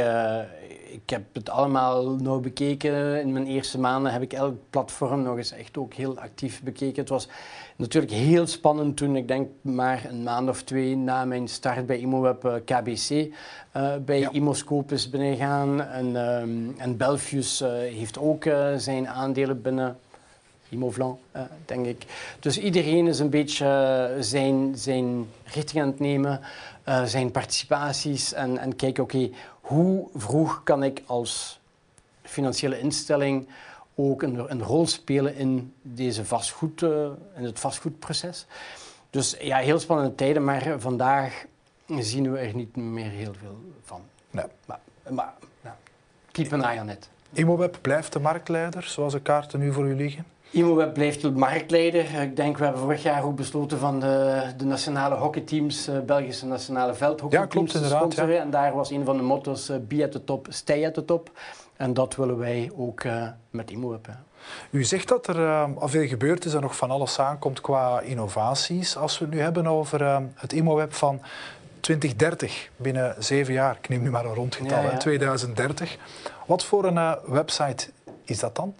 ik 0.91 1.09
heb 1.09 1.23
het 1.33 1.49
allemaal 1.49 2.15
nou 2.15 2.41
bekeken. 2.41 3.21
In 3.21 3.31
mijn 3.31 3.47
eerste 3.47 3.79
maanden 3.79 4.11
heb 4.11 4.21
ik 4.21 4.33
elk 4.33 4.55
platform 4.69 5.21
nog 5.23 5.37
eens 5.37 5.51
echt 5.51 5.77
ook 5.77 5.93
heel 5.93 6.19
actief 6.19 6.63
bekeken. 6.63 6.95
Het 6.95 7.09
was 7.09 7.27
natuurlijk 7.75 8.11
heel 8.11 8.47
spannend 8.47 8.97
toen, 8.97 9.15
ik 9.15 9.27
denk 9.27 9.49
maar 9.61 10.05
een 10.09 10.23
maand 10.23 10.49
of 10.49 10.63
twee 10.63 10.95
na 10.97 11.25
mijn 11.25 11.47
start 11.47 11.85
bij 11.85 11.97
ImoWeb 11.97 12.45
uh, 12.45 12.53
KBC 12.65 13.09
uh, 13.09 13.95
bij 14.05 14.19
ja. 14.19 14.31
Imoscope 14.31 14.93
is 14.93 15.09
binnengegaan. 15.09 15.81
En, 15.81 16.15
um, 16.15 16.75
en 16.77 16.97
Belfius 16.97 17.59
heeft 17.75 18.19
ook 18.19 18.43
zijn 18.77 19.07
aandelen 19.07 19.61
binnen 19.61 19.97
Imovlan, 20.69 21.19
denk 21.65 21.85
ik. 21.85 22.05
Dus 22.39 22.57
iedereen 22.57 23.07
is 23.07 23.19
een 23.19 23.29
beetje 23.29 24.15
zijn, 24.19 24.71
zijn 24.75 25.27
richting 25.43 25.83
aan 25.83 25.89
het 25.89 25.99
nemen, 25.99 26.39
zijn 27.05 27.31
participaties 27.31 28.33
en, 28.33 28.57
en 28.57 28.75
kijken, 28.75 29.03
oké, 29.03 29.15
okay, 29.15 29.31
hoe 29.61 30.07
vroeg 30.15 30.63
kan 30.63 30.83
ik 30.83 31.01
als 31.05 31.59
financiële 32.23 32.79
instelling 32.79 33.47
ook 33.95 34.21
een, 34.21 34.51
een 34.51 34.63
rol 34.63 34.87
spelen 34.87 35.35
in, 35.35 35.73
deze 35.81 36.25
vastgoed, 36.25 36.81
in 36.81 37.43
het 37.43 37.59
vastgoedproces. 37.59 38.45
Dus 39.09 39.35
ja, 39.39 39.57
heel 39.57 39.79
spannende 39.79 40.15
tijden, 40.15 40.43
maar 40.43 40.79
vandaag 40.79 41.45
zien 41.99 42.31
we 42.31 42.37
er 42.37 42.55
niet 42.55 42.75
meer 42.75 43.09
heel 43.09 43.33
veel 43.33 43.57
van. 43.83 44.01
Nee. 44.29 44.45
Maar, 44.65 44.79
maar 45.09 45.33
keep 46.31 46.53
an 46.53 46.63
eye 46.63 46.81
on 46.81 46.89
it. 46.89 47.09
Imoweb 47.33 47.77
blijft 47.81 48.13
de 48.13 48.19
marktleider, 48.19 48.83
zoals 48.83 49.13
de 49.13 49.21
kaarten 49.21 49.59
nu 49.59 49.73
voor 49.73 49.85
u 49.85 49.95
liggen? 49.95 50.25
ImoWeb 50.51 50.93
blijft 50.93 51.21
de 51.21 51.31
marktleider. 51.31 52.21
Ik 52.21 52.35
denk, 52.35 52.57
we 52.57 52.63
hebben 52.63 52.81
vorig 52.81 53.03
jaar 53.03 53.23
ook 53.23 53.35
besloten 53.35 53.79
van 53.79 53.99
de, 53.99 54.43
de 54.57 54.65
nationale 54.65 55.15
hockeyteams, 55.15 55.89
uh, 55.89 55.99
Belgische 55.99 56.45
nationale 56.45 56.93
veldhockeyteams 56.93 57.73
ja, 57.73 57.79
te 57.79 57.85
sponsoren. 57.85 58.33
Ja. 58.33 58.41
En 58.41 58.49
daar 58.49 58.73
was 58.73 58.91
een 58.91 59.05
van 59.05 59.17
de 59.17 59.23
motto's, 59.23 59.69
uh, 59.69 59.75
be 59.87 60.03
at 60.03 60.11
the 60.11 60.23
top, 60.23 60.47
stay 60.49 60.85
at 60.85 60.93
the 60.93 61.05
top. 61.05 61.31
En 61.75 61.93
dat 61.93 62.15
willen 62.15 62.37
wij 62.37 62.71
ook 62.75 63.03
uh, 63.03 63.27
met 63.49 63.71
ImoWeb. 63.71 64.07
U 64.69 64.83
zegt 64.83 65.07
dat 65.07 65.27
er 65.27 65.65
al 65.75 65.87
veel 65.87 66.07
gebeurd 66.07 66.45
is 66.45 66.53
en 66.53 66.61
nog 66.61 66.75
van 66.75 66.91
alles 66.91 67.19
aankomt 67.19 67.61
qua 67.61 67.99
innovaties. 67.99 68.97
Als 68.97 69.19
we 69.19 69.25
het 69.25 69.33
nu 69.33 69.39
hebben 69.39 69.67
over 69.67 70.21
het 70.35 70.53
ImoWeb 70.53 70.93
van 70.93 71.21
2030, 71.79 72.69
binnen 72.75 73.15
zeven 73.19 73.53
jaar, 73.53 73.77
ik 73.81 73.89
neem 73.89 74.01
nu 74.01 74.09
maar 74.09 74.25
een 74.25 74.33
rondgetal, 74.33 74.83
ja, 74.83 74.91
ja. 74.91 74.97
2030. 74.97 75.97
Wat 76.45 76.65
voor 76.65 76.85
een 76.85 77.17
website 77.25 77.89
is 78.23 78.39
dat 78.39 78.55
dan? 78.55 78.75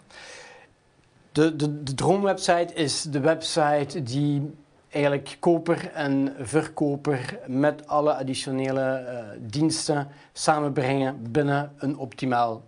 De, 1.32 1.56
de, 1.56 1.84
de 1.84 1.94
droomwebsite 1.94 2.74
is 2.74 3.02
de 3.02 3.20
website 3.20 4.04
die 4.04 4.54
eigenlijk 4.90 5.38
koper 5.40 5.92
en 5.94 6.36
verkoper 6.40 7.40
met 7.48 7.88
alle 7.88 8.14
additionele 8.14 9.06
uh, 9.06 9.50
diensten 9.52 10.08
samenbrengen 10.34 11.32
binnen 11.32 11.72
een 11.78 11.98
optimaal 11.98 12.62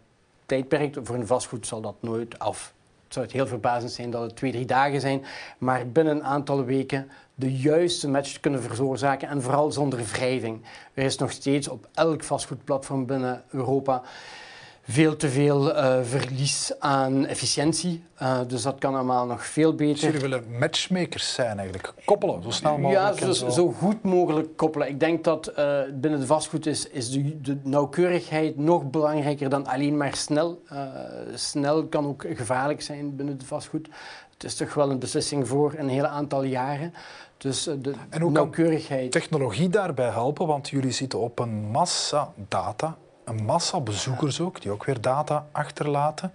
tijdperk. 0.45 0.97
Voor 1.03 1.15
een 1.15 1.27
vastgoed 1.27 1.67
zal 1.67 1.81
dat 1.81 1.95
nooit 1.99 2.39
af. 2.39 2.73
Het 3.03 3.13
zou 3.13 3.25
het 3.25 3.33
heel 3.33 3.47
verbazend 3.47 3.91
zijn 3.91 4.11
dat 4.11 4.21
het 4.21 4.35
twee, 4.35 4.51
drie 4.51 4.65
dagen 4.65 5.01
zijn, 5.01 5.23
maar 5.57 5.87
binnen 5.87 6.15
een 6.15 6.23
aantal 6.23 6.63
weken 6.63 7.09
de 7.35 7.57
juiste 7.57 8.09
match 8.09 8.39
kunnen 8.39 8.61
veroorzaken 8.61 9.27
en 9.27 9.41
vooral 9.41 9.71
zonder 9.71 10.03
wrijving. 10.03 10.61
Er 10.93 11.03
is 11.03 11.17
nog 11.17 11.31
steeds 11.31 11.67
op 11.67 11.87
elk 11.93 12.23
vastgoedplatform 12.23 13.05
binnen 13.05 13.43
Europa 13.49 14.01
veel 14.85 15.15
te 15.15 15.29
veel 15.29 15.75
uh, 15.75 15.99
verlies 16.03 16.71
aan 16.79 17.25
efficiëntie. 17.25 18.03
Uh, 18.21 18.39
dus 18.47 18.61
dat 18.61 18.79
kan 18.79 18.95
allemaal 18.95 19.25
nog 19.25 19.45
veel 19.45 19.75
beter. 19.75 19.93
Dus 19.93 20.01
jullie 20.01 20.19
willen 20.19 20.57
matchmakers 20.59 21.33
zijn 21.33 21.57
eigenlijk, 21.57 21.93
koppelen, 22.05 22.43
zo 22.43 22.49
snel 22.49 22.77
mogelijk. 22.77 23.19
Ja, 23.19 23.33
zo, 23.33 23.49
zo. 23.49 23.71
goed 23.71 24.03
mogelijk 24.03 24.57
koppelen. 24.57 24.87
Ik 24.87 24.99
denk 24.99 25.23
dat 25.23 25.51
uh, 25.59 25.79
binnen 25.93 26.19
de 26.19 26.25
vastgoed 26.25 26.65
is, 26.65 26.89
is 26.89 27.11
de, 27.11 27.41
de, 27.41 27.57
nauwkeurigheid 27.63 28.57
nog 28.57 28.89
belangrijker 28.89 29.49
dan 29.49 29.65
alleen 29.65 29.97
maar 29.97 30.15
snel. 30.15 30.61
snel 31.33 31.85
kan 31.85 32.05
ook 32.05 32.25
gevaarlijk 32.33 32.81
zijn 32.81 33.15
binnen 33.15 33.37
de 33.37 33.45
vastgoed. 33.45 33.89
Het 34.33 34.43
is 34.43 34.55
toch 34.55 34.73
wel 34.73 34.91
een 34.91 34.99
beslissing 34.99 35.47
voor 35.47 35.73
een 35.77 35.89
hele 35.89 36.07
aantal 36.07 36.43
jaren. 36.43 36.93
Dus 37.37 37.63
de 37.63 37.93
en 38.09 38.21
hoe 38.21 38.31
nauwkeurigheid. 38.31 39.11
Kan 39.11 39.21
technologie 39.21 39.69
daarbij 39.69 40.09
helpen? 40.09 40.47
Want 40.47 40.69
jullie 40.69 40.91
zitten 40.91 41.19
op 41.19 41.39
een 41.39 41.71
massa 41.71 42.33
data 42.47 42.97
een 43.25 43.43
massa 43.43 43.79
bezoekers 43.79 44.39
ook, 44.39 44.61
die 44.61 44.71
ook 44.71 44.85
weer 44.85 45.01
data 45.01 45.45
achterlaten. 45.51 46.31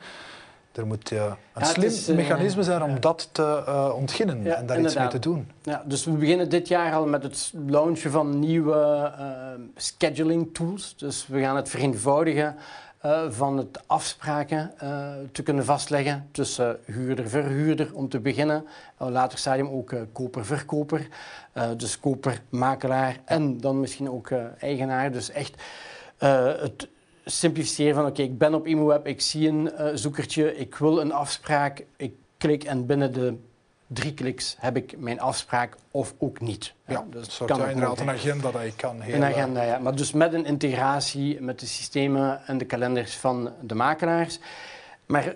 Er 0.79 0.87
moet 0.87 1.11
uh, 1.11 1.23
een 1.23 1.37
ja, 1.55 1.65
slim 1.65 1.85
is, 1.85 2.09
uh, 2.09 2.17
mechanisme 2.17 2.63
zijn 2.63 2.83
om 2.83 3.01
dat 3.01 3.29
te 3.33 3.63
uh, 3.69 3.93
ontginnen 3.95 4.43
ja, 4.43 4.55
en 4.55 4.67
daar 4.67 4.77
inderdaad. 4.77 4.85
iets 4.85 4.95
mee 4.95 5.09
te 5.09 5.29
doen. 5.29 5.51
Ja, 5.63 5.83
dus 5.87 6.05
we 6.05 6.11
beginnen 6.11 6.49
dit 6.49 6.69
jaar 6.69 6.95
al 6.95 7.07
met 7.07 7.23
het 7.23 7.53
launchen 7.67 8.11
van 8.11 8.39
nieuwe 8.39 9.13
scheduling 9.77 10.55
tools. 10.55 10.95
Dus 10.97 11.27
we 11.27 11.41
gaan 11.41 11.57
het 11.57 11.69
vereenvoudigen 11.69 12.57
van 13.29 13.57
het 13.57 13.81
afspraken 13.87 14.73
te 15.33 15.43
kunnen 15.43 15.65
vastleggen 15.65 16.29
tussen 16.33 16.79
huurder-verhuurder 16.85 17.95
om 17.95 18.09
te 18.09 18.21
beginnen. 18.21 18.67
Later 18.97 19.39
stadium 19.39 19.69
ook 19.69 19.95
koper-verkoper. 20.13 21.09
dus 21.77 22.01
koper-makelaar 22.01 23.17
en 23.25 23.61
dan 23.61 23.81
misschien 23.81 24.11
ook 24.11 24.31
eigenaar. 24.59 25.13
Dus 25.13 25.31
echt 25.31 25.63
het 26.19 26.89
simplificeren 27.25 27.95
van 27.95 28.03
oké, 28.03 28.13
okay, 28.13 28.25
ik 28.25 28.39
ben 28.39 28.55
op 28.55 28.67
ImoWeb, 28.67 29.07
ik 29.07 29.21
zie 29.21 29.49
een 29.49 29.71
uh, 29.79 29.89
zoekertje, 29.95 30.57
ik 30.57 30.75
wil 30.75 31.01
een 31.01 31.13
afspraak, 31.13 31.85
ik 31.97 32.13
klik 32.37 32.65
en 32.65 32.87
binnen 32.87 33.13
de 33.13 33.37
drie 33.87 34.15
kliks 34.15 34.57
heb 34.59 34.77
ik 34.77 34.99
mijn 34.99 35.21
afspraak 35.21 35.77
of 35.91 36.15
ook 36.19 36.41
niet. 36.41 36.75
Ja, 36.87 36.93
ja 36.93 37.05
dus 37.11 37.35
soort 37.35 37.51
kan 37.51 37.69
inderdaad 37.69 38.01
een 38.01 38.11
agenda 38.11 38.51
dat 38.51 38.63
je 38.63 38.73
kan 38.77 39.01
heel... 39.01 39.15
Een 39.15 39.25
agenda, 39.25 39.63
ja. 39.63 39.79
Maar 39.79 39.95
dus 39.95 40.13
met 40.13 40.33
een 40.33 40.45
integratie 40.45 41.41
met 41.41 41.61
de 41.61 41.67
systemen 41.67 42.41
en 42.47 42.59
de 42.59 42.65
kalenders 42.65 43.17
van 43.17 43.51
de 43.61 43.75
makelaars. 43.75 44.39
Maar 45.07 45.35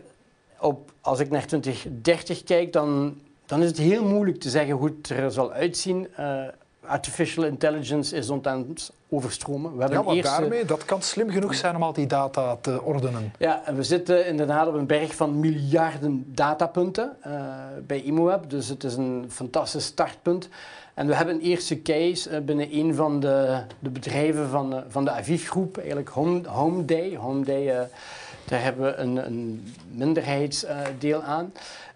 op, 0.61 0.93
als 1.01 1.21
ik 1.21 1.31
naar 1.31 1.47
2030 1.47 2.45
kijk, 2.45 2.73
dan, 2.73 3.21
dan 3.47 3.63
is 3.63 3.69
het 3.69 3.79
heel 3.79 4.05
moeilijk 4.05 4.41
te 4.41 4.51
zeggen 4.51 4.75
hoe 4.75 4.95
het 4.97 5.09
er 5.09 5.31
zal 5.31 5.53
uitzien. 5.53 6.09
Uh, 6.19 6.45
artificial 6.87 7.45
intelligence 7.45 8.17
is 8.17 8.31
ons 8.31 8.93
overstromen. 9.09 9.75
We 9.75 9.81
hebben 9.81 9.99
ja, 9.99 10.05
maar 10.05 10.15
eerste... 10.15 10.41
daarmee, 10.41 10.65
dat 10.65 10.85
kan 10.85 11.03
slim 11.03 11.31
genoeg 11.31 11.55
zijn 11.55 11.77
om 11.77 11.83
al 11.83 11.93
die 11.93 12.07
data 12.07 12.57
te 12.57 12.83
ordenen. 12.83 13.33
Ja, 13.39 13.63
en 13.65 13.77
we 13.77 13.83
zitten 13.83 14.27
inderdaad 14.27 14.67
op 14.67 14.75
een 14.75 14.87
berg 14.87 15.15
van 15.15 15.41
miljarden 15.41 16.25
datapunten 16.35 17.17
uh, 17.27 17.43
bij 17.87 18.03
ImoWeb. 18.03 18.51
Dus 18.51 18.69
het 18.69 18.85
is 18.85 18.95
een 18.95 19.27
fantastisch 19.29 19.85
startpunt. 19.85 20.49
En 20.95 21.07
we 21.07 21.15
hebben 21.15 21.35
een 21.35 21.41
eerste 21.41 21.83
case 21.83 22.31
uh, 22.31 22.39
binnen 22.39 22.77
een 22.77 22.95
van 22.95 23.21
de, 23.21 23.63
de 23.79 23.91
bedrijven 23.91 24.49
van, 24.49 24.75
uh, 24.75 24.81
van 24.89 25.05
de 25.05 25.11
Aviv-groep, 25.11 25.77
eigenlijk 25.77 26.09
Home, 26.09 26.49
Home 26.49 26.85
Day. 26.85 27.17
Home 27.17 27.45
Day, 27.45 27.89
daar 28.45 28.63
hebben 28.63 28.85
we 28.85 28.95
een, 28.95 29.27
een 29.27 29.75
minderheidsdeel 29.91 31.23
aan. 31.23 31.53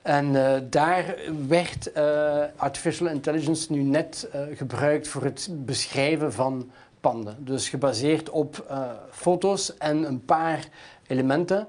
En 0.07 0.34
uh, 0.34 0.54
daar 0.70 1.14
werd 1.48 1.90
uh, 1.96 2.42
artificial 2.57 3.09
intelligence 3.09 3.72
nu 3.72 3.82
net 3.82 4.28
uh, 4.34 4.57
gebruikt 4.57 5.09
voor 5.09 5.22
het 5.22 5.48
beschrijven 5.52 6.32
van 6.32 6.70
panden. 7.00 7.36
Dus 7.38 7.68
gebaseerd 7.68 8.30
op 8.30 8.76
foto's 9.11 9.76
en 9.76 10.04
een 10.04 10.24
paar 10.24 10.68
elementen, 11.07 11.68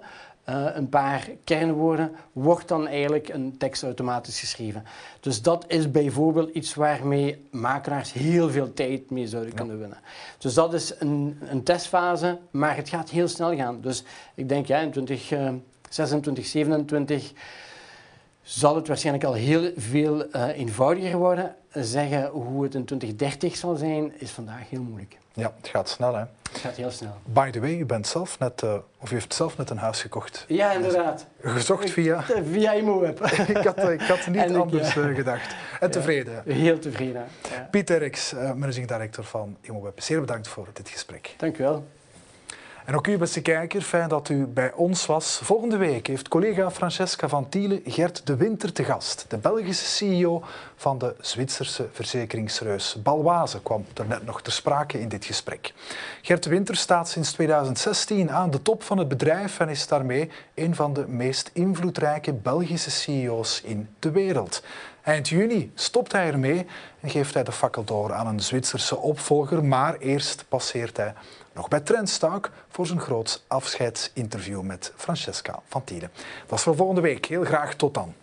een 0.73 0.89
paar 0.89 1.29
kernwoorden, 1.43 2.11
wordt 2.33 2.67
dan 2.67 2.87
eigenlijk 2.87 3.29
een 3.29 3.57
tekst 3.57 3.83
automatisch 3.83 4.39
geschreven. 4.39 4.83
Dus 5.19 5.41
dat 5.41 5.65
is 5.67 5.91
bijvoorbeeld 5.91 6.49
iets 6.49 6.75
waarmee 6.75 7.47
makelaars 7.51 8.13
heel 8.13 8.49
veel 8.49 8.73
tijd 8.73 9.09
mee 9.09 9.27
zouden 9.27 9.53
kunnen 9.53 9.79
winnen. 9.79 9.97
Dus 10.37 10.53
dat 10.53 10.73
is 10.73 10.93
een, 10.99 11.39
een, 11.49 11.63
testfase, 11.63 12.37
maar 12.51 12.75
het 12.75 12.89
gaat 12.89 13.09
heel 13.09 13.27
snel 13.27 13.55
gaan. 13.55 13.81
Dus 13.81 14.03
ik 14.35 14.49
denk 14.49 14.65
ja, 14.65 14.79
in 14.79 14.91
2026, 14.91 16.45
27 16.45 17.33
zal 18.47 18.75
het 18.75 18.87
waarschijnlijk 18.87 19.25
al 19.25 19.33
heel 19.33 19.71
veel 19.75 20.25
uh, 20.35 20.47
eenvoudiger 20.47 21.17
worden. 21.17 21.55
Zeggen 21.71 22.27
hoe 22.27 22.63
het 22.63 22.75
in 22.75 22.85
2030 22.85 23.55
zal 23.55 23.75
zijn, 23.75 24.13
is 24.17 24.31
vandaag 24.31 24.69
heel 24.69 24.81
moeilijk. 24.81 25.17
Ja, 25.33 25.53
het 25.57 25.67
gaat 25.67 25.89
snel 25.89 26.15
hè. 26.15 26.23
Het 26.51 26.59
gaat 26.61 26.75
heel 26.75 26.91
snel. 26.91 27.13
By 27.23 27.49
the 27.49 27.59
way, 27.59 27.77
u 27.79 27.85
bent 27.85 28.07
zelf 28.07 28.39
net, 28.39 28.61
uh, 28.61 28.73
of 28.97 29.11
u 29.11 29.13
heeft 29.13 29.33
zelf 29.33 29.57
net 29.57 29.69
een 29.69 29.77
huis 29.77 30.01
gekocht. 30.01 30.45
Ja, 30.47 30.71
inderdaad. 30.71 31.25
Gezocht 31.41 31.89
via... 31.89 32.23
Via 32.51 32.73
ImoWeb. 32.73 33.21
ik, 33.47 33.57
had, 33.57 33.89
ik 33.89 34.01
had 34.01 34.27
niet 34.27 34.55
anders 34.55 34.93
ja. 34.93 35.01
Eh, 35.01 35.15
gedacht. 35.15 35.55
En 35.79 35.91
tevreden. 35.91 36.43
heel 36.45 36.79
tevreden. 36.79 37.25
Ja. 37.51 37.67
Pieter 37.71 37.97
Rix, 37.97 38.33
uh, 38.33 38.53
managing 38.53 38.87
director 38.87 39.23
van 39.23 39.57
ImoWeb. 39.61 40.01
Zeer 40.01 40.19
bedankt 40.19 40.47
voor 40.47 40.67
dit 40.73 40.89
gesprek. 40.89 41.33
Dank 41.37 41.57
u 41.57 41.63
wel. 41.63 41.85
En 42.87 42.95
ook 42.95 43.07
u, 43.07 43.17
beste 43.17 43.41
kijker, 43.41 43.81
fijn 43.81 44.09
dat 44.09 44.29
u 44.29 44.45
bij 44.45 44.73
ons 44.73 45.05
was. 45.05 45.39
Volgende 45.43 45.77
week 45.77 46.07
heeft 46.07 46.27
collega 46.27 46.71
Francesca 46.71 47.27
van 47.27 47.49
Tiele 47.49 47.81
Gert 47.85 48.27
de 48.27 48.35
Winter 48.35 48.71
te 48.73 48.83
gast. 48.83 49.25
De 49.27 49.37
Belgische 49.37 49.85
CEO 49.85 50.43
van 50.75 50.97
de 50.97 51.15
Zwitserse 51.19 51.87
verzekeringsreus 51.91 52.97
Balwaze 53.03 53.61
kwam 53.61 53.85
er 53.93 54.05
net 54.05 54.25
nog 54.25 54.41
ter 54.41 54.51
sprake 54.51 54.99
in 54.99 55.07
dit 55.07 55.25
gesprek. 55.25 55.73
Gert 56.21 56.43
de 56.43 56.49
Winter 56.49 56.75
staat 56.75 57.09
sinds 57.09 57.31
2016 57.31 58.31
aan 58.31 58.51
de 58.51 58.61
top 58.61 58.83
van 58.83 58.97
het 58.97 59.07
bedrijf 59.07 59.59
en 59.59 59.69
is 59.69 59.87
daarmee 59.87 60.31
een 60.53 60.75
van 60.75 60.93
de 60.93 61.07
meest 61.07 61.49
invloedrijke 61.53 62.33
Belgische 62.33 62.91
CEO's 62.91 63.61
in 63.63 63.89
de 63.99 64.11
wereld. 64.11 64.63
Eind 65.03 65.29
juni 65.29 65.71
stopt 65.75 66.11
hij 66.11 66.27
ermee 66.27 66.65
en 66.99 67.09
geeft 67.09 67.33
hij 67.33 67.43
de 67.43 67.51
fakkel 67.51 67.83
door 67.83 68.13
aan 68.13 68.27
een 68.27 68.39
Zwitserse 68.39 68.97
opvolger, 68.97 69.63
maar 69.63 69.97
eerst 69.97 70.45
passeert 70.47 70.97
hij 70.97 71.13
nog 71.57 71.67
bij 71.67 71.79
Trendstalk 71.79 72.51
voor 72.69 72.87
zijn 72.87 72.99
groot 72.99 73.43
afscheidsinterview 73.47 74.61
met 74.61 74.93
Francesca 74.95 75.59
van 75.67 75.83
Tielen. 75.83 76.11
Dat 76.47 76.57
is 76.57 76.63
voor 76.63 76.75
volgende 76.75 77.01
week. 77.01 77.25
Heel 77.25 77.43
graag 77.43 77.75
tot 77.75 77.93
dan. 77.93 78.13